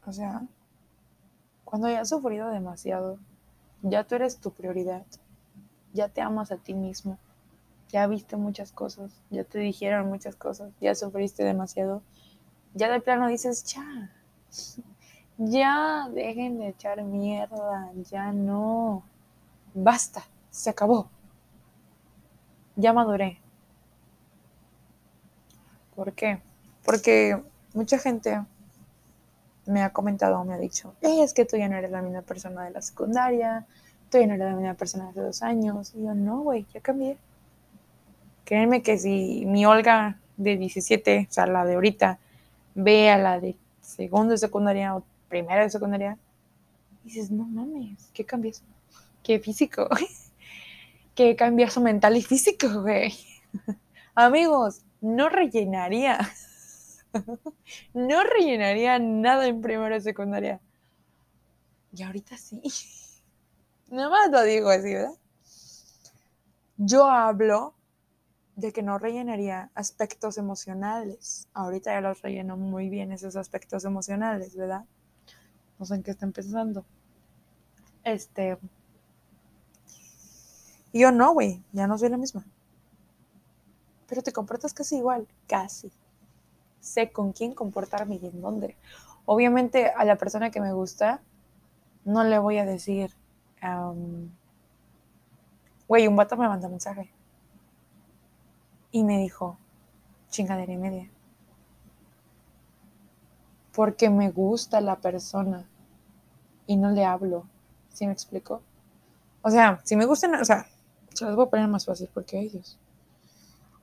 o 0.06 0.12
sea, 0.12 0.42
cuando 1.64 1.88
ya 1.88 2.02
has 2.02 2.10
sufrido 2.10 2.50
demasiado, 2.50 3.18
ya 3.82 4.04
tú 4.04 4.14
eres 4.14 4.38
tu 4.38 4.52
prioridad, 4.52 5.04
ya 5.92 6.08
te 6.08 6.20
amas 6.20 6.52
a 6.52 6.58
ti 6.58 6.74
mismo, 6.74 7.18
ya 7.88 8.06
viste 8.06 8.36
muchas 8.36 8.70
cosas, 8.70 9.10
ya 9.30 9.42
te 9.42 9.58
dijeron 9.58 10.06
muchas 10.06 10.36
cosas, 10.36 10.72
ya 10.80 10.94
sufriste 10.94 11.42
demasiado, 11.42 12.02
ya 12.72 12.88
de 12.88 13.00
plano 13.00 13.26
dices, 13.26 13.64
ya, 13.64 14.12
ya 15.50 16.08
dejen 16.12 16.58
de 16.58 16.68
echar 16.68 17.02
mierda, 17.02 17.90
ya 18.10 18.32
no. 18.32 19.02
Basta, 19.74 20.22
se 20.50 20.70
acabó. 20.70 21.08
Ya 22.76 22.92
maduré. 22.92 23.38
¿Por 25.94 26.12
qué? 26.12 26.40
Porque 26.84 27.40
mucha 27.74 27.98
gente 27.98 28.40
me 29.66 29.82
ha 29.82 29.92
comentado, 29.92 30.44
me 30.44 30.54
ha 30.54 30.58
dicho, 30.58 30.94
es 31.00 31.32
que 31.32 31.44
tú 31.44 31.56
ya 31.56 31.68
no 31.68 31.76
eres 31.76 31.90
la 31.90 32.02
misma 32.02 32.22
persona 32.22 32.64
de 32.64 32.70
la 32.70 32.82
secundaria, 32.82 33.66
tú 34.10 34.18
ya 34.18 34.26
no 34.26 34.34
eres 34.34 34.46
la 34.46 34.56
misma 34.56 34.74
persona 34.74 35.04
de 35.04 35.10
hace 35.10 35.20
dos 35.20 35.42
años. 35.42 35.92
Y 35.94 36.02
yo, 36.02 36.14
no, 36.14 36.40
güey, 36.40 36.66
ya 36.72 36.80
cambié. 36.80 37.16
Créanme 38.44 38.82
que 38.82 38.98
si 38.98 39.44
mi 39.46 39.64
Olga 39.66 40.18
de 40.36 40.56
17, 40.56 41.28
o 41.30 41.32
sea, 41.32 41.46
la 41.46 41.64
de 41.64 41.74
ahorita, 41.74 42.18
ve 42.74 43.10
a 43.10 43.18
la 43.18 43.38
de 43.38 43.56
segundo 43.80 44.32
de 44.32 44.38
secundaria 44.38 44.96
o 44.96 45.04
primero 45.32 45.62
de 45.62 45.70
secundaria, 45.70 46.18
dices, 47.04 47.30
no 47.30 47.46
mames, 47.46 48.10
¿qué 48.12 48.22
cambias? 48.22 48.62
¿Qué 49.22 49.38
físico? 49.38 49.88
¿Qué 51.14 51.36
cambiazo 51.36 51.80
mental 51.80 52.18
y 52.18 52.22
físico, 52.22 52.82
güey? 52.82 53.14
Amigos, 54.14 54.82
no 55.00 55.30
rellenaría. 55.30 56.18
no 57.94 58.22
rellenaría 58.24 58.98
nada 58.98 59.46
en 59.46 59.62
primero 59.62 59.94
de 59.94 60.02
secundaria. 60.02 60.60
Y 61.94 62.02
ahorita 62.02 62.36
sí. 62.36 62.60
Nada 63.88 64.10
más 64.10 64.30
lo 64.30 64.42
digo 64.42 64.68
así, 64.68 64.92
¿verdad? 64.92 65.14
Yo 66.76 67.08
hablo 67.08 67.74
de 68.56 68.70
que 68.70 68.82
no 68.82 68.98
rellenaría 68.98 69.70
aspectos 69.74 70.36
emocionales. 70.36 71.48
Ahorita 71.54 71.90
ya 71.90 72.02
los 72.02 72.20
relleno 72.20 72.58
muy 72.58 72.90
bien 72.90 73.12
esos 73.12 73.34
aspectos 73.36 73.86
emocionales, 73.86 74.54
¿verdad? 74.56 74.84
No 75.78 75.86
sé 75.86 75.94
en 75.94 76.02
qué 76.02 76.10
está 76.12 76.26
empezando. 76.26 76.84
Este. 78.04 78.58
Y 80.92 81.00
yo 81.00 81.10
no, 81.10 81.32
güey, 81.32 81.62
ya 81.72 81.86
no 81.86 81.98
soy 81.98 82.10
la 82.10 82.16
misma. 82.16 82.44
Pero 84.08 84.22
te 84.22 84.32
comportas 84.32 84.74
casi 84.74 84.96
igual, 84.96 85.26
casi. 85.46 85.90
Sé 86.80 87.12
con 87.12 87.32
quién 87.32 87.54
comportarme 87.54 88.16
y 88.16 88.26
en 88.26 88.40
dónde. 88.40 88.76
Obviamente 89.24 89.90
a 89.90 90.04
la 90.04 90.16
persona 90.16 90.50
que 90.50 90.60
me 90.60 90.72
gusta, 90.72 91.22
no 92.04 92.24
le 92.24 92.38
voy 92.38 92.58
a 92.58 92.66
decir, 92.66 93.14
güey, 95.88 96.08
un 96.08 96.16
vato 96.16 96.36
me 96.36 96.48
manda 96.48 96.68
mensaje 96.68 97.12
y 98.90 99.04
me 99.04 99.18
dijo, 99.18 99.56
chingadera 100.28 100.72
y 100.72 100.76
media. 100.76 101.10
Porque 103.74 104.10
me 104.10 104.30
gusta 104.30 104.80
la 104.80 104.96
persona 104.96 105.66
y 106.66 106.76
no 106.76 106.90
le 106.90 107.04
hablo. 107.04 107.46
¿Sí 107.92 108.06
me 108.06 108.12
explico? 108.12 108.62
O 109.42 109.50
sea, 109.50 109.80
si 109.84 109.96
me 109.96 110.06
gustan, 110.06 110.34
o 110.34 110.44
sea, 110.44 110.66
se 111.14 111.24
las 111.24 111.34
voy 111.34 111.46
a 111.46 111.50
poner 111.50 111.68
más 111.68 111.86
fácil 111.86 112.08
porque 112.12 112.38
ellos. 112.38 112.78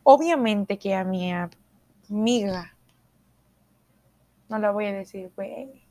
Obviamente 0.04 0.78
que 0.78 0.95
a 0.95 1.04
mi 1.04 1.32
amiga 1.34 2.73
no 4.47 4.58
la 4.58 4.71
voy 4.71 4.88
a 4.88 4.93
decir, 4.93 5.32
güey. 5.36 5.84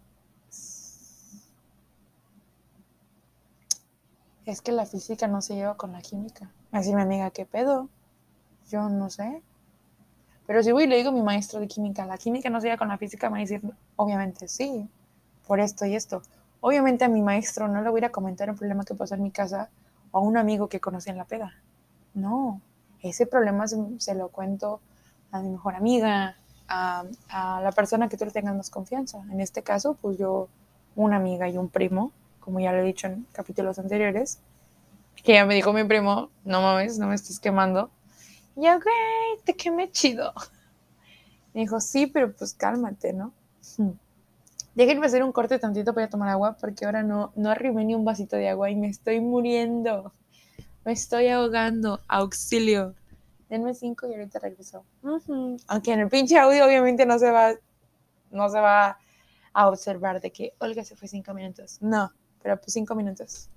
Es 4.47 4.63
que 4.63 4.73
la 4.73 4.87
física 4.87 5.29
no 5.29 5.43
se 5.43 5.55
lleva 5.55 5.77
con 5.77 5.93
la 5.93 6.01
química. 6.01 6.51
Así 6.73 6.95
mi 6.95 7.03
amiga, 7.03 7.31
¿qué 7.31 7.45
pedo? 7.45 7.89
Yo 8.71 8.89
no 8.89 9.11
sé. 9.11 9.43
Pero 10.49 10.63
si 10.63 10.73
voy 10.73 10.85
y 10.85 10.87
le 10.87 10.97
digo 10.97 11.11
a 11.11 11.13
mi 11.13 11.21
maestro 11.21 11.61
de 11.61 11.69
química, 11.69 12.07
la 12.07 12.17
química 12.17 12.49
no 12.49 12.59
se 12.59 12.75
con 12.79 12.89
la 12.89 12.97
física, 12.97 13.29
me 13.29 13.33
va 13.33 13.37
a 13.37 13.41
decir, 13.41 13.61
obviamente 13.97 14.49
sí, 14.49 14.89
por 15.47 15.61
esto 15.61 15.85
y 15.85 15.95
esto. 15.95 16.23
Obviamente 16.63 17.05
a 17.05 17.09
mi 17.09 17.21
maestro 17.21 17.69
no 17.69 17.83
le 17.83 17.91
voy 17.91 18.03
a 18.03 18.11
comentar 18.11 18.49
un 18.49 18.57
problema 18.57 18.83
que 18.83 18.95
pasó 18.95 19.15
en 19.15 19.25
mi 19.25 19.31
casa 19.31 19.69
o 20.11 20.17
a 20.17 20.21
un 20.23 20.39
amigo 20.39 20.71
que 20.71 20.81
conocí 20.81 21.11
en 21.11 21.19
la 21.19 21.27
pega. 21.27 21.53
No, 22.15 22.63
ese 23.03 23.27
problema 23.27 23.67
se, 23.69 24.15
lo 24.15 24.29
cuento 24.29 24.81
a 25.33 25.43
mi 25.43 25.51
mejor 25.51 25.75
amiga, 25.75 26.39
a, 26.67 27.05
a, 27.29 27.61
la 27.61 27.73
persona 27.73 28.09
que 28.09 28.17
tú 28.17 28.25
le 28.25 28.31
tengas 28.31 28.57
más 28.57 28.71
confianza. 28.71 29.23
En 29.31 29.43
este 29.43 29.63
caso, 29.63 29.99
pues 30.01 30.17
yo, 30.17 30.49
una 30.97 31.17
amiga 31.17 31.47
y 31.51 31.59
un 31.59 31.69
primo, 31.69 32.11
como 32.41 32.59
ya 32.59 32.73
lo 32.73 32.79
he 32.79 32.85
dicho 32.85 33.07
en 33.07 33.27
capítulos 33.33 33.79
anteriores, 33.79 34.41
que 35.23 35.35
ya 35.35 35.45
me 35.45 35.55
dijo 35.55 35.75
mi 35.75 35.85
primo, 35.85 36.31
no 36.45 36.63
mames, 36.63 36.99
no 36.99 37.09
me 37.09 37.15
estés 37.15 37.39
quemando. 37.39 37.91
Y 38.59 38.65
yo, 38.65 38.73
güey, 38.73 39.45
te 39.45 39.55
quemé 39.55 39.89
chido. 39.93 40.33
Me 41.55 41.61
dijo, 41.61 41.81
sí, 41.81 42.09
pero 42.09 42.33
pues 42.33 42.55
cálmate, 42.55 43.13
¿no? 43.13 43.33
Hmm. 43.77 43.93
Déjenme 44.75 45.07
hacer 45.07 45.23
un 45.23 45.33
corte 45.33 45.59
tantito 45.61 45.95
para 45.95 46.09
tomar 46.09 46.29
agua, 46.29 46.57
porque 46.61 46.85
ahora 46.85 47.05
no, 47.05 47.33
no 47.37 47.51
arrimé 47.51 47.85
ni 47.85 47.95
un 47.95 48.05
vasito 48.05 48.37
de 48.37 48.49
agua 48.49 48.69
y 48.71 48.77
me 48.77 48.89
estoy 48.89 49.21
muriendo. 49.21 50.13
Me 50.85 50.93
estoy 50.93 51.29
ahogando. 51.29 52.01
Auxilio. 52.09 52.95
Denme 53.49 53.75
cinco 53.75 54.09
y 54.09 54.15
ahorita 54.15 54.41
regreso. 54.41 54.85
Aunque 55.69 55.93
en 55.93 56.01
el 56.01 56.09
pinche 56.09 56.39
audio 56.39 56.67
obviamente 56.67 57.07
no 57.07 57.19
se 57.19 57.31
va, 57.31 57.55
no 58.31 58.49
se 58.49 58.61
va 58.61 58.99
a 59.53 59.69
observar 59.69 60.21
de 60.21 60.33
que 60.33 60.53
Olga 60.59 60.85
se 60.85 60.97
fue 60.97 61.09
cinco 61.09 61.33
minutos. 61.33 61.79
No, 61.81 62.13
pero 62.43 62.57
pues 62.57 62.73
cinco 62.73 62.95
minutos. 62.95 63.49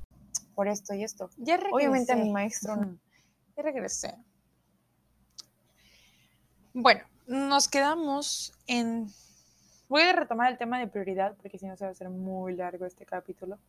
Por 0.55 0.67
esto 0.67 0.93
y 0.93 1.03
esto. 1.03 1.29
Ya 1.37 1.57
regresé. 1.57 1.75
Obviamente 1.75 2.11
a 2.13 2.15
mi 2.15 2.31
maestro 2.31 2.75
no. 2.75 2.97
Ya 3.57 3.63
regresé. 3.63 4.15
Bueno, 6.73 7.01
nos 7.27 7.67
quedamos 7.67 8.53
en... 8.65 9.07
Voy 9.89 10.03
a 10.03 10.13
retomar 10.13 10.49
el 10.51 10.57
tema 10.57 10.79
de 10.79 10.87
prioridad 10.87 11.35
porque 11.35 11.57
si 11.57 11.65
no 11.65 11.75
se 11.75 11.83
va 11.83 11.89
a 11.89 11.91
hacer 11.91 12.09
muy 12.09 12.55
largo 12.55 12.85
este 12.85 13.05
capítulo 13.05 13.59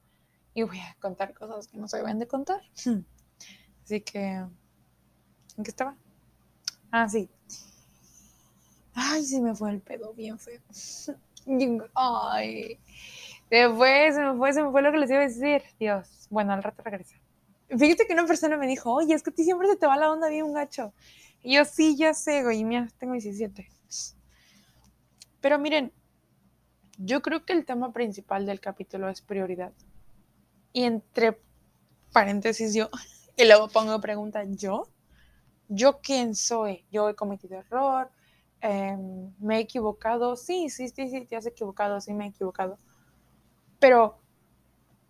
y 0.54 0.62
voy 0.62 0.78
a 0.78 0.96
contar 1.00 1.34
cosas 1.34 1.66
que 1.66 1.78
no 1.78 1.88
se 1.88 1.96
deben 1.96 2.20
de 2.20 2.28
contar. 2.28 2.60
Así 3.84 4.00
que... 4.02 4.44
¿En 5.56 5.64
qué 5.64 5.70
estaba? 5.70 5.96
Ah, 6.92 7.08
sí. 7.08 7.28
Ay, 8.94 9.24
se 9.24 9.40
me 9.40 9.54
fue 9.54 9.70
el 9.70 9.80
pedo 9.80 10.14
bien 10.14 10.38
feo. 10.38 10.60
Ay. 11.94 12.78
Se 13.50 13.68
fue, 13.68 14.12
se 14.12 14.20
me 14.20 14.36
fue, 14.36 14.52
se 14.52 14.62
me 14.62 14.70
fue 14.70 14.82
lo 14.82 14.92
que 14.92 14.98
les 14.98 15.10
iba 15.10 15.18
a 15.18 15.22
decir. 15.22 15.62
Dios. 15.80 16.28
Bueno, 16.30 16.52
al 16.52 16.62
rato 16.62 16.82
regresa. 16.84 17.16
Fíjate 17.68 18.06
que 18.06 18.12
una 18.12 18.26
persona 18.26 18.56
me 18.56 18.68
dijo, 18.68 18.92
oye, 18.92 19.12
es 19.12 19.22
que 19.22 19.30
a 19.30 19.32
ti 19.32 19.42
siempre 19.42 19.66
se 19.66 19.76
te 19.76 19.86
va 19.86 19.96
la 19.96 20.10
onda 20.12 20.28
bien 20.28 20.44
un 20.44 20.54
gacho. 20.54 20.92
Yo 21.42 21.64
sí, 21.64 21.96
ya 21.96 22.14
sé, 22.14 22.44
güey, 22.44 22.64
mira, 22.64 22.88
tengo 22.98 23.14
17. 23.14 23.68
Pero 25.40 25.58
miren, 25.58 25.92
yo 26.98 27.20
creo 27.20 27.44
que 27.44 27.52
el 27.52 27.64
tema 27.64 27.92
principal 27.92 28.46
del 28.46 28.60
capítulo 28.60 29.08
es 29.08 29.20
prioridad. 29.20 29.72
Y 30.72 30.84
entre 30.84 31.40
paréntesis 32.12 32.74
yo, 32.74 32.88
y 33.36 33.44
luego 33.44 33.68
pongo 33.68 34.00
pregunta, 34.00 34.44
¿yo? 34.44 34.88
¿Yo 35.68 36.00
quién 36.00 36.34
soy? 36.34 36.84
Yo 36.90 37.08
he 37.08 37.14
cometido 37.14 37.58
error, 37.58 38.10
em, 38.60 39.32
me 39.38 39.56
he 39.56 39.60
equivocado, 39.60 40.36
sí, 40.36 40.70
sí, 40.70 40.88
sí, 40.88 41.08
sí, 41.08 41.24
te 41.26 41.36
has 41.36 41.46
equivocado, 41.46 42.00
sí 42.00 42.12
me 42.14 42.26
he 42.26 42.28
equivocado. 42.28 42.78
Pero, 43.80 44.20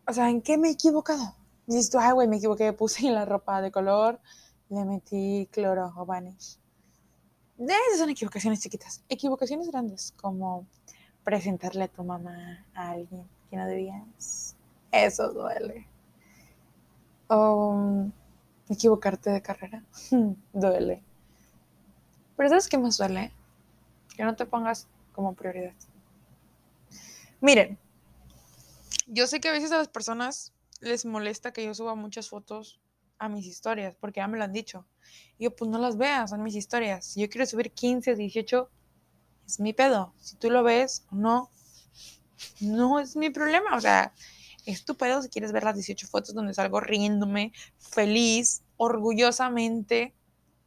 o 0.06 0.12
sea, 0.12 0.30
¿en 0.30 0.40
qué 0.40 0.56
me 0.56 0.68
he 0.68 0.72
equivocado? 0.72 1.36
Dices 1.66 1.94
ay, 1.94 2.12
güey, 2.12 2.28
me 2.28 2.36
equivoqué, 2.36 2.72
puse 2.72 3.02
la 3.10 3.24
ropa 3.24 3.60
de 3.60 3.70
color, 3.70 4.20
le 4.72 4.84
metí 4.86 5.48
cloro 5.52 5.92
o 5.96 6.06
vanish. 6.06 6.58
Esas 7.58 7.98
son 7.98 8.10
equivocaciones 8.10 8.60
chiquitas. 8.60 9.04
Equivocaciones 9.08 9.68
grandes, 9.68 10.14
como 10.20 10.66
presentarle 11.22 11.84
a 11.84 11.88
tu 11.88 12.02
mamá 12.02 12.64
a 12.74 12.90
alguien 12.90 13.28
que 13.50 13.56
no 13.56 13.66
debías. 13.66 14.56
Eso 14.90 15.32
duele. 15.32 15.86
O 17.28 18.06
equivocarte 18.68 19.30
de 19.30 19.42
carrera. 19.42 19.84
duele. 20.52 21.02
Pero 22.36 22.48
¿sabes 22.48 22.68
qué 22.68 22.78
más 22.78 22.96
duele? 22.96 23.30
Que 24.16 24.24
no 24.24 24.34
te 24.34 24.46
pongas 24.46 24.88
como 25.12 25.34
prioridad. 25.34 25.74
Miren, 27.42 27.78
yo 29.06 29.26
sé 29.26 29.40
que 29.40 29.48
a 29.48 29.52
veces 29.52 29.70
a 29.72 29.76
las 29.76 29.88
personas 29.88 30.52
les 30.80 31.04
molesta 31.04 31.52
que 31.52 31.64
yo 31.64 31.74
suba 31.74 31.94
muchas 31.94 32.30
fotos 32.30 32.80
a 33.22 33.28
mis 33.28 33.46
historias, 33.46 33.94
porque 34.00 34.18
ya 34.18 34.26
me 34.26 34.36
lo 34.36 34.42
han 34.42 34.52
dicho. 34.52 34.84
Y 35.38 35.44
yo, 35.44 35.54
pues 35.54 35.70
no 35.70 35.78
las 35.78 35.96
veas, 35.96 36.30
son 36.30 36.42
mis 36.42 36.56
historias. 36.56 37.06
Si 37.06 37.20
yo 37.20 37.28
quiero 37.28 37.46
subir 37.46 37.70
15, 37.70 38.16
18, 38.16 38.68
es 39.46 39.60
mi 39.60 39.72
pedo. 39.72 40.12
Si 40.18 40.36
tú 40.36 40.50
lo 40.50 40.64
ves 40.64 41.06
no, 41.12 41.48
no 42.60 42.98
es 42.98 43.14
mi 43.14 43.30
problema. 43.30 43.76
O 43.76 43.80
sea, 43.80 44.12
es 44.66 44.84
tu 44.84 44.96
pedo 44.96 45.22
si 45.22 45.28
quieres 45.28 45.52
ver 45.52 45.62
las 45.62 45.76
18 45.76 46.08
fotos 46.08 46.34
donde 46.34 46.52
salgo 46.52 46.80
riéndome, 46.80 47.52
feliz, 47.78 48.64
orgullosamente 48.76 50.14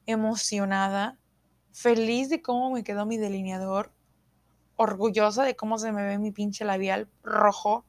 emocionada, 0.05 1.17
feliz 1.73 2.29
de 2.29 2.41
cómo 2.41 2.71
me 2.71 2.85
quedó 2.85 3.05
mi 3.05 3.17
delineador, 3.17 3.91
orgullosa 4.77 5.43
de 5.43 5.57
cómo 5.57 5.77
se 5.77 5.91
me 5.91 6.05
ve 6.05 6.19
mi 6.19 6.31
pinche 6.31 6.63
labial 6.63 7.09
rojo, 7.21 7.83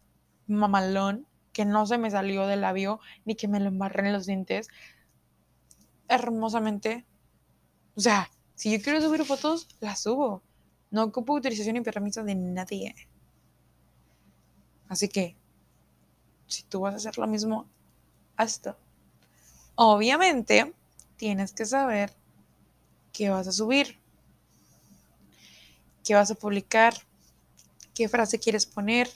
mamalón 0.48 1.24
que 1.56 1.64
no 1.64 1.86
se 1.86 1.96
me 1.96 2.10
salió 2.10 2.46
del 2.46 2.60
labio 2.60 3.00
ni 3.24 3.34
que 3.34 3.48
me 3.48 3.60
lo 3.60 3.68
embarré 3.68 4.06
en 4.06 4.12
los 4.12 4.26
dientes. 4.26 4.68
Hermosamente. 6.06 7.06
O 7.94 8.00
sea, 8.02 8.30
si 8.54 8.70
yo 8.70 8.84
quiero 8.84 9.00
subir 9.00 9.24
fotos, 9.24 9.66
las 9.80 10.00
subo. 10.00 10.42
No 10.90 11.04
ocupo 11.04 11.32
utilización 11.32 11.76
y 11.76 11.80
permiso 11.80 12.24
de 12.24 12.34
nadie. 12.34 12.94
Así 14.90 15.08
que, 15.08 15.34
si 16.46 16.62
tú 16.64 16.80
vas 16.80 16.92
a 16.92 16.96
hacer 16.98 17.16
lo 17.16 17.26
mismo, 17.26 17.66
hazlo. 18.36 18.76
Obviamente, 19.76 20.74
tienes 21.16 21.54
que 21.54 21.64
saber 21.64 22.12
qué 23.14 23.30
vas 23.30 23.48
a 23.48 23.52
subir, 23.52 23.98
qué 26.04 26.14
vas 26.14 26.30
a 26.30 26.34
publicar, 26.34 26.92
qué 27.94 28.10
frase 28.10 28.38
quieres 28.38 28.66
poner, 28.66 29.08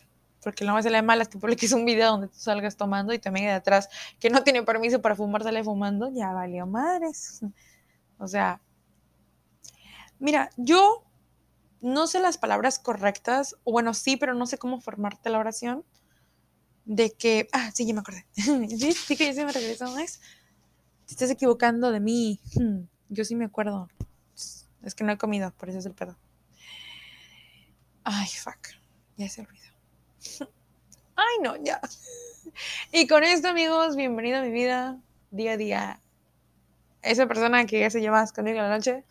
porque 0.42 0.64
lo 0.64 0.72
más 0.72 0.84
se 0.84 0.90
le 0.90 1.02
malas 1.02 1.28
que 1.28 1.38
publiques 1.38 1.72
un 1.72 1.84
video 1.84 2.12
donde 2.12 2.28
tú 2.28 2.38
salgas 2.38 2.76
tomando 2.76 3.12
y 3.12 3.18
también 3.18 3.46
de 3.46 3.52
atrás 3.52 3.88
que 4.18 4.30
no 4.30 4.42
tiene 4.42 4.62
permiso 4.62 5.00
para 5.00 5.16
fumar 5.16 5.42
sale 5.42 5.62
fumando, 5.62 6.10
ya 6.12 6.32
valió 6.32 6.66
madres. 6.66 7.40
O 8.18 8.28
sea, 8.28 8.60
mira, 10.18 10.50
yo 10.56 11.04
no 11.80 12.06
sé 12.06 12.20
las 12.20 12.38
palabras 12.38 12.78
correctas, 12.78 13.56
o 13.64 13.72
bueno, 13.72 13.94
sí, 13.94 14.16
pero 14.16 14.34
no 14.34 14.46
sé 14.46 14.58
cómo 14.58 14.80
formarte 14.80 15.30
la 15.30 15.38
oración 15.38 15.84
de 16.84 17.12
que, 17.12 17.48
ah, 17.52 17.70
sí, 17.72 17.86
ya 17.86 17.94
me 17.94 18.00
acordé. 18.00 18.26
sí, 18.34 18.92
sí 18.92 19.16
que 19.16 19.26
yo 19.26 19.32
sí 19.32 19.44
me 19.44 19.52
regreso, 19.52 19.84
¿no 19.86 19.98
es? 19.98 20.20
Te 21.06 21.14
estás 21.14 21.30
equivocando 21.30 21.90
de 21.90 22.00
mí. 22.00 22.40
Hmm, 22.54 22.82
yo 23.08 23.24
sí 23.24 23.34
me 23.34 23.46
acuerdo. 23.46 23.88
Es 24.82 24.94
que 24.94 25.04
no 25.04 25.12
he 25.12 25.18
comido, 25.18 25.52
por 25.52 25.68
eso 25.68 25.78
es 25.78 25.86
el 25.86 25.94
pedo. 25.94 26.16
Ay, 28.04 28.28
fuck. 28.28 28.68
Ya 29.16 29.28
se 29.28 29.42
olvidó. 29.42 29.69
Ay, 31.16 31.38
no, 31.42 31.56
ya. 31.56 31.80
Y 32.92 33.06
con 33.06 33.22
esto, 33.22 33.48
amigos, 33.48 33.96
bienvenido 33.96 34.38
a 34.38 34.42
mi 34.42 34.50
vida, 34.50 34.98
día 35.30 35.52
a 35.52 35.56
día. 35.56 36.00
Esa 37.00 37.26
persona 37.26 37.64
que 37.64 37.88
se 37.90 38.00
lleva 38.00 38.26
conmigo 38.34 38.58
en 38.58 38.64
la 38.64 38.76
noche 38.76 39.04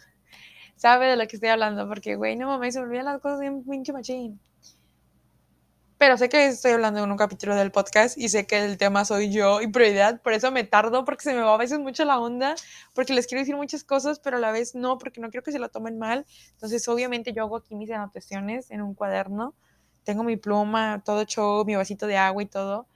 sabe 0.76 1.08
de 1.08 1.16
lo 1.16 1.28
que 1.28 1.38
estoy 1.38 1.50
hablando, 1.50 1.88
porque, 1.88 2.16
güey, 2.16 2.36
no 2.36 2.48
mames, 2.48 2.74
se 2.74 2.82
me 2.82 2.88
olvidan 2.88 3.06
las 3.06 3.22
cosas 3.22 3.40
bien 3.40 3.64
pinche 3.64 3.94
machín. 3.94 4.40
Pero 5.98 6.18
sé 6.18 6.30
que 6.30 6.48
estoy 6.48 6.72
hablando 6.72 7.04
en 7.04 7.12
un 7.12 7.18
capítulo 7.18 7.56
del 7.56 7.72
podcast 7.72 8.18
y 8.18 8.30
sé 8.30 8.46
que 8.46 8.64
el 8.64 8.78
tema 8.78 9.04
soy 9.04 9.32
yo 9.32 9.62
y 9.62 9.68
prioridad, 9.68 10.22
por 10.22 10.34
eso 10.34 10.52
me 10.52 10.64
tardo, 10.64 11.06
porque 11.06 11.24
se 11.24 11.34
me 11.34 11.42
va 11.42 11.54
a 11.54 11.58
veces 11.58 11.80
mucho 11.80 12.06
la 12.06 12.20
onda, 12.20 12.56
porque 12.94 13.14
les 13.14 13.26
quiero 13.26 13.42
decir 13.42 13.56
muchas 13.56 13.84
cosas, 13.84 14.20
pero 14.20 14.38
a 14.38 14.40
la 14.40 14.52
vez 14.52 14.76
no, 14.76 14.98
porque 14.98 15.22
no 15.22 15.30
quiero 15.30 15.44
que 15.44 15.52
se 15.52 15.60
lo 15.60 15.70
tomen 15.70 15.98
mal. 15.98 16.26
Entonces, 16.52 16.88
obviamente, 16.88 17.34
yo 17.34 17.44
hago 17.44 17.58
aquí 17.58 17.76
mis 17.76 17.90
anotaciones 17.90 18.70
en 18.70 18.82
un 18.82 18.94
cuaderno 18.94 19.56
tengo 20.10 20.24
mi 20.24 20.38
pluma, 20.38 21.04
todo 21.06 21.22
hecho, 21.22 21.64
mi 21.68 21.76
vasito 21.76 22.08
de 22.08 22.18
agua 22.18 22.42
y 22.42 22.48
todo. 22.48 22.88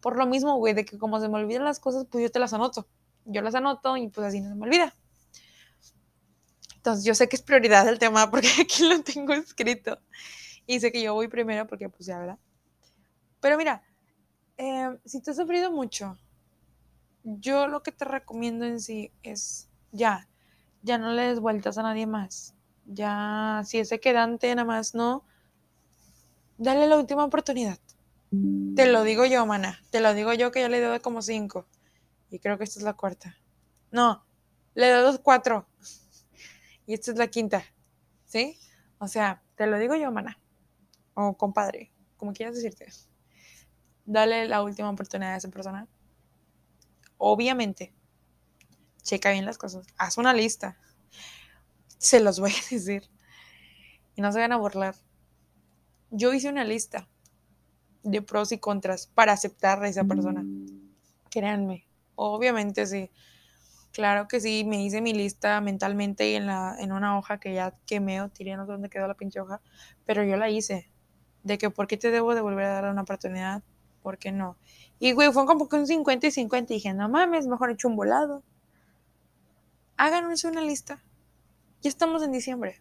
Por 0.00 0.16
lo 0.16 0.24
mismo, 0.24 0.56
güey, 0.56 0.72
de 0.72 0.86
que 0.86 0.96
como 0.96 1.20
se 1.20 1.28
me 1.28 1.36
olvidan 1.36 1.64
las 1.64 1.80
cosas, 1.80 2.06
pues 2.10 2.22
yo 2.22 2.30
te 2.30 2.38
las 2.38 2.54
anoto. 2.54 2.88
Yo 3.26 3.42
las 3.42 3.54
anoto 3.54 3.98
y 3.98 4.08
pues 4.08 4.26
así 4.26 4.40
no 4.40 4.48
se 4.48 4.54
me 4.54 4.64
olvida. 4.64 4.96
Entonces 6.76 7.04
yo 7.04 7.14
sé 7.14 7.28
que 7.28 7.36
es 7.36 7.42
prioridad 7.42 7.86
el 7.86 7.98
tema 7.98 8.30
porque 8.30 8.48
aquí 8.62 8.88
lo 8.88 9.02
tengo 9.02 9.34
escrito. 9.34 10.00
Y 10.66 10.80
sé 10.80 10.90
que 10.90 11.02
yo 11.02 11.12
voy 11.12 11.28
primero 11.28 11.66
porque 11.66 11.90
pues 11.90 12.06
ya, 12.06 12.18
¿verdad? 12.18 12.38
Pero 13.42 13.58
mira, 13.58 13.82
eh, 14.56 14.96
si 15.04 15.20
te 15.20 15.32
has 15.32 15.36
sufrido 15.36 15.70
mucho, 15.70 16.16
yo 17.22 17.66
lo 17.66 17.82
que 17.82 17.92
te 17.92 18.06
recomiendo 18.06 18.64
en 18.64 18.80
sí 18.80 19.12
es 19.22 19.68
ya, 19.92 20.26
ya 20.80 20.96
no 20.96 21.12
le 21.12 21.24
des 21.24 21.40
vueltas 21.40 21.76
a 21.76 21.82
nadie 21.82 22.06
más. 22.06 22.54
Ya, 22.86 23.60
si 23.66 23.78
ese 23.78 24.00
quedante 24.00 24.54
nada 24.54 24.64
más 24.64 24.94
no, 24.94 25.26
dale 26.60 26.86
la 26.86 26.96
última 26.98 27.24
oportunidad. 27.24 27.78
Te 28.76 28.86
lo 28.86 29.02
digo 29.02 29.24
yo, 29.24 29.44
mana. 29.46 29.80
Te 29.90 30.00
lo 30.00 30.14
digo 30.14 30.32
yo 30.34 30.52
que 30.52 30.60
ya 30.60 30.68
le 30.68 30.80
doy 30.80 31.00
como 31.00 31.22
cinco. 31.22 31.66
Y 32.30 32.38
creo 32.38 32.58
que 32.58 32.64
esta 32.64 32.78
es 32.78 32.84
la 32.84 32.92
cuarta. 32.92 33.36
No, 33.90 34.24
le 34.74 34.90
doy 34.90 35.18
cuatro. 35.22 35.66
Y 36.86 36.94
esta 36.94 37.10
es 37.10 37.18
la 37.18 37.26
quinta. 37.28 37.64
¿Sí? 38.26 38.58
O 38.98 39.08
sea, 39.08 39.42
te 39.56 39.66
lo 39.66 39.78
digo 39.78 39.96
yo, 39.96 40.12
mana. 40.12 40.38
O 41.14 41.36
compadre, 41.36 41.90
como 42.16 42.32
quieras 42.32 42.54
decirte. 42.54 42.86
Dale 44.04 44.46
la 44.46 44.62
última 44.62 44.90
oportunidad 44.90 45.34
a 45.34 45.36
esa 45.38 45.48
persona. 45.48 45.88
Obviamente, 47.16 47.92
checa 49.02 49.32
bien 49.32 49.46
las 49.46 49.58
cosas. 49.58 49.86
Haz 49.96 50.18
una 50.18 50.34
lista. 50.34 50.78
Se 51.98 52.20
los 52.20 52.38
voy 52.38 52.52
a 52.52 52.54
decir. 52.70 53.10
Y 54.14 54.20
no 54.20 54.30
se 54.30 54.40
van 54.40 54.52
a 54.52 54.58
burlar 54.58 54.94
yo 56.10 56.32
hice 56.32 56.48
una 56.48 56.64
lista 56.64 57.08
de 58.02 58.22
pros 58.22 58.52
y 58.52 58.58
contras 58.58 59.06
para 59.06 59.32
aceptar 59.32 59.82
a 59.82 59.88
esa 59.88 60.04
persona. 60.04 60.44
Créanme, 61.30 61.86
obviamente 62.14 62.86
sí. 62.86 63.10
Claro 63.92 64.28
que 64.28 64.40
sí, 64.40 64.64
me 64.64 64.84
hice 64.84 65.00
mi 65.00 65.12
lista 65.12 65.60
mentalmente 65.60 66.30
y 66.30 66.36
en, 66.36 66.46
la, 66.46 66.76
en 66.78 66.92
una 66.92 67.18
hoja 67.18 67.40
que 67.40 67.54
ya 67.54 67.74
quemé 67.86 68.22
o 68.22 68.28
tiré, 68.28 68.56
no 68.56 68.64
sé 68.64 68.72
dónde 68.72 68.88
quedó 68.88 69.08
la 69.08 69.14
pinche 69.14 69.40
hoja, 69.40 69.60
pero 70.06 70.22
yo 70.22 70.36
la 70.36 70.48
hice. 70.48 70.88
De 71.42 71.58
que, 71.58 71.70
¿por 71.70 71.86
qué 71.86 71.96
te 71.96 72.10
debo 72.10 72.34
de 72.34 72.40
volver 72.40 72.66
a 72.66 72.72
dar 72.74 72.92
una 72.92 73.02
oportunidad? 73.02 73.62
¿Por 74.02 74.18
qué 74.18 74.30
no? 74.30 74.56
Y, 74.98 75.12
güey, 75.12 75.32
fue 75.32 75.46
como 75.46 75.68
que 75.68 75.76
un 75.76 75.86
50 75.86 76.26
y 76.26 76.30
50. 76.30 76.72
Y 76.72 76.76
dije, 76.76 76.94
no 76.94 77.08
mames, 77.08 77.46
mejor 77.46 77.70
hecho 77.70 77.88
un 77.88 77.96
volado. 77.96 78.42
Háganos 79.96 80.44
una 80.44 80.60
lista. 80.60 81.02
Ya 81.82 81.88
estamos 81.88 82.22
en 82.22 82.32
diciembre. 82.32 82.80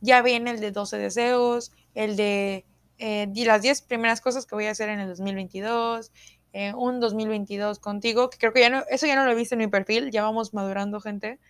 Ya 0.00 0.22
viene 0.22 0.50
el 0.50 0.60
de 0.60 0.70
12 0.70 0.98
deseos, 0.98 1.72
el 1.98 2.14
de 2.14 2.64
eh, 2.98 3.26
las 3.44 3.60
10 3.60 3.82
primeras 3.82 4.20
cosas 4.20 4.46
que 4.46 4.54
voy 4.54 4.66
a 4.66 4.70
hacer 4.70 4.88
en 4.88 5.00
el 5.00 5.08
2022, 5.08 6.12
eh, 6.52 6.72
un 6.74 7.00
2022 7.00 7.80
contigo, 7.80 8.30
que 8.30 8.38
creo 8.38 8.52
que 8.52 8.60
ya 8.60 8.70
no, 8.70 8.84
eso 8.88 9.04
ya 9.06 9.16
no 9.16 9.24
lo 9.24 9.32
he 9.32 9.34
visto 9.34 9.56
en 9.56 9.58
mi 9.58 9.66
perfil, 9.66 10.12
ya 10.12 10.22
vamos 10.22 10.54
madurando 10.54 11.00
gente, 11.00 11.40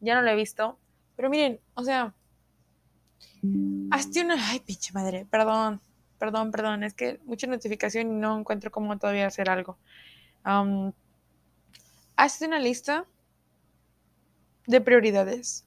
ya 0.00 0.14
no 0.14 0.22
lo 0.22 0.30
he 0.30 0.34
visto, 0.34 0.78
pero 1.14 1.28
miren, 1.28 1.60
o 1.74 1.84
sea, 1.84 2.14
hazte 3.90 4.24
una, 4.24 4.36
ay 4.48 4.60
pinche 4.60 4.94
madre, 4.94 5.26
perdón, 5.30 5.82
perdón, 6.18 6.52
perdón, 6.52 6.82
es 6.82 6.94
que 6.94 7.20
mucha 7.26 7.46
notificación 7.46 8.10
y 8.12 8.14
no 8.14 8.38
encuentro 8.38 8.70
cómo 8.70 8.98
todavía 8.98 9.26
hacer 9.26 9.50
algo. 9.50 9.76
hazte 12.16 12.46
una 12.46 12.60
lista 12.60 13.04
de 14.66 14.80
prioridades. 14.80 15.66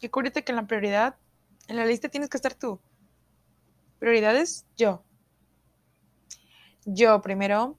Y 0.00 0.06
acuérdate 0.06 0.44
que 0.44 0.52
en 0.52 0.56
la 0.56 0.66
prioridad, 0.68 1.16
en 1.66 1.76
la 1.76 1.84
lista 1.84 2.08
tienes 2.08 2.30
que 2.30 2.38
estar 2.38 2.54
tú. 2.54 2.80
Prioridades, 4.00 4.66
yo. 4.78 5.04
Yo 6.86 7.20
primero, 7.20 7.78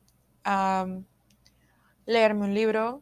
leerme 2.06 2.46
un 2.46 2.54
libro, 2.54 3.02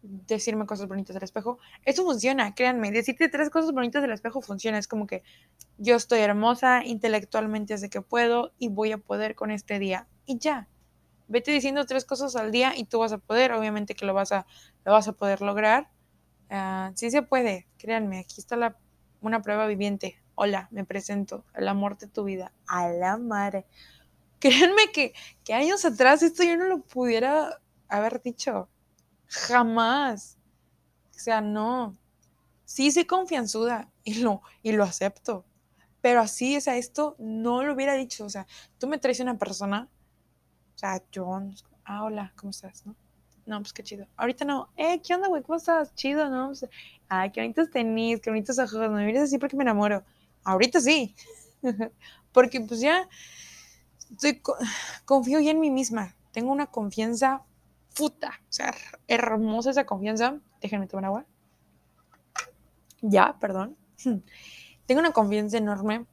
decirme 0.00 0.64
cosas 0.64 0.88
bonitas 0.88 1.12
del 1.12 1.24
espejo. 1.24 1.58
Eso 1.84 2.04
funciona, 2.04 2.54
créanme. 2.54 2.90
Decirte 2.90 3.28
tres 3.28 3.50
cosas 3.50 3.72
bonitas 3.72 4.00
del 4.00 4.12
espejo 4.12 4.40
funciona. 4.40 4.78
Es 4.78 4.88
como 4.88 5.06
que 5.06 5.22
yo 5.76 5.94
estoy 5.94 6.20
hermosa, 6.20 6.82
intelectualmente 6.84 7.76
sé 7.76 7.90
que 7.90 8.00
puedo 8.00 8.52
y 8.58 8.68
voy 8.68 8.92
a 8.92 8.98
poder 8.98 9.34
con 9.34 9.50
este 9.50 9.78
día. 9.78 10.08
Y 10.24 10.38
ya. 10.38 10.66
Vete 11.28 11.50
diciendo 11.50 11.84
tres 11.84 12.06
cosas 12.06 12.34
al 12.34 12.50
día 12.50 12.72
y 12.74 12.84
tú 12.84 12.98
vas 12.98 13.12
a 13.12 13.18
poder. 13.18 13.52
Obviamente 13.52 13.94
que 13.94 14.06
lo 14.06 14.14
vas 14.14 14.32
a, 14.32 14.46
lo 14.86 14.92
vas 14.92 15.06
a 15.06 15.12
poder 15.12 15.42
lograr. 15.42 15.90
Uh, 16.50 16.92
sí 16.94 17.10
se 17.10 17.20
puede, 17.20 17.66
créanme. 17.76 18.20
Aquí 18.20 18.40
está 18.40 18.78
una 19.20 19.42
prueba 19.42 19.66
viviente. 19.66 20.23
Hola, 20.36 20.68
me 20.72 20.84
presento, 20.84 21.44
el 21.54 21.68
amor 21.68 21.96
de 21.96 22.08
tu 22.08 22.24
vida, 22.24 22.52
a 22.66 22.88
la 22.88 23.16
madre. 23.18 23.66
Créanme 24.40 24.90
que, 24.92 25.14
que 25.44 25.54
años 25.54 25.84
atrás 25.84 26.22
esto 26.22 26.42
yo 26.42 26.56
no 26.56 26.64
lo 26.64 26.80
pudiera 26.80 27.60
haber 27.88 28.20
dicho. 28.20 28.68
Jamás. 29.28 30.36
O 31.10 31.18
sea, 31.18 31.40
no. 31.40 31.96
Sí 32.64 32.90
soy 32.90 33.04
confianzuda 33.04 33.90
y 34.02 34.14
lo, 34.22 34.42
y 34.62 34.72
lo 34.72 34.84
acepto. 34.84 35.44
Pero 36.00 36.20
así, 36.20 36.56
o 36.56 36.60
sea, 36.60 36.76
esto 36.76 37.14
no 37.18 37.62
lo 37.62 37.74
hubiera 37.74 37.94
dicho. 37.94 38.24
O 38.24 38.30
sea, 38.30 38.46
tú 38.78 38.88
me 38.88 38.98
traes 38.98 39.20
una 39.20 39.38
persona, 39.38 39.88
o 40.74 40.78
sea, 40.78 41.02
John, 41.14 41.54
ah, 41.84 42.04
hola, 42.04 42.32
¿cómo 42.36 42.50
estás? 42.50 42.84
¿No? 42.84 42.96
No, 43.46 43.60
pues 43.60 43.72
qué 43.72 43.82
chido. 43.82 44.06
Ahorita 44.16 44.44
no. 44.44 44.70
Eh, 44.76 45.00
¿qué 45.02 45.14
onda, 45.14 45.28
güey? 45.28 45.42
¿Cómo 45.42 45.56
estás? 45.56 45.94
Chido, 45.94 46.28
¿no? 46.28 46.48
Pues, 46.48 46.66
ay, 47.08 47.30
qué 47.30 47.40
bonitos 47.40 47.70
tenis, 47.70 48.20
qué 48.20 48.30
bonitos 48.30 48.58
ojos. 48.58 48.90
Me 48.90 49.06
miras 49.06 49.24
así 49.24 49.38
porque 49.38 49.56
me 49.56 49.62
enamoro. 49.62 50.04
Ahorita 50.44 50.80
sí. 50.80 51.14
Porque 52.32 52.60
pues 52.60 52.80
ya, 52.80 53.08
confío 55.04 55.40
ya 55.40 55.50
en 55.50 55.60
mí 55.60 55.70
misma. 55.70 56.14
Tengo 56.32 56.52
una 56.52 56.66
confianza 56.66 57.42
puta. 57.94 58.40
O 58.48 58.52
sea, 58.52 58.74
hermosa 59.08 59.70
esa 59.70 59.86
confianza. 59.86 60.38
Déjenme 60.60 60.86
tomar 60.86 61.06
agua. 61.06 61.26
Ya, 63.00 63.38
perdón. 63.40 63.76
Tengo 64.86 65.00
una 65.00 65.12
confianza 65.12 65.58
enorme. 65.58 66.06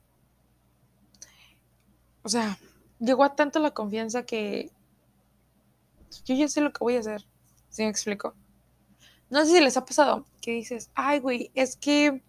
O 2.23 2.29
sea, 2.29 2.57
llegó 2.99 3.23
a 3.23 3.35
tanto 3.35 3.59
la 3.59 3.71
confianza 3.71 4.23
que 4.23 4.71
yo 6.25 6.35
ya 6.35 6.47
sé 6.47 6.61
lo 6.61 6.71
que 6.71 6.83
voy 6.83 6.95
a 6.95 6.99
hacer. 6.99 7.25
¿Sí 7.69 7.83
me 7.83 7.89
explico? 7.89 8.35
No 9.29 9.45
sé 9.45 9.51
si 9.51 9.61
les 9.61 9.77
ha 9.77 9.85
pasado 9.85 10.25
que 10.41 10.51
dices, 10.51 10.91
ay, 10.93 11.19
güey, 11.19 11.51
es 11.55 11.77
que, 11.77 12.21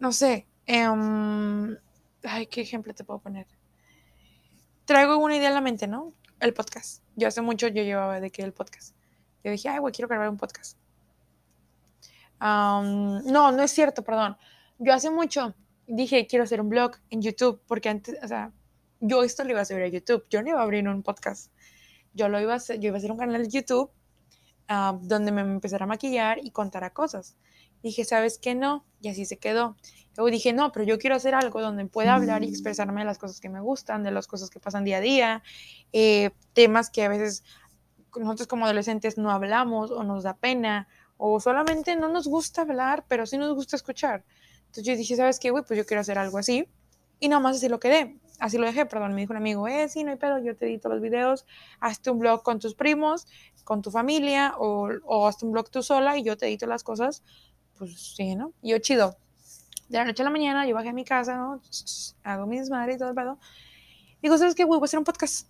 no 0.00 0.12
sé, 0.12 0.48
em, 0.68 1.76
ay, 2.22 2.46
¿qué 2.46 2.60
ejemplo 2.60 2.94
te 2.94 3.02
puedo 3.02 3.18
poner? 3.20 3.46
Traigo 4.84 5.18
una 5.18 5.36
idea 5.36 5.48
en 5.48 5.54
la 5.54 5.60
mente, 5.60 5.88
¿no? 5.88 6.14
El 6.38 6.54
podcast. 6.54 7.02
Yo 7.16 7.26
hace 7.26 7.42
mucho 7.42 7.66
yo 7.66 7.82
llevaba 7.82 8.20
de 8.20 8.30
que 8.30 8.42
el 8.42 8.52
podcast. 8.52 8.94
Yo 9.42 9.50
dije, 9.50 9.68
ay, 9.68 9.78
güey, 9.78 9.92
quiero 9.92 10.08
grabar 10.08 10.28
un 10.28 10.36
podcast. 10.36 10.78
no, 12.40 13.22
no 13.52 13.62
es 13.62 13.70
cierto, 13.72 14.04
perdón. 14.04 14.36
Yo 14.78 14.94
hace 14.94 15.10
mucho 15.10 15.54
dije, 15.88 16.26
quiero 16.26 16.44
hacer 16.44 16.60
un 16.60 16.68
blog 16.68 16.92
en 17.10 17.22
YouTube, 17.22 17.60
porque 17.66 17.88
antes, 17.88 18.16
o 18.22 18.28
sea, 18.28 18.52
yo 19.00 19.24
esto 19.24 19.42
lo 19.44 19.50
iba 19.50 19.60
a 19.60 19.62
hacer 19.62 19.82
a 19.82 19.88
YouTube, 19.88 20.24
yo 20.30 20.42
no 20.42 20.50
iba 20.50 20.60
a 20.60 20.62
abrir 20.62 20.86
un 20.86 21.02
podcast. 21.02 21.50
Yo 22.14 22.28
lo 22.28 22.40
iba 22.40 22.52
a 22.52 22.56
hacer, 22.56 22.78
yo 22.78 22.88
iba 22.88 22.96
a 22.96 22.98
hacer 22.98 23.10
un 23.10 23.18
canal 23.18 23.42
de 23.42 23.48
YouTube 23.48 23.90
ah, 24.68 24.98
donde 25.00 25.32
me 25.32 25.40
empezara 25.40 25.84
a 25.84 25.88
maquillar 25.88 26.38
y 26.42 26.50
contara 26.50 26.90
cosas. 26.90 27.36
Dije, 27.82 28.04
¿sabes 28.04 28.38
qué? 28.38 28.54
No, 28.54 28.84
y 29.00 29.08
así 29.08 29.24
se 29.24 29.38
quedó. 29.38 29.76
Luego 30.16 30.30
dije, 30.30 30.52
no, 30.52 30.72
pero 30.72 30.84
yo 30.84 30.98
quiero 30.98 31.14
hacer 31.14 31.34
algo 31.34 31.60
donde 31.60 31.86
pueda 31.86 32.14
hablar 32.14 32.42
y 32.42 32.48
expresarme 32.48 33.02
de 33.02 33.06
las 33.06 33.18
cosas 33.18 33.38
que 33.40 33.48
me 33.48 33.60
gustan, 33.60 34.02
de 34.02 34.10
las 34.10 34.26
cosas 34.26 34.50
que 34.50 34.58
pasan 34.58 34.84
día 34.84 34.96
a 34.96 35.00
día, 35.00 35.42
eh, 35.92 36.30
temas 36.54 36.90
que 36.90 37.04
a 37.04 37.08
veces 37.08 37.44
nosotros 38.16 38.48
como 38.48 38.64
adolescentes 38.64 39.16
no 39.16 39.30
hablamos 39.30 39.90
o 39.92 40.02
nos 40.02 40.24
da 40.24 40.34
pena 40.34 40.88
o 41.18 41.38
solamente 41.40 41.94
no 41.96 42.08
nos 42.08 42.26
gusta 42.26 42.62
hablar, 42.62 43.04
pero 43.08 43.26
sí 43.26 43.38
nos 43.38 43.54
gusta 43.54 43.76
escuchar. 43.76 44.24
Entonces 44.60 44.84
yo 44.84 44.96
dije, 44.96 45.16
¿sabes 45.16 45.38
qué, 45.38 45.50
güey? 45.50 45.64
Pues 45.66 45.76
yo 45.78 45.86
quiero 45.86 46.00
hacer 46.00 46.18
algo 46.18 46.38
así. 46.38 46.68
Y 47.20 47.28
nada 47.28 47.40
más 47.40 47.56
así 47.56 47.68
lo 47.68 47.80
quedé. 47.80 48.18
Así 48.38 48.58
lo 48.58 48.66
dejé, 48.66 48.86
perdón. 48.86 49.14
Me 49.14 49.22
dijo 49.22 49.32
un 49.32 49.38
amigo, 49.38 49.66
eh, 49.66 49.88
sí, 49.88 50.04
no 50.04 50.12
hay 50.12 50.16
pedo, 50.16 50.38
yo 50.38 50.56
te 50.56 50.66
edito 50.66 50.88
los 50.88 51.00
videos. 51.00 51.44
Hazte 51.80 52.10
un 52.10 52.20
blog 52.20 52.42
con 52.42 52.60
tus 52.60 52.74
primos, 52.74 53.26
con 53.64 53.82
tu 53.82 53.90
familia, 53.90 54.54
o, 54.58 54.88
o 55.04 55.26
hazte 55.26 55.44
un 55.44 55.52
blog 55.52 55.70
tú 55.70 55.82
sola 55.82 56.16
y 56.16 56.22
yo 56.22 56.36
te 56.36 56.46
edito 56.46 56.66
las 56.66 56.84
cosas. 56.84 57.24
Pues 57.78 58.14
sí, 58.16 58.34
¿no? 58.34 58.52
Y 58.62 58.70
yo 58.70 58.78
chido. 58.78 59.16
De 59.88 59.98
la 59.98 60.04
noche 60.04 60.22
a 60.22 60.24
la 60.24 60.30
mañana, 60.30 60.66
yo 60.66 60.74
bajé 60.74 60.90
a 60.90 60.92
mi 60.92 61.04
casa, 61.04 61.36
¿no? 61.36 61.62
Hago 62.22 62.46
mis 62.46 62.68
madres 62.68 62.96
y 62.96 62.98
todo 62.98 63.08
el 63.08 63.14
pedo. 63.14 63.38
Digo, 64.20 64.36
¿sabes 64.36 64.54
qué, 64.54 64.64
güey? 64.64 64.78
Voy 64.78 64.86
a 64.86 64.88
hacer 64.88 64.98
un 64.98 65.04
podcast. 65.04 65.48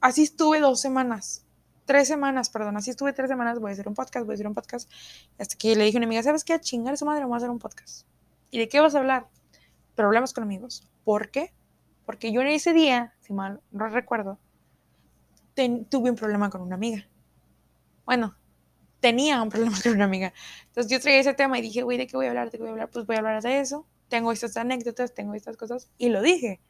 Así 0.00 0.22
estuve 0.22 0.60
dos 0.60 0.80
semanas 0.80 1.44
tres 1.84 2.08
semanas, 2.08 2.50
perdón, 2.50 2.76
así 2.76 2.90
estuve 2.90 3.12
tres 3.12 3.28
semanas, 3.28 3.58
voy 3.58 3.70
a 3.70 3.72
hacer 3.72 3.88
un 3.88 3.94
podcast, 3.94 4.24
voy 4.24 4.32
a 4.32 4.34
hacer 4.34 4.46
un 4.46 4.54
podcast. 4.54 4.90
Hasta 5.38 5.56
que 5.56 5.76
le 5.76 5.84
dije 5.84 5.98
a 5.98 6.00
una 6.00 6.06
amiga, 6.06 6.22
¿sabes 6.22 6.44
qué? 6.44 6.54
A 6.54 6.60
chingar 6.60 6.94
a 6.94 6.96
su 6.96 7.04
madre, 7.04 7.22
vamos 7.22 7.34
a 7.34 7.38
hacer 7.38 7.50
un 7.50 7.58
podcast. 7.58 8.06
¿Y 8.50 8.58
de 8.58 8.68
qué 8.68 8.80
vas 8.80 8.94
a 8.94 8.98
hablar? 8.98 9.28
Problemas 9.94 10.32
con 10.32 10.44
amigos. 10.44 10.88
¿Por 11.04 11.30
qué? 11.30 11.52
Porque 12.06 12.32
yo 12.32 12.40
en 12.40 12.48
ese 12.48 12.72
día, 12.72 13.14
si 13.20 13.32
mal 13.32 13.60
no 13.70 13.88
recuerdo, 13.88 14.38
tuve 15.54 16.10
un 16.10 16.16
problema 16.16 16.50
con 16.50 16.60
una 16.60 16.74
amiga. 16.74 17.06
Bueno, 18.04 18.34
tenía 19.04 19.42
un 19.42 19.50
problema 19.50 19.76
con 19.82 19.92
una 19.92 20.06
amiga. 20.06 20.32
Entonces 20.68 20.90
yo 20.90 20.98
traía 20.98 21.20
ese 21.20 21.34
tema 21.34 21.58
y 21.58 21.62
dije, 21.62 21.82
güey, 21.82 21.98
¿de 21.98 22.06
qué 22.06 22.16
voy 22.16 22.24
a 22.24 22.30
hablar? 22.30 22.50
¿De 22.50 22.56
qué 22.56 22.62
voy 22.62 22.68
a 22.68 22.72
hablar? 22.72 22.88
Pues 22.90 23.04
voy 23.04 23.16
a 23.16 23.18
hablar 23.18 23.42
de 23.42 23.60
eso. 23.60 23.86
Tengo 24.08 24.32
estas 24.32 24.56
anécdotas, 24.56 25.12
tengo 25.12 25.34
estas 25.34 25.58
cosas. 25.58 25.90
Y 25.98 26.08
lo 26.08 26.22
dije. 26.22 26.62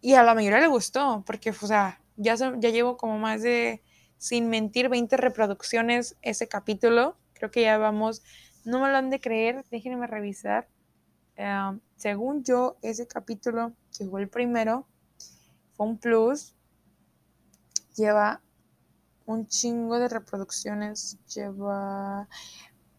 Y 0.00 0.14
a 0.14 0.22
la 0.22 0.34
mayoría 0.34 0.60
le 0.60 0.66
gustó, 0.66 1.24
porque, 1.26 1.50
o 1.50 1.66
sea, 1.66 2.00
ya, 2.16 2.36
ya 2.36 2.70
llevo 2.70 2.96
como 2.96 3.18
más 3.18 3.42
de, 3.42 3.82
sin 4.16 4.48
mentir, 4.48 4.88
20 4.88 5.14
reproducciones 5.18 6.16
ese 6.22 6.48
capítulo. 6.48 7.18
Creo 7.34 7.50
que 7.50 7.60
ya 7.60 7.76
vamos, 7.76 8.22
no 8.64 8.80
me 8.80 8.88
lo 8.88 8.96
han 8.96 9.10
de 9.10 9.20
creer, 9.20 9.62
déjenme 9.70 10.06
revisar. 10.06 10.70
Em, 11.34 11.80
según 11.96 12.44
yo, 12.44 12.78
ese 12.80 13.06
capítulo, 13.06 13.74
que 13.94 14.06
fue 14.06 14.22
el 14.22 14.30
primero, 14.30 14.86
fue 15.76 15.86
un 15.86 15.98
plus. 15.98 16.54
Lleva 17.94 18.40
un 19.26 19.46
chingo 19.46 19.98
de 19.98 20.08
reproducciones. 20.08 21.18
Lleva. 21.34 22.28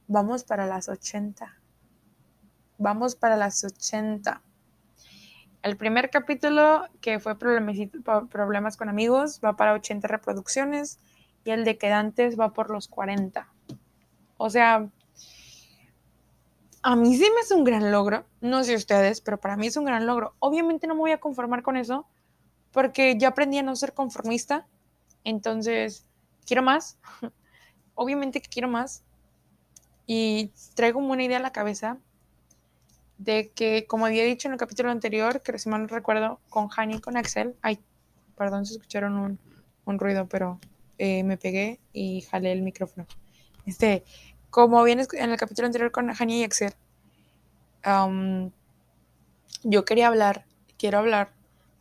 Vamos 0.08 0.44
para 0.44 0.68
las 0.68 0.90
80. 0.90 1.60
Vamos 2.78 3.16
para 3.16 3.36
las 3.36 3.64
80. 3.64 4.42
El 5.64 5.76
primer 5.76 6.10
capítulo, 6.10 6.88
que 7.02 7.20
fue 7.20 7.38
problemas 7.38 8.78
con 8.78 8.90
amigos, 8.90 9.42
va 9.44 9.56
para 9.56 9.74
80 9.74 10.08
reproducciones. 10.08 11.00
Y 11.44 11.52
el 11.52 11.66
de 11.66 11.78
quedantes 11.78 12.40
va 12.40 12.54
por 12.54 12.70
los 12.70 12.88
40. 12.88 13.52
O 14.38 14.50
sea, 14.50 14.90
a 16.84 16.96
mí 16.96 17.16
sí 17.16 17.30
me 17.36 17.42
es 17.42 17.52
un 17.52 17.64
gran 17.64 17.92
logro, 17.92 18.26
no 18.40 18.64
sé 18.64 18.76
ustedes, 18.76 19.20
pero 19.20 19.40
para 19.40 19.58
mí 19.58 19.68
es 19.68 19.78
un 19.78 19.84
gran 19.84 20.06
logro. 20.06 20.36
Obviamente 20.40 20.88
no 20.88 20.94
me 20.94 21.02
voy 21.02 21.12
a 21.12 21.20
conformar 21.20 21.64
con 21.64 21.76
eso, 21.76 22.06
porque 22.72 23.18
ya 23.18 23.30
aprendí 23.30 23.58
a 23.58 23.64
no 23.64 23.76
ser 23.76 23.94
conformista, 23.94 24.68
entonces 25.26 26.07
quiero 26.48 26.64
más, 26.64 26.98
obviamente 27.96 28.42
que 28.42 28.50
quiero 28.50 28.68
más, 28.68 29.04
y 30.08 30.52
traigo 30.74 31.00
una 31.00 31.24
idea 31.24 31.38
a 31.38 31.42
la 31.42 31.52
cabeza 31.52 31.98
de 33.18 33.52
que, 33.54 33.86
como 33.86 34.06
había 34.06 34.24
dicho 34.24 34.48
en 34.48 34.54
el 34.54 34.60
capítulo 34.60 34.90
anterior, 34.90 35.42
que 35.42 35.60
si 35.60 35.70
mal 35.70 35.82
no 35.82 35.88
recuerdo, 35.88 36.40
con 36.50 36.70
Hani 36.76 36.96
y 36.96 37.00
con 37.02 37.18
Axel, 37.18 37.56
ay, 37.62 37.80
perdón 38.36 38.66
si 38.66 38.76
escucharon 38.76 39.40
un, 39.86 40.00
ruido, 40.00 40.28
pero 40.28 40.60
eh, 40.98 41.24
me 41.24 41.38
pegué 41.38 41.80
y 41.94 42.22
jalé 42.22 42.52
el 42.52 42.62
micrófono. 42.62 43.06
Este, 43.66 44.04
como 44.50 44.84
bien 44.84 45.00
en 45.00 45.32
el 45.32 45.38
capítulo 45.38 45.66
anterior 45.66 45.92
con 45.92 46.10
Hania 46.10 46.38
y 46.38 46.44
Axel, 46.44 46.74
yo 49.64 49.86
quería 49.86 50.08
hablar, 50.08 50.46
quiero 50.78 51.00
hablar 51.00 51.32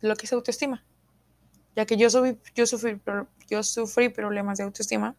de 0.01 0.07
lo 0.07 0.15
que 0.15 0.25
es 0.25 0.33
autoestima, 0.33 0.83
ya 1.77 1.85
que 1.85 1.95
yo, 1.95 2.09
yo, 2.55 2.65
sufrí, 2.65 2.99
yo 3.47 3.61
sufrí 3.61 4.09
problemas 4.09 4.57
de 4.57 4.63
autoestima, 4.63 5.15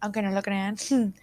aunque 0.00 0.20
no 0.20 0.30
lo 0.30 0.42
crean. 0.42 0.76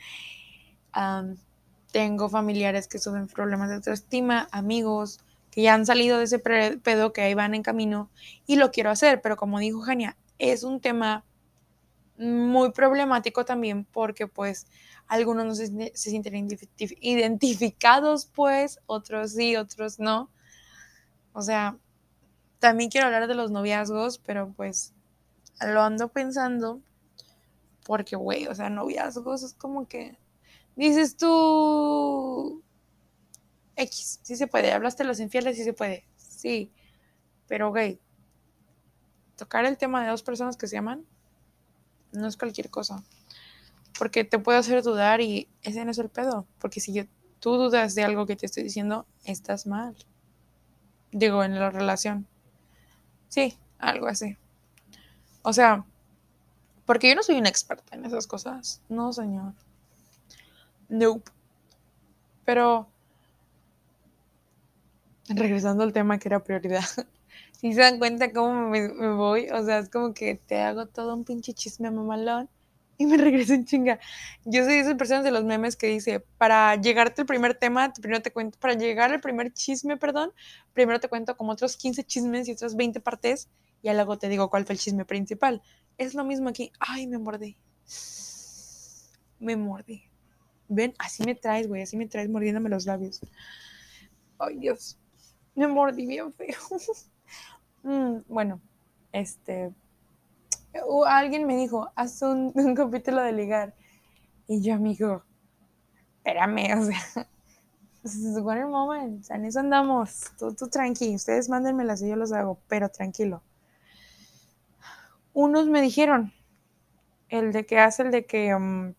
tengo 1.91 2.29
familiares 2.29 2.87
que 2.87 2.97
sufren 2.97 3.27
problemas 3.27 3.69
de 3.69 3.75
autoestima, 3.75 4.49
amigos 4.51 5.19
que 5.51 5.61
ya 5.61 5.75
han 5.75 5.85
salido 5.85 6.17
de 6.17 6.23
ese 6.23 6.39
pedo 6.39 7.13
que 7.13 7.21
ahí 7.21 7.35
van 7.35 7.53
en 7.53 7.61
camino 7.61 8.09
y 8.47 8.55
lo 8.55 8.71
quiero 8.71 8.89
hacer, 8.89 9.21
pero 9.21 9.37
como 9.37 9.59
dijo 9.59 9.81
Jania, 9.81 10.17
es 10.39 10.63
un 10.63 10.81
tema 10.81 11.23
muy 12.17 12.71
problemático 12.71 13.45
también 13.45 13.85
porque 13.85 14.25
pues 14.25 14.65
algunos 15.07 15.45
no 15.45 15.53
se, 15.53 15.91
sienten 15.93 16.49
identificados 17.01 18.25
pues, 18.25 18.79
otros 18.87 19.33
sí, 19.33 19.55
otros 19.55 19.99
no. 19.99 20.31
O 21.33 21.43
sea, 21.43 21.77
también 22.63 22.89
quiero 22.89 23.07
hablar 23.07 23.27
de 23.27 23.35
los 23.35 23.51
noviazgos, 23.51 24.19
pero 24.19 24.53
pues 24.55 24.93
lo 25.59 25.81
ando 25.81 26.07
pensando 26.07 26.79
porque, 27.83 28.15
güey, 28.15 28.47
o 28.47 28.55
sea, 28.55 28.69
noviazgos 28.69 29.43
es 29.43 29.53
como 29.53 29.85
que 29.85 30.17
dices 30.77 31.17
tú 31.17 32.63
X, 33.75 34.21
sí 34.23 34.37
se 34.37 34.47
puede, 34.47 34.71
hablaste 34.71 35.03
de 35.03 35.09
los 35.09 35.19
infieles, 35.19 35.57
sí 35.57 35.65
se 35.65 35.73
puede, 35.73 36.05
sí, 36.15 36.71
pero, 37.49 37.71
güey, 37.71 37.99
tocar 39.35 39.65
el 39.65 39.77
tema 39.77 40.01
de 40.01 40.11
dos 40.11 40.23
personas 40.23 40.55
que 40.55 40.67
se 40.67 40.77
aman 40.77 41.05
no 42.13 42.27
es 42.27 42.37
cualquier 42.37 42.69
cosa. 42.69 43.03
Porque 43.99 44.23
te 44.23 44.39
puede 44.39 44.59
hacer 44.59 44.83
dudar 44.83 45.19
y 45.19 45.49
ese 45.63 45.83
no 45.83 45.91
es 45.91 45.97
el 45.97 46.07
pedo. 46.07 46.47
Porque 46.59 46.79
si 46.79 46.93
yo, 46.93 47.03
tú 47.41 47.57
dudas 47.57 47.93
de 47.93 48.05
algo 48.05 48.25
que 48.25 48.37
te 48.37 48.45
estoy 48.45 48.63
diciendo, 48.63 49.05
estás 49.25 49.67
mal. 49.67 49.97
Digo, 51.11 51.43
en 51.43 51.59
la 51.59 51.69
relación. 51.69 52.25
Sí, 53.33 53.57
algo 53.79 54.05
así. 54.05 54.37
O 55.41 55.53
sea, 55.53 55.83
porque 56.85 57.09
yo 57.09 57.15
no 57.15 57.23
soy 57.23 57.35
una 57.39 57.49
experta 57.49 57.95
en 57.95 58.05
esas 58.05 58.27
cosas. 58.27 58.79
No, 58.89 59.11
señor. 59.11 59.53
Nope. 60.87 61.31
Pero, 62.45 62.87
regresando 65.29 65.81
al 65.83 65.93
tema 65.93 66.19
que 66.19 66.29
era 66.29 66.43
prioridad. 66.43 66.83
si 67.59 67.73
se 67.73 67.81
dan 67.81 67.97
cuenta 67.97 68.31
cómo 68.31 68.69
me, 68.69 68.87
voy, 69.15 69.49
o 69.49 69.65
sea, 69.65 69.79
es 69.79 69.89
como 69.89 70.13
que 70.13 70.35
te 70.35 70.61
hago 70.61 70.85
todo 70.85 71.15
un 71.15 71.23
pinche 71.23 71.53
chisme 71.53 71.89
mamalón 71.89 72.47
me 73.05 73.17
regreso 73.17 73.53
en 73.53 73.65
chinga. 73.65 73.99
Yo 74.45 74.63
soy 74.63 74.75
de 74.75 74.79
esas 74.81 74.95
personas 74.95 75.23
de 75.23 75.31
los 75.31 75.43
memes 75.43 75.75
que 75.75 75.87
dice, 75.87 76.19
para 76.37 76.75
llegarte 76.75 77.21
al 77.21 77.27
primer 77.27 77.55
tema, 77.55 77.91
primero 77.93 78.21
te 78.21 78.31
cuento, 78.31 78.57
para 78.59 78.73
llegar 78.73 79.11
al 79.11 79.21
primer 79.21 79.53
chisme, 79.53 79.97
perdón, 79.97 80.31
primero 80.73 80.99
te 80.99 81.09
cuento 81.09 81.35
como 81.37 81.51
otros 81.51 81.77
15 81.77 82.03
chismes 82.03 82.47
y 82.47 82.53
otras 82.53 82.75
20 82.75 82.99
partes 82.99 83.49
y 83.81 83.91
luego 83.91 84.17
te 84.17 84.29
digo 84.29 84.49
cuál 84.49 84.65
fue 84.65 84.73
el 84.73 84.79
chisme 84.79 85.05
principal. 85.05 85.61
Es 85.97 86.13
lo 86.13 86.23
mismo 86.23 86.49
aquí. 86.49 86.71
Ay, 86.79 87.05
me 87.05 87.17
mordí. 87.17 87.57
Me 89.39 89.55
mordí. 89.57 90.03
Ven, 90.69 90.93
así 90.97 91.23
me 91.23 91.35
traes, 91.35 91.67
güey, 91.67 91.81
así 91.81 91.97
me 91.97 92.07
traes 92.07 92.29
mordiéndome 92.29 92.69
los 92.69 92.85
labios. 92.85 93.19
Ay, 94.39 94.57
Dios. 94.57 94.97
Me 95.53 95.67
mordí 95.67 96.05
bien 96.05 96.33
feo. 96.33 96.57
Mm, 97.85 98.21
bueno, 98.29 98.61
este, 99.11 99.73
alguien 101.07 101.45
me 101.45 101.55
dijo, 101.57 101.91
haz 101.95 102.21
un, 102.23 102.51
capítulo 102.75 103.21
de 103.21 103.31
ligar. 103.31 103.73
Y 104.47 104.61
yo, 104.61 104.75
amigo, 104.75 105.23
espérame, 106.17 106.79
o 106.79 106.85
sea, 106.85 107.27
one 108.43 108.65
moment, 108.65 109.21
o 109.21 109.23
sea, 109.23 109.37
en 109.37 109.45
eso 109.45 109.59
andamos, 109.59 110.31
tú, 110.37 110.53
tú 110.53 110.67
tranqui, 110.67 111.15
ustedes 111.15 111.49
mándenmelas 111.49 112.01
y 112.01 112.09
yo 112.09 112.15
los 112.15 112.33
hago, 112.33 112.59
pero 112.67 112.89
tranquilo. 112.89 113.41
Unos 115.33 115.67
me 115.67 115.81
dijeron, 115.81 116.33
el 117.29 117.51
de 117.51 117.65
que 117.65 117.79
hace 117.79 118.03
el 118.03 118.11
de 118.11 118.25
que, 118.25 118.53
um, 118.53 118.93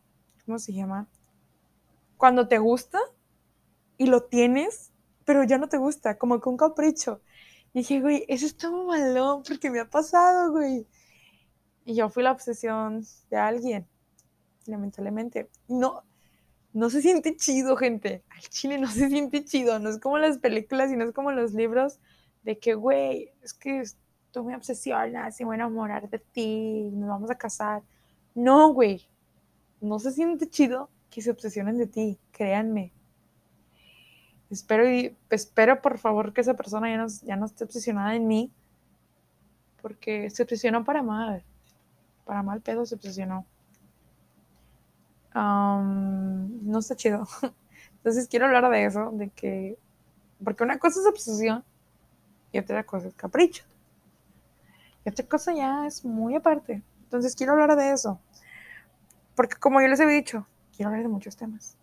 ¿cómo 0.45 0.59
se 0.59 0.72
llama? 0.72 1.07
Cuando 2.16 2.49
te 2.49 2.59
gusta 2.59 2.99
y 3.97 4.07
lo 4.07 4.25
tienes, 4.25 4.93
pero 5.25 5.45
ya 5.45 5.59
no 5.59 5.68
te 5.68 5.77
gusta, 5.77 6.18
como 6.18 6.41
que 6.41 6.49
un 6.49 6.57
capricho. 6.57 7.20
Y 7.72 7.81
dije, 7.81 8.01
güey, 8.01 8.25
eso 8.29 8.47
está 8.47 8.70
malo 8.70 9.43
porque 9.47 9.70
me 9.70 9.81
ha 9.81 9.89
pasado, 9.89 10.53
güey. 10.53 10.87
Y 11.85 11.95
yo 11.95 12.09
fui 12.09 12.22
la 12.22 12.32
obsesión 12.32 13.05
de 13.30 13.37
alguien, 13.37 13.87
lamentablemente. 14.66 15.51
No, 15.68 16.03
no 16.72 16.91
se 16.91 17.03
siente 17.03 17.37
chido, 17.37 17.76
gente. 17.76 18.24
Al 18.30 18.43
chile 18.43 18.78
no 18.78 18.89
se 18.91 19.09
siente 19.09 19.45
chido. 19.45 19.78
No 19.78 19.91
es 19.91 19.99
como 19.99 20.18
las 20.18 20.39
películas 20.39 20.91
y 20.91 20.97
no 20.97 21.05
es 21.05 21.12
como 21.12 21.32
los 21.32 21.55
libros 21.55 22.01
de 22.43 22.59
que, 22.59 22.74
güey, 22.74 23.30
es 23.43 23.55
que 23.55 23.82
tú 24.30 24.45
me 24.45 24.57
obsesionas 24.57 25.41
y 25.41 25.45
voy 25.45 25.55
a 25.55 25.57
enamorar 25.57 26.11
de 26.11 26.18
ti, 26.18 26.91
nos 26.93 27.09
vamos 27.09 27.30
a 27.30 27.37
casar. 27.37 27.82
No, 28.35 28.72
güey. 28.72 29.09
No 29.80 29.99
se 29.99 30.11
siente 30.11 30.49
chido 30.49 30.91
que 31.11 31.22
se 31.22 31.30
obsesionen 31.30 31.78
de 31.78 31.87
ti, 31.87 32.18
créanme. 32.32 32.93
Espero, 34.51 34.91
y, 34.91 35.16
espero 35.30 35.80
por 35.80 35.99
favor 35.99 36.32
que 36.32 36.41
esa 36.41 36.55
persona 36.55 36.91
ya 36.91 36.97
no, 36.97 37.07
ya 37.22 37.37
no 37.37 37.47
esté 37.47 37.64
obsesionada 37.64 38.14
en 38.14 38.26
mí, 38.26 38.53
porque 39.80 40.30
se 40.30 40.43
obsesionó 40.43 40.85
para 40.85 41.03
mal. 41.03 41.45
Para 42.25 42.43
mal 42.43 42.61
pedo 42.61 42.87
se 42.87 42.95
obsesionó 42.95 43.47
no 45.35 46.79
está 46.79 46.97
chido. 46.97 47.27
Entonces 47.97 48.29
quiero 48.29 48.47
hablar 48.47 48.70
de 48.70 48.85
eso, 48.85 49.11
de 49.12 49.31
que, 49.31 49.79
porque 50.43 50.62
una 50.62 50.79
cosa 50.79 51.01
es 51.01 51.07
obsesión 51.07 51.64
y 52.53 52.59
otra 52.59 52.85
cosa 52.85 53.09
es 53.09 53.14
capricho. 53.14 53.64
Y 55.05 55.11
otra 55.11 55.27
cosa 55.27 55.53
ya 55.53 55.87
es 55.87 56.05
muy 56.05 56.35
aparte. 56.35 56.83
Entonces 57.05 57.35
quiero 57.35 57.53
hablar 57.53 57.77
de 57.77 57.93
eso. 57.93 58.20
Porque 59.35 59.57
como 59.57 59.81
yo 59.81 59.89
les 59.89 60.01
he 60.01 60.07
dicho, 60.07 60.47
quiero 60.75 60.91
hablar 60.91 61.03
de 61.03 61.09
muchos 61.09 61.37
temas. 61.37 61.77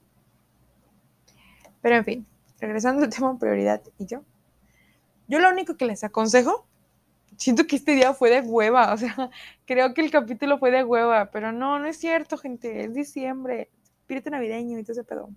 Pero 1.81 1.95
en 1.95 2.05
fin, 2.05 2.27
regresando 2.59 3.03
al 3.03 3.09
tema 3.09 3.37
prioridad 3.37 3.81
y 3.97 4.05
yo. 4.05 4.23
Yo 5.27 5.39
lo 5.39 5.49
único 5.49 5.75
que 5.75 5.85
les 5.85 6.03
aconsejo 6.03 6.65
siento 7.37 7.65
que 7.65 7.75
este 7.75 7.95
día 7.95 8.13
fue 8.13 8.29
de 8.29 8.41
hueva, 8.41 8.93
o 8.93 8.97
sea, 8.97 9.29
creo 9.65 9.93
que 9.93 10.01
el 10.01 10.11
capítulo 10.11 10.57
fue 10.57 10.71
de 10.71 10.83
hueva, 10.83 11.31
pero 11.31 11.51
no, 11.51 11.79
no 11.79 11.85
es 11.85 11.97
cierto, 11.97 12.37
gente, 12.37 12.85
es 12.85 12.93
diciembre, 12.93 13.69
espíritu 14.01 14.29
navideño 14.29 14.79
y 14.79 14.83
todo 14.83 14.93
ese 14.93 15.03
pedo. 15.03 15.29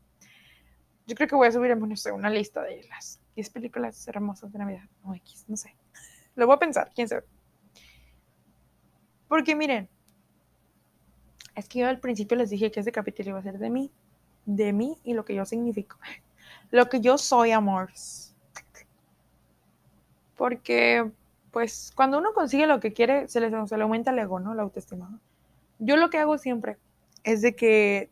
Yo 1.07 1.15
creo 1.15 1.29
que 1.29 1.37
voy 1.37 1.49
a 1.49 1.53
subir, 1.53 1.77
no 1.77 1.97
sé, 1.97 2.13
una 2.13 2.31
lista 2.31 2.63
de 2.63 2.83
las 2.89 3.21
10 3.37 3.51
películas 3.51 4.09
hermosas 4.09 4.53
de 4.53 4.59
Navidad, 4.59 4.89
o 5.03 5.15
X, 5.15 5.45
no 5.49 5.57
sé. 5.57 5.77
Lo 6.35 6.47
voy 6.47 6.57
a 6.57 6.59
pensar, 6.59 6.91
quién 6.95 7.09
sabe. 7.09 7.25
Porque 9.29 9.55
miren, 9.55 9.89
es 11.55 11.69
que 11.69 11.81
yo 11.81 11.89
al 11.89 12.01
principio 12.01 12.37
les 12.37 12.51
dije 12.51 12.71
que 12.71 12.81
este 12.81 12.93
capítulo 12.93 13.31
iba 13.31 13.39
a 13.39 13.43
ser 13.43 13.59
de 13.59 13.71
mí, 13.71 13.93
de 14.47 14.73
mí 14.73 14.99
y 15.05 15.15
lo 15.15 15.25
que 15.25 15.35
yo 15.35 15.45
significo, 15.45 15.99
lo 16.71 16.89
que 16.89 17.01
yo 17.01 17.19
soy, 17.19 17.53
amores. 17.53 18.35
Porque 20.37 21.11
pues 21.55 21.93
cuando 21.95 22.19
uno 22.19 22.35
consigue 22.35 22.67
lo 22.67 22.81
que 22.81 22.93
quiere, 22.93 23.29
se 23.29 23.39
le, 23.39 23.57
aumenta 23.81 24.11
el 24.11 24.19
ego, 24.19 24.41
¿no? 24.41 24.55
La 24.55 24.63
autoestima. 24.65 25.21
Yo 25.79 25.97
lo 25.97 26.11
que 26.11 26.19
hago 26.19 26.37
siempre 26.37 26.79
es 27.23 27.43
de 27.43 27.55
que 27.55 28.11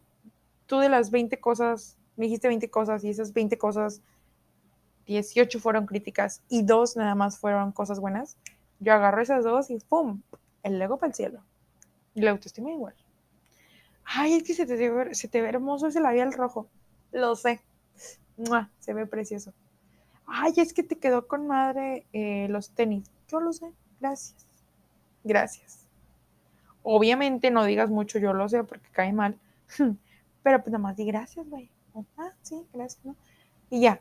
tú 0.66 0.78
de 0.78 0.88
las 0.88 1.10
20 1.10 1.40
cosas, 1.40 1.98
me 2.16 2.26
dijiste 2.26 2.46
20 2.46 2.70
cosas 2.70 3.02
y 3.02 3.10
esas 3.10 3.32
20 3.32 3.58
cosas, 3.58 4.00
18 5.06 5.58
fueron 5.58 5.86
críticas 5.86 6.40
y 6.48 6.62
dos 6.62 6.96
nada 6.96 7.16
más 7.16 7.36
fueron 7.36 7.72
cosas 7.72 7.98
buenas, 7.98 8.36
yo 8.78 8.92
agarro 8.92 9.20
esas 9.20 9.42
dos 9.42 9.70
y 9.70 9.78
¡pum! 9.80 10.22
El 10.62 10.80
ego 10.80 10.96
para 10.96 11.08
el 11.08 11.14
cielo. 11.14 11.42
Y 12.14 12.20
la 12.20 12.30
autoestima 12.30 12.70
igual. 12.70 12.94
Ay, 14.04 14.34
es 14.34 14.44
que 14.44 14.54
se 14.54 14.66
te, 14.66 15.14
se 15.14 15.40
ve 15.40 15.48
hermoso 15.48 15.88
ese 15.88 16.00
labial 16.00 16.32
rojo. 16.32 16.68
Lo 17.10 17.34
sé. 17.34 17.60
Se 18.78 18.94
ve 18.94 19.06
precioso. 19.06 19.52
Ay, 20.26 20.52
es 20.58 20.72
que 20.72 20.84
te 20.84 20.96
quedó 20.96 21.26
con 21.26 21.48
madre 21.48 22.06
eh, 22.12 22.46
los 22.48 22.70
tenis. 22.70 23.10
Yo 23.32 23.40
lo 23.40 23.52
sé, 23.54 23.72
gracias. 23.98 24.46
Gracias. 25.24 25.88
Obviamente 26.82 27.50
no 27.50 27.64
digas 27.64 27.88
mucho, 27.88 28.18
yo 28.18 28.34
lo 28.34 28.46
sé, 28.48 28.62
porque 28.62 28.90
cae 28.92 29.12
mal. 29.12 29.38
Pero 30.42 30.62
pues 30.62 30.70
nada 30.70 30.82
más 30.82 30.96
di 30.96 31.06
gracias, 31.06 31.48
güey. 31.48 31.70
Ah, 32.18 32.32
sí, 32.42 32.66
gracias, 32.74 33.02
¿no? 33.04 33.16
Y 33.70 33.80
ya. 33.80 34.00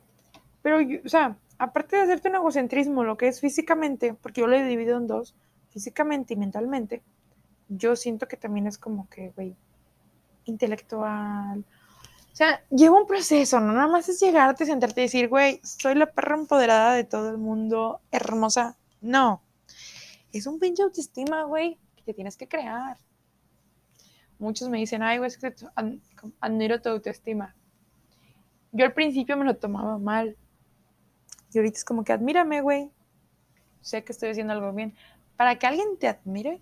Pero, 0.61 0.79
o 1.05 1.09
sea, 1.09 1.37
aparte 1.57 1.95
de 1.95 2.01
hacerte 2.03 2.27
un 2.27 2.35
egocentrismo, 2.35 3.05
lo 3.05 3.15
que 3.15 3.29
es 3.29 3.39
físicamente, 3.39 4.13
porque 4.13 4.41
yo 4.41 4.47
lo 4.47 4.55
he 4.57 4.67
dividido 4.67 4.97
en 4.97 5.07
dos, 5.07 5.33
físicamente 5.69 6.33
y 6.33 6.37
mentalmente, 6.37 7.01
yo 7.69 7.95
siento 7.95 8.27
que 8.27 8.35
también 8.35 8.67
es 8.67 8.77
como 8.77 9.07
que, 9.09 9.29
güey, 9.29 9.55
intelectual. 10.43 11.59
O 11.59 12.35
sea, 12.35 12.61
lleva 12.69 12.99
un 12.99 13.07
proceso, 13.07 13.61
no 13.61 13.71
nada 13.71 13.87
más 13.87 14.09
es 14.09 14.19
llegarte, 14.19 14.65
sentarte 14.65 15.01
y 15.01 15.05
decir, 15.05 15.29
güey, 15.29 15.61
soy 15.63 15.95
la 15.95 16.07
perra 16.07 16.35
empoderada 16.35 16.95
de 16.95 17.05
todo 17.05 17.29
el 17.29 17.37
mundo, 17.37 18.01
hermosa, 18.11 18.77
no. 19.01 19.41
Es 20.31 20.47
un 20.47 20.59
pinche 20.59 20.83
autoestima, 20.83 21.43
güey, 21.43 21.77
que 21.95 22.03
te 22.03 22.13
tienes 22.13 22.37
que 22.37 22.47
crear. 22.47 22.97
Muchos 24.39 24.69
me 24.69 24.77
dicen, 24.77 25.03
ay, 25.03 25.17
güey, 25.17 25.27
es 25.27 25.37
que 25.37 25.53
admiro 26.39 26.81
tu 26.81 26.89
autoestima. 26.89 27.55
Yo 28.71 28.85
al 28.85 28.93
principio 28.93 29.35
me 29.37 29.45
lo 29.45 29.57
tomaba 29.57 29.97
mal. 29.97 30.37
Y 31.53 31.57
ahorita 31.57 31.77
es 31.77 31.85
como 31.85 32.03
que 32.03 32.13
admírame, 32.13 32.61
güey. 32.61 32.91
Sé 33.81 34.03
que 34.03 34.13
estoy 34.13 34.29
haciendo 34.29 34.53
algo 34.53 34.71
bien. 34.71 34.95
Para 35.35 35.59
que 35.59 35.67
alguien 35.67 35.97
te 35.99 36.07
admire, 36.07 36.61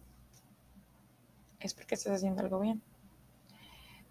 es 1.59 1.73
porque 1.73 1.95
estás 1.95 2.13
haciendo 2.13 2.41
algo 2.41 2.59
bien. 2.59 2.81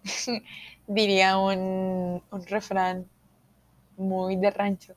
Diría 0.87 1.37
un, 1.37 2.23
un 2.31 2.45
refrán 2.47 3.07
muy 3.97 4.37
de 4.37 4.51
rancho. 4.51 4.95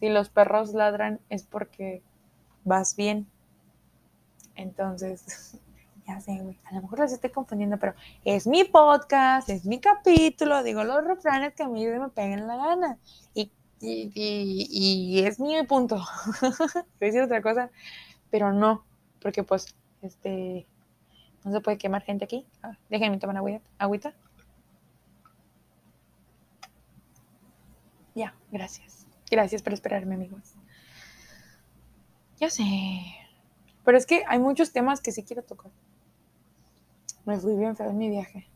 Si 0.00 0.08
los 0.08 0.30
perros 0.30 0.72
ladran 0.72 1.20
es 1.28 1.44
porque 1.44 2.02
vas 2.66 2.96
bien. 2.96 3.26
Entonces, 4.54 5.58
ya 6.06 6.20
sé, 6.20 6.38
güey, 6.42 6.58
a 6.64 6.74
lo 6.74 6.82
mejor 6.82 6.98
los 6.98 7.12
estoy 7.12 7.30
confundiendo, 7.30 7.78
pero 7.78 7.94
es 8.24 8.46
mi 8.46 8.64
podcast, 8.64 9.48
es 9.48 9.64
mi 9.64 9.80
capítulo, 9.80 10.62
digo 10.62 10.84
los 10.84 11.02
refranes 11.04 11.54
que 11.54 11.62
a 11.62 11.68
mí 11.68 11.86
me 11.86 12.08
peguen 12.10 12.46
la 12.46 12.56
gana. 12.56 12.98
Y, 13.34 13.50
y, 13.80 15.22
es 15.24 15.38
mi 15.38 15.62
punto. 15.64 15.96
Voy 16.42 16.82
decir 17.08 17.22
otra 17.22 17.40
cosa, 17.40 17.70
pero 18.30 18.52
no, 18.52 18.84
porque 19.20 19.42
pues, 19.42 19.74
este, 20.02 20.66
no 21.44 21.52
se 21.52 21.60
puede 21.60 21.78
quemar 21.78 22.02
gente 22.02 22.24
aquí. 22.24 22.46
Ah, 22.62 22.76
déjenme 22.90 23.18
tomar 23.18 23.36
agüita. 23.36 23.62
agüita. 23.78 24.14
Ya, 28.14 28.34
gracias. 28.50 29.06
Gracias 29.30 29.62
por 29.62 29.74
esperarme, 29.74 30.14
amigos. 30.14 30.55
Ya 32.38 32.50
sé. 32.50 32.64
Pero 33.84 33.96
es 33.96 34.06
que 34.06 34.24
hay 34.26 34.38
muchos 34.38 34.72
temas 34.72 35.00
que 35.00 35.12
sí 35.12 35.22
quiero 35.22 35.42
tocar. 35.42 35.70
Me 37.24 37.38
fui 37.38 37.56
bien 37.56 37.76
feo 37.76 37.90
en 37.90 37.98
mi 37.98 38.08
viaje. 38.10 38.48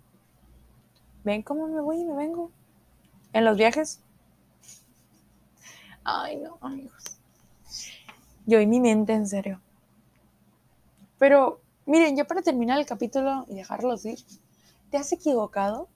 ¿Ven 1.25 1.43
cómo 1.43 1.69
me 1.69 1.81
voy 1.81 2.01
y 2.01 2.05
me 2.05 2.15
vengo? 2.15 2.51
En 3.33 3.45
los 3.45 3.57
viajes. 3.57 4.01
Ay, 6.05 6.37
no, 6.37 6.59
amigos. 6.61 7.05
Yo 8.47 8.61
y 8.61 8.67
mi 8.67 8.81
mente, 8.81 9.13
en 9.13 9.27
serio. 9.27 9.61
Pero, 11.19 11.61
miren, 11.87 12.17
ya 12.17 12.25
para 12.25 12.43
terminar 12.43 12.79
el 12.79 12.87
capítulo 12.87 13.45
y 13.49 13.55
dejarlos 13.55 14.05
ir, 14.05 14.19
¿te 14.91 14.97
has 14.97 15.13
equivocado? 15.13 15.89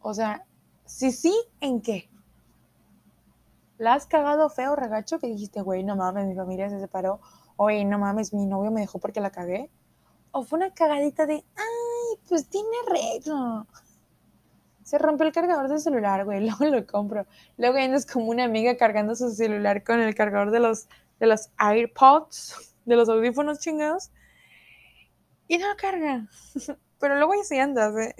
O 0.00 0.14
sea, 0.14 0.44
si 0.84 1.10
sí, 1.10 1.34
¿en 1.60 1.80
qué? 1.80 2.11
¿La 3.78 3.94
has 3.94 4.06
cagado 4.06 4.48
feo, 4.50 4.76
regacho? 4.76 5.18
Que 5.18 5.26
dijiste, 5.26 5.60
güey, 5.60 5.84
no 5.84 5.96
mames, 5.96 6.26
mi 6.26 6.34
familia 6.34 6.68
se 6.68 6.78
separó. 6.78 7.20
Oye, 7.56 7.84
no 7.84 7.98
mames, 7.98 8.32
mi 8.32 8.46
novio 8.46 8.70
me 8.70 8.82
dejó 8.82 8.98
porque 8.98 9.20
la 9.20 9.30
cagué. 9.30 9.70
O 10.30 10.44
fue 10.44 10.58
una 10.58 10.72
cagadita 10.72 11.26
de, 11.26 11.34
ay, 11.34 12.18
pues 12.28 12.48
tiene 12.48 12.68
arreglo. 12.86 13.66
Se 14.82 14.98
rompió 14.98 15.26
el 15.26 15.32
cargador 15.32 15.68
del 15.68 15.80
celular, 15.80 16.24
güey. 16.24 16.40
Luego 16.46 16.64
lo 16.66 16.86
compro. 16.86 17.26
Luego 17.56 17.78
andas 17.78 18.06
como 18.06 18.26
una 18.26 18.44
amiga 18.44 18.76
cargando 18.76 19.14
su 19.14 19.30
celular 19.30 19.84
con 19.84 20.00
el 20.00 20.14
cargador 20.14 20.50
de 20.50 20.60
los, 20.60 20.88
de 21.18 21.26
los 21.26 21.50
AirPods, 21.58 22.74
de 22.84 22.96
los 22.96 23.08
audífonos 23.08 23.58
chingados. 23.58 24.10
Y 25.48 25.58
no 25.58 25.66
carga. 25.76 26.28
Pero 27.00 27.16
luego 27.16 27.32
ahí 27.32 27.40
sí 27.42 27.58
andas, 27.58 27.96
¿eh? 27.96 28.14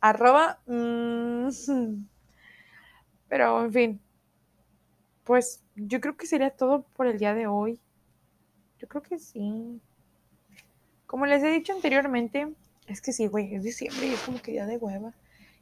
Arroba. 0.00 0.58
Mm, 0.66 1.48
pero, 3.28 3.64
en 3.64 3.72
fin 3.72 4.03
pues 5.24 5.62
yo 5.74 6.00
creo 6.00 6.16
que 6.16 6.26
sería 6.26 6.50
todo 6.50 6.82
por 6.94 7.06
el 7.06 7.18
día 7.18 7.34
de 7.34 7.46
hoy. 7.46 7.80
Yo 8.78 8.88
creo 8.88 9.02
que 9.02 9.18
sí. 9.18 9.80
Como 11.06 11.26
les 11.26 11.42
he 11.42 11.48
dicho 11.48 11.72
anteriormente, 11.72 12.52
es 12.86 13.00
que 13.00 13.12
sí, 13.12 13.26
güey, 13.26 13.54
es 13.54 13.62
diciembre 13.62 14.06
y 14.06 14.12
es 14.12 14.20
como 14.20 14.40
que 14.40 14.52
día 14.52 14.66
de 14.66 14.76
hueva. 14.76 15.12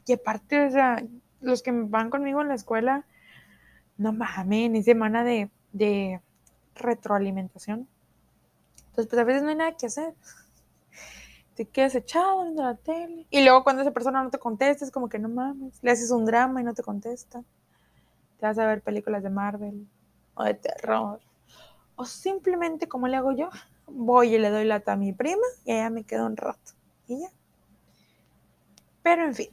Y 0.07 0.13
aparte, 0.13 0.67
o 0.67 0.71
sea, 0.71 1.05
los 1.41 1.63
que 1.63 1.71
van 1.71 2.11
conmigo 2.11 2.41
en 2.43 2.49
la 2.49 2.55
escuela, 2.55 3.05
no 3.97 4.13
mames, 4.13 4.73
es 4.75 4.85
semana 4.85 5.23
de, 5.23 5.51
de 5.73 6.21
retroalimentación. 6.75 7.89
Entonces, 8.89 9.07
pues 9.09 9.21
a 9.21 9.25
veces 9.25 9.43
no 9.43 9.51
hay 9.51 9.57
nada 9.57 9.77
que 9.77 9.87
hacer. 9.87 10.15
Te 11.55 11.67
quedas 11.67 11.95
echado 11.95 12.43
viendo 12.43 12.63
la 12.63 12.75
tele. 12.75 13.27
Y 13.31 13.45
luego 13.45 13.63
cuando 13.63 13.83
esa 13.83 13.93
persona 13.93 14.23
no 14.23 14.31
te 14.31 14.39
contesta, 14.39 14.85
es 14.85 14.91
como 14.91 15.09
que 15.09 15.19
no 15.19 15.29
mames. 15.29 15.79
Le 15.83 15.91
haces 15.91 16.11
un 16.11 16.25
drama 16.25 16.61
y 16.61 16.65
no 16.65 16.75
te 16.75 16.83
contesta. 16.83 17.45
Te 18.43 18.49
vas 18.49 18.59
a 18.59 18.67
ver 18.67 18.83
películas 18.83 19.23
de 19.23 19.31
Marvel 19.31 19.87
o 20.35 20.43
de 20.43 20.55
terror. 20.55 21.21
O 21.95 22.05
simplemente, 22.05 22.89
como 22.89 23.07
le 23.07 23.17
hago 23.17 23.31
yo, 23.31 23.51
voy 23.87 24.35
y 24.35 24.39
le 24.39 24.51
doy 24.51 24.65
lata 24.65 24.95
a 24.95 24.97
mi 24.97 25.13
prima 25.13 25.47
y 25.65 25.71
allá 25.71 25.91
me 25.91 26.03
quedo 26.03 26.27
un 26.27 26.37
rato. 26.37 26.73
Y 27.07 27.21
ya. 27.21 27.29
Pero 29.05 29.27
en 29.27 29.35
fin. 29.37 29.49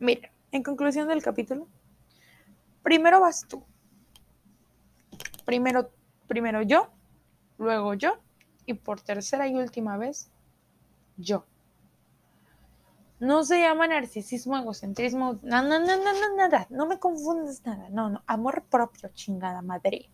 Mira, 0.00 0.30
en 0.52 0.62
conclusión 0.62 1.08
del 1.08 1.22
capítulo, 1.22 1.66
primero 2.82 3.20
vas 3.20 3.48
tú. 3.48 3.64
Primero, 5.46 5.90
primero 6.26 6.60
yo, 6.60 6.90
luego 7.56 7.94
yo, 7.94 8.18
y 8.66 8.74
por 8.74 9.00
tercera 9.00 9.48
y 9.48 9.54
última 9.54 9.96
vez, 9.96 10.30
yo. 11.16 11.46
No 13.20 13.44
se 13.44 13.60
llama 13.60 13.86
narcisismo, 13.86 14.56
egocentrismo, 14.56 15.38
no, 15.42 15.62
no, 15.62 15.78
no, 15.78 15.96
no, 15.98 16.12
no, 16.12 16.36
nada, 16.36 16.66
no 16.70 16.86
me 16.86 16.98
confundes 16.98 17.62
nada, 17.66 17.90
no, 17.90 18.08
no, 18.08 18.22
amor 18.26 18.64
propio, 18.64 19.10
chingada 19.12 19.60
madre. 19.60 20.08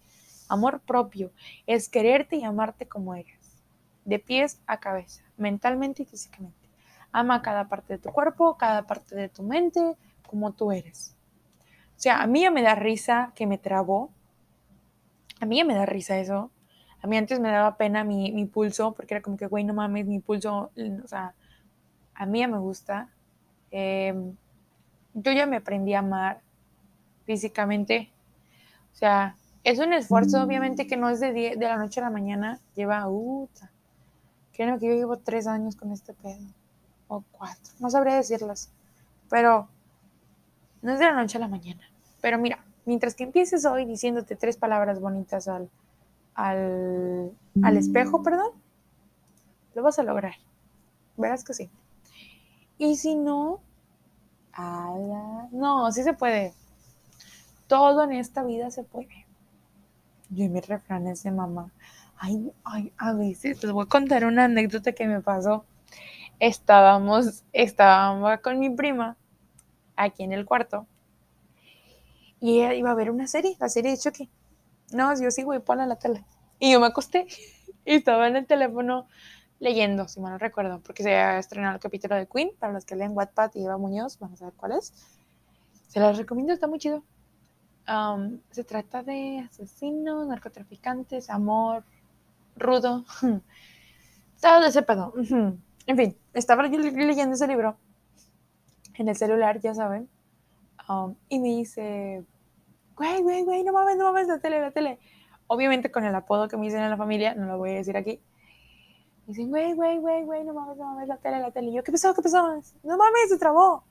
Amor 0.48 0.80
propio 0.80 1.30
es 1.66 1.88
quererte 1.88 2.36
y 2.36 2.42
amarte 2.44 2.86
como 2.86 3.14
eres, 3.14 3.62
de 4.04 4.18
pies 4.18 4.61
a 4.66 4.80
cabeza, 4.80 5.22
mentalmente 5.36 6.02
y 6.02 6.07
físicamente. 6.07 6.68
Ama 7.12 7.42
cada 7.42 7.68
parte 7.68 7.94
de 7.94 7.98
tu 8.00 8.11
cuerpo, 8.11 8.57
cada 8.57 8.88
parte 8.88 9.14
de 9.14 9.28
tu 9.28 9.44
mente, 9.44 9.96
como 10.26 10.52
tú 10.52 10.72
eres. 10.72 11.16
O 11.96 12.00
sea, 12.00 12.20
a 12.20 12.26
mí 12.26 12.42
ya 12.42 12.50
me 12.50 12.62
da 12.62 12.74
risa 12.74 13.32
que 13.36 13.46
me 13.46 13.57
trabó. 13.57 14.11
A 15.40 15.46
mí 15.46 15.59
ya 15.59 15.64
me 15.64 15.74
da 15.74 15.86
risa 15.86 16.18
eso. 16.18 16.50
A 17.02 17.07
mí 17.07 17.16
antes 17.16 17.38
me 17.38 17.50
daba 17.50 17.76
pena 17.76 18.02
mi, 18.02 18.32
mi 18.32 18.46
pulso, 18.46 18.94
porque 18.94 19.14
era 19.14 19.22
como 19.22 19.36
que, 19.36 19.46
güey, 19.46 19.62
no 19.62 19.74
mames, 19.74 20.07
mi 20.07 20.18
pulso, 20.18 20.72
o 21.04 21.09
sea, 21.09 21.34
a 22.17 22.27
mí 22.27 22.47
me 22.47 22.59
gusta. 22.59 23.09
Em, 23.71 24.35
yo 25.14 25.33
ya 25.33 25.47
me 25.47 25.57
aprendí 25.57 25.95
a 25.95 26.01
amar 26.01 26.41
físicamente. 27.25 28.11
O 28.93 28.97
sea, 28.97 29.37
es 29.64 29.79
un 29.79 29.93
esfuerzo, 29.93 30.43
obviamente, 30.43 30.87
que 30.87 30.97
no 30.97 31.11
es 31.11 31.21
de, 31.21 31.33
de 31.33 31.57
la 31.59 31.77
noche 31.77 32.01
a 32.01 32.05
la 32.05 32.11
mañana. 32.11 32.59
Lleva, 32.75 33.09
uh, 33.09 33.49
creo 34.55 34.79
que 34.79 34.87
yo 34.87 34.95
llevo 34.95 35.19
tres 35.19 35.47
años 35.47 35.77
con 35.77 35.93
este 35.93 36.14
pedo. 36.14 36.47
O 37.09 37.23
cuatro, 37.33 37.73
no 37.79 37.91
sabría 37.91 38.17
decirlas. 38.17 38.71
Pero 39.29 39.69
no 40.83 40.93
es 40.93 40.99
de 40.99 41.05
la 41.05 41.14
noche 41.14 41.39
a 41.39 41.41
la 41.41 41.49
mañana. 41.49 41.83
Pero 42.21 42.39
mira, 42.39 42.64
mientras 42.85 43.14
que 43.14 43.25
empieces 43.25 43.64
hoy 43.67 43.85
diciéndote 43.85 44.37
tres 44.37 44.57
palabras 44.57 45.01
bonitas 45.01 45.49
al, 45.49 45.69
al, 46.35 47.31
al 47.62 47.77
espejo, 47.77 48.23
perdón, 48.23 48.53
lo 49.75 49.83
vas 49.83 49.99
a 49.99 50.03
lograr. 50.03 50.35
Verás 51.17 51.45
que 51.45 51.55
sí. 51.55 51.71
Y 52.79 52.97
si 52.97 53.14
no, 53.14 53.61
ala, 54.53 55.49
no, 55.53 55.91
sí 55.93 56.03
se 56.03 56.12
puede. 56.12 56.55
Todo 57.66 58.05
en 58.05 58.12
esta 58.12 58.43
vida 58.45 58.70
se 58.70 58.83
puede. 58.83 59.27
Yo 60.31 60.45
y 60.45 60.49
mis 60.49 60.66
refranes 60.66 61.22
de 61.22 61.31
mamá. 61.31 61.72
Ay, 62.18 62.53
ay, 62.64 62.93
a 62.97 63.12
veces 63.12 63.62
les 63.62 63.72
voy 63.72 63.85
a 63.85 63.89
contar 63.89 64.24
una 64.24 64.45
anécdota 64.45 64.93
que 64.93 65.07
me 65.07 65.20
pasó. 65.20 65.64
Estábamos, 66.39 67.45
estábamos 67.53 68.41
con 68.41 68.59
mi 68.59 68.70
prima 68.70 69.16
aquí 69.97 70.22
en 70.22 70.33
el 70.33 70.45
cuarto 70.45 70.87
y 72.41 72.61
ella 72.61 72.74
iba 72.74 72.91
a 72.91 72.95
ver 72.95 73.11
una 73.11 73.27
serie, 73.27 73.57
la 73.59 73.68
serie 73.68 73.93
de 73.93 73.99
Chucky. 73.99 74.31
No, 74.93 75.18
yo 75.20 75.31
sí, 75.31 75.43
güey, 75.43 75.61
ponla 75.61 75.87
la 75.87 75.97
tele. 75.97 76.24
Y 76.59 76.72
yo 76.72 76.81
me 76.81 76.87
acosté 76.87 77.27
y 77.85 77.95
estaba 77.97 78.29
en 78.29 78.37
el 78.37 78.47
teléfono 78.47 79.09
leyendo, 79.59 80.09
si 80.09 80.20
mal 80.20 80.32
no 80.32 80.38
recuerdo, 80.38 80.80
porque 80.80 81.02
se 81.02 81.14
había 81.14 81.38
estrenado 81.38 81.74
el 81.74 81.80
capítulo 81.80 82.14
de 82.16 82.26
Queen. 82.26 82.50
Para 82.59 82.72
los 82.72 82.84
que 82.84 82.96
leen 82.96 83.12
Wattpad 83.16 83.52
y 83.54 83.64
Eva 83.64 83.78
Muñoz, 83.78 84.18
vamos 84.18 84.40
a 84.42 84.46
ver 84.46 84.54
cuál 84.54 84.72
es. 84.72 84.92
Se 85.88 86.00
los 86.00 86.18
recomiendo, 86.18 86.52
está 86.52 86.66
muy 86.66 86.78
chido. 86.78 87.02
Um, 87.88 88.40
se 88.50 88.64
trata 88.64 89.02
de 89.02 89.46
asesinos, 89.48 90.26
narcotraficantes, 90.26 91.30
amor, 91.30 91.84
rudo. 92.57 93.04
Todo 94.40 94.66
ese 94.66 94.82
pedo. 94.82 95.14
En 95.86 95.96
fin, 95.96 96.16
estaba 96.34 96.66
yo 96.68 96.78
leyendo 96.78 97.34
ese 97.34 97.46
libro 97.46 97.76
en 98.94 99.09
el 99.09 99.16
celular, 99.16 99.61
ya 99.61 99.74
saben. 99.74 100.09
Um, 100.88 101.14
y 101.28 101.38
me 101.38 101.48
dice, 101.48 102.24
güey, 102.96 103.22
güey, 103.22 103.44
güey, 103.44 103.64
no 103.64 103.72
mames, 103.72 103.96
no 103.96 104.04
mames, 104.04 104.28
la 104.28 104.38
tele, 104.38 104.61
la 104.61 104.70
tele. 104.70 104.98
Obviamente 105.46 105.90
con 105.90 106.04
el 106.04 106.14
apodo 106.14 106.48
que 106.48 106.57
me 106.57 106.64
dicen 106.64 106.80
en 106.80 106.90
la 106.90 106.96
familia, 106.96 107.34
no 107.34 107.46
lo 107.46 107.59
voy 107.59 107.70
a 107.70 107.74
decir 107.74 107.96
aquí. 107.96 108.20
Me 109.27 109.33
dicen, 109.33 109.51
güey, 109.51 109.72
güey, 109.72 109.99
güey, 109.99 110.24
güey, 110.24 110.45
no 110.45 110.55
mames, 110.55 110.77
no 110.77 110.85
mames, 110.85 111.09
la 111.09 111.16
tele, 111.16 111.41
la 111.41 111.51
tele. 111.51 111.70
Y 111.70 111.74
yo, 111.74 111.83
¿qué 111.83 111.91
pasó? 111.91 112.14
¿Qué 112.14 112.22
pasó? 112.22 112.62
No 112.85 112.97
mames, 112.97 113.29
se 113.29 113.39
trabó. 113.39 113.83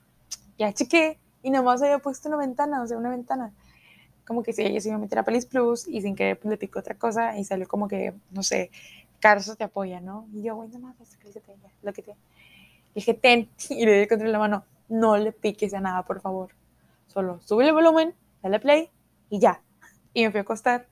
Ya 0.57 0.71
chequé 0.71 1.19
y 1.43 1.49
nomás 1.49 1.81
había 1.81 1.99
puesto 1.99 2.29
una 2.29 2.37
ventana, 2.37 2.81
o 2.81 2.87
sea, 2.87 2.97
una 2.97 3.09
ventana. 3.09 3.51
Como 4.25 4.41
que 4.41 4.53
si 4.53 4.63
ella 4.63 4.79
se 4.79 4.87
iba 4.87 4.97
a 4.97 4.99
meter 4.99 5.19
a 5.19 5.23
Pelis 5.23 5.45
Plus 5.45 5.87
y 5.87 6.01
sin 6.01 6.15
querer 6.15 6.39
pues, 6.39 6.49
le 6.49 6.57
picó 6.57 6.79
otra 6.79 6.95
cosa 6.95 7.37
y 7.37 7.43
salió 7.43 7.67
como 7.67 7.87
que, 7.87 8.13
no 8.31 8.41
sé, 8.41 8.71
Carlos 9.19 9.55
te 9.57 9.63
apoya, 9.63 9.99
¿no? 9.99 10.25
Y 10.33 10.41
yo, 10.41 10.55
güey, 10.55 10.69
no 10.69 10.79
mames, 10.79 11.17
lo 11.83 11.93
que 11.93 12.01
te. 12.01 12.15
dije, 12.95 13.13
ten, 13.13 13.49
y 13.69 13.85
le 13.85 13.99
di 13.99 14.07
contra 14.07 14.27
la 14.27 14.39
mano, 14.39 14.63
no 14.87 15.17
le 15.17 15.33
piques 15.33 15.73
a 15.73 15.81
nada, 15.81 16.03
por 16.03 16.21
favor. 16.21 16.51
Solo 17.07 17.39
sube 17.41 17.67
el 17.67 17.73
volumen, 17.73 18.15
dale 18.41 18.59
play 18.59 18.89
y 19.29 19.39
ya. 19.39 19.61
Y 20.13 20.23
me 20.23 20.31
fui 20.31 20.39
a 20.39 20.41
acostar. 20.41 20.87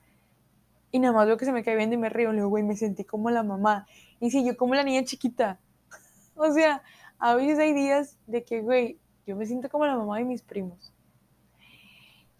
Y 0.94 1.00
nada 1.00 1.12
más 1.12 1.26
veo 1.26 1.36
que 1.36 1.44
se 1.44 1.50
me 1.50 1.64
cae 1.64 1.74
viendo 1.74 1.96
y 1.96 1.98
me 1.98 2.08
río. 2.08 2.30
Le 2.30 2.36
digo, 2.36 2.48
güey, 2.48 2.62
me 2.62 2.76
sentí 2.76 3.02
como 3.02 3.28
la 3.28 3.42
mamá. 3.42 3.84
Y 4.20 4.30
sí, 4.30 4.44
yo 4.46 4.56
como 4.56 4.76
la 4.76 4.84
niña 4.84 5.02
chiquita. 5.02 5.58
o 6.36 6.52
sea, 6.52 6.84
a 7.18 7.34
veces 7.34 7.58
hay 7.58 7.74
días 7.74 8.16
de 8.28 8.44
que, 8.44 8.60
güey, 8.60 9.00
yo 9.26 9.34
me 9.34 9.44
siento 9.44 9.68
como 9.68 9.86
la 9.86 9.96
mamá 9.96 10.18
de 10.18 10.24
mis 10.24 10.42
primos. 10.42 10.92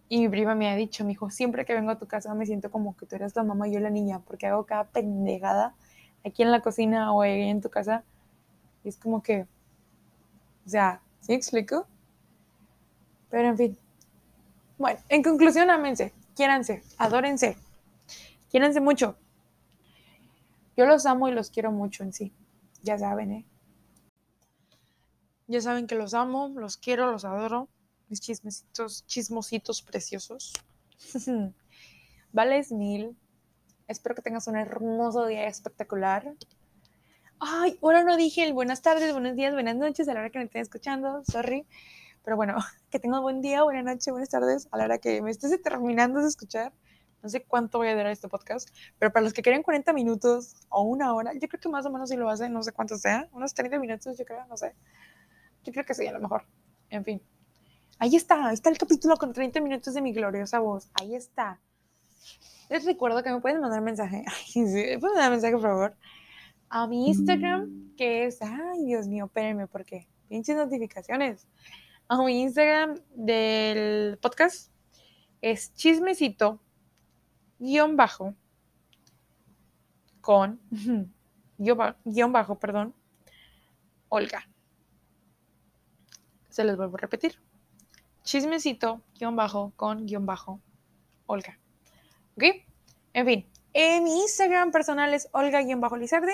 Y 0.08 0.20
mi 0.20 0.28
prima 0.28 0.54
me 0.54 0.70
ha 0.70 0.76
dicho, 0.76 1.04
mi 1.04 1.14
hijo, 1.14 1.30
siempre 1.30 1.64
que 1.64 1.74
vengo 1.74 1.90
a 1.90 1.98
tu 1.98 2.06
casa 2.06 2.32
me 2.32 2.46
siento 2.46 2.70
como 2.70 2.96
que 2.96 3.06
tú 3.06 3.16
eres 3.16 3.34
la 3.34 3.42
mamá 3.42 3.66
y 3.66 3.72
yo 3.72 3.80
la 3.80 3.90
niña, 3.90 4.20
porque 4.20 4.46
hago 4.46 4.64
cada 4.66 4.84
pendejada 4.84 5.74
aquí 6.24 6.44
en 6.44 6.52
la 6.52 6.60
cocina 6.60 7.12
o 7.12 7.22
ahí 7.22 7.48
en 7.48 7.60
tu 7.60 7.70
casa. 7.70 8.04
Y 8.84 8.88
es 8.88 8.96
como 8.96 9.20
que, 9.20 9.48
o 10.64 10.68
sea, 10.68 11.00
¿sí 11.22 11.32
explico? 11.32 11.88
Pero 13.30 13.48
en 13.48 13.56
fin. 13.56 13.78
Bueno, 14.78 15.00
en 15.08 15.24
conclusión, 15.24 15.70
amense, 15.70 16.12
quiéranse, 16.36 16.84
adórense, 16.98 17.56
quiéranse 18.54 18.80
mucho. 18.80 19.18
Yo 20.76 20.86
los 20.86 21.06
amo 21.06 21.28
y 21.28 21.32
los 21.32 21.50
quiero 21.50 21.72
mucho 21.72 22.04
en 22.04 22.12
sí. 22.12 22.32
Ya 22.84 22.96
saben, 22.96 23.32
¿eh? 23.32 23.46
Ya 25.48 25.60
saben 25.60 25.88
que 25.88 25.96
los 25.96 26.14
amo, 26.14 26.52
los 26.54 26.76
quiero, 26.76 27.10
los 27.10 27.24
adoro. 27.24 27.68
Mis 28.08 28.20
chismecitos, 28.20 29.04
chismositos 29.06 29.82
preciosos. 29.82 30.52
Vales 32.32 32.70
mil. 32.70 33.16
Espero 33.88 34.14
que 34.14 34.22
tengas 34.22 34.46
un 34.46 34.54
hermoso 34.54 35.26
día 35.26 35.48
espectacular. 35.48 36.32
Ay, 37.40 37.76
ahora 37.82 38.04
no 38.04 38.16
dije 38.16 38.44
el 38.44 38.52
buenas 38.52 38.82
tardes, 38.82 39.10
buenos 39.10 39.34
días, 39.34 39.52
buenas 39.52 39.74
noches 39.74 40.08
a 40.08 40.14
la 40.14 40.20
hora 40.20 40.30
que 40.30 40.38
me 40.38 40.44
estén 40.44 40.62
escuchando. 40.62 41.24
Sorry. 41.24 41.66
Pero 42.22 42.36
bueno, 42.36 42.54
que 42.90 43.00
tengan 43.00 43.20
buen 43.20 43.40
día, 43.40 43.64
buena 43.64 43.82
noche, 43.82 44.12
buenas 44.12 44.28
tardes 44.28 44.68
a 44.70 44.78
la 44.78 44.84
hora 44.84 44.98
que 44.98 45.20
me 45.22 45.32
estés 45.32 45.60
terminando 45.60 46.20
de 46.20 46.28
escuchar. 46.28 46.72
No 47.24 47.30
sé 47.30 47.42
cuánto 47.42 47.78
voy 47.78 47.88
a 47.88 47.92
durar 47.92 48.08
este 48.12 48.28
podcast, 48.28 48.68
pero 48.98 49.10
para 49.10 49.24
los 49.24 49.32
que 49.32 49.40
quieren 49.40 49.62
40 49.62 49.94
minutos 49.94 50.56
o 50.68 50.82
una 50.82 51.14
hora, 51.14 51.32
yo 51.32 51.48
creo 51.48 51.58
que 51.58 51.70
más 51.70 51.86
o 51.86 51.90
menos 51.90 52.10
si 52.10 52.16
lo 52.16 52.28
hacen, 52.28 52.52
no 52.52 52.62
sé 52.62 52.72
cuánto 52.72 52.98
sea, 52.98 53.30
unos 53.32 53.54
30 53.54 53.78
minutos, 53.78 54.18
yo 54.18 54.26
creo, 54.26 54.44
no 54.44 54.58
sé. 54.58 54.74
Yo 55.62 55.72
creo 55.72 55.86
que 55.86 55.94
sí, 55.94 56.06
a 56.06 56.12
lo 56.12 56.20
mejor. 56.20 56.44
En 56.90 57.02
fin. 57.02 57.22
Ahí 57.98 58.14
está, 58.14 58.52
está 58.52 58.68
el 58.68 58.76
capítulo 58.76 59.16
con 59.16 59.32
30 59.32 59.62
minutos 59.62 59.94
de 59.94 60.02
mi 60.02 60.12
gloriosa 60.12 60.58
voz. 60.58 60.90
Ahí 61.00 61.14
está. 61.14 61.62
Les 62.68 62.84
recuerdo 62.84 63.22
que 63.22 63.30
me 63.30 63.40
pueden 63.40 63.62
mandar 63.62 63.80
mensaje. 63.80 64.22
Ay, 64.28 64.66
sí, 64.66 64.98
pueden 65.00 65.14
mandar 65.14 65.30
mensaje, 65.30 65.54
por 65.54 65.62
favor. 65.62 65.96
A 66.68 66.86
mi 66.86 67.08
Instagram, 67.08 67.94
que 67.96 68.26
es. 68.26 68.42
Ay, 68.42 68.84
Dios 68.84 69.08
mío, 69.08 69.24
espérenme, 69.24 69.66
porque 69.66 70.08
pinches 70.28 70.56
notificaciones. 70.56 71.48
A 72.06 72.22
mi 72.22 72.42
Instagram 72.42 73.00
del 73.14 74.18
podcast 74.20 74.70
es 75.40 75.72
chismecito 75.72 76.60
guion 77.58 77.96
bajo 77.96 78.34
con 80.20 80.60
guion 81.58 82.32
bajo, 82.32 82.58
perdón, 82.58 82.94
Olga. 84.08 84.48
Se 86.48 86.64
les 86.64 86.76
vuelvo 86.76 86.96
a 86.96 87.00
repetir. 87.00 87.38
Chismecito 88.22 89.02
guion 89.18 89.36
bajo 89.36 89.72
con 89.76 90.06
guion 90.06 90.24
bajo 90.24 90.60
Olga. 91.26 91.58
¿Ok? 92.36 92.44
En 93.12 93.26
fin, 93.26 93.46
Eh, 93.72 94.00
mi 94.00 94.20
Instagram 94.22 94.70
personal 94.70 95.12
es 95.14 95.28
olga-lizarde. 95.32 96.32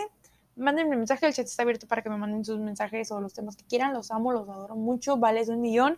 Mándenme 0.56 0.90
un 0.92 0.98
mensaje, 0.98 1.26
el 1.26 1.32
chat 1.32 1.46
está 1.46 1.62
abierto 1.62 1.86
para 1.86 2.02
que 2.02 2.10
me 2.10 2.18
manden 2.18 2.44
sus 2.44 2.58
mensajes 2.58 3.10
o 3.12 3.20
los 3.20 3.32
temas 3.32 3.56
que 3.56 3.64
quieran. 3.64 3.94
Los 3.94 4.10
amo, 4.10 4.30
los 4.32 4.46
adoro 4.48 4.76
mucho, 4.76 5.16
vales 5.16 5.48
un 5.48 5.60
millón. 5.62 5.96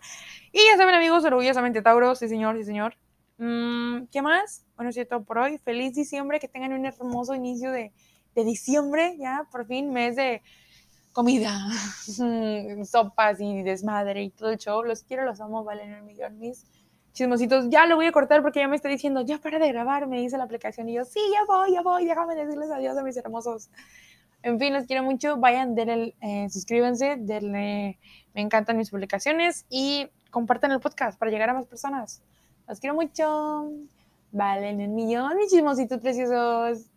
Y 0.53 0.59
ya 0.65 0.77
saben, 0.77 0.95
amigos, 0.95 1.25
orgullosamente 1.25 1.81
Tauro, 1.81 2.15
sí 2.15 2.29
señor, 2.29 2.55
sí 2.57 2.63
señor. 2.63 2.95
Mm, 3.37 4.05
¿Qué 4.11 4.21
más? 4.21 4.65
Bueno, 4.75 4.89
es 4.89 5.07
todo 5.07 5.23
por 5.23 5.37
hoy. 5.39 5.57
Feliz 5.59 5.93
diciembre, 5.95 6.39
que 6.39 6.47
tengan 6.47 6.73
un 6.73 6.85
hermoso 6.85 7.35
inicio 7.35 7.71
de, 7.71 7.91
de 8.35 8.43
diciembre, 8.43 9.15
ya, 9.19 9.47
por 9.51 9.65
fin, 9.65 9.91
mes 9.91 10.15
de 10.15 10.41
comida, 11.13 11.59
sopas 12.85 13.39
y 13.39 13.63
desmadre 13.63 14.23
y 14.23 14.29
todo 14.29 14.49
el 14.49 14.57
show. 14.57 14.83
Los 14.83 15.03
quiero, 15.03 15.25
los 15.25 15.39
amo, 15.41 15.63
valen 15.63 15.93
un 15.93 16.05
millón 16.05 16.39
mis 16.39 16.65
chismositos. 17.13 17.69
Ya 17.69 17.85
lo 17.85 17.95
voy 17.95 18.07
a 18.07 18.11
cortar 18.11 18.41
porque 18.41 18.59
ya 18.59 18.67
me 18.67 18.75
está 18.75 18.89
diciendo, 18.89 19.21
ya 19.21 19.37
para 19.37 19.59
de 19.59 19.67
grabar, 19.69 20.07
me 20.07 20.19
dice 20.19 20.37
la 20.37 20.43
aplicación. 20.43 20.89
Y 20.89 20.93
yo, 20.93 21.05
sí, 21.05 21.19
ya 21.31 21.45
voy, 21.45 21.73
ya 21.73 21.81
voy, 21.81 22.05
déjame 22.05 22.35
decirles 22.35 22.71
adiós 22.71 22.97
a 22.97 23.03
mis 23.03 23.15
hermosos. 23.17 23.69
En 24.41 24.59
fin, 24.59 24.73
los 24.73 24.85
quiero 24.85 25.03
mucho. 25.03 25.37
Vayan, 25.37 25.75
denle, 25.75 26.15
eh, 26.21 26.49
suscríbanse, 26.49 27.15
denle, 27.17 27.97
me 28.33 28.41
encantan 28.41 28.77
mis 28.77 28.89
publicaciones 28.89 29.65
y 29.69 30.09
compartan 30.31 30.71
el 30.71 30.81
podcast 30.81 31.17
para 31.17 31.31
llegar 31.31 31.49
a 31.49 31.53
más 31.53 31.65
personas. 31.67 32.21
Los 32.67 32.79
quiero 32.79 32.95
mucho. 32.95 33.71
Valen 34.31 34.81
un 34.81 34.95
millón, 34.95 35.37
mis 35.37 35.51
chismositos 35.51 35.99
preciosos. 36.01 36.87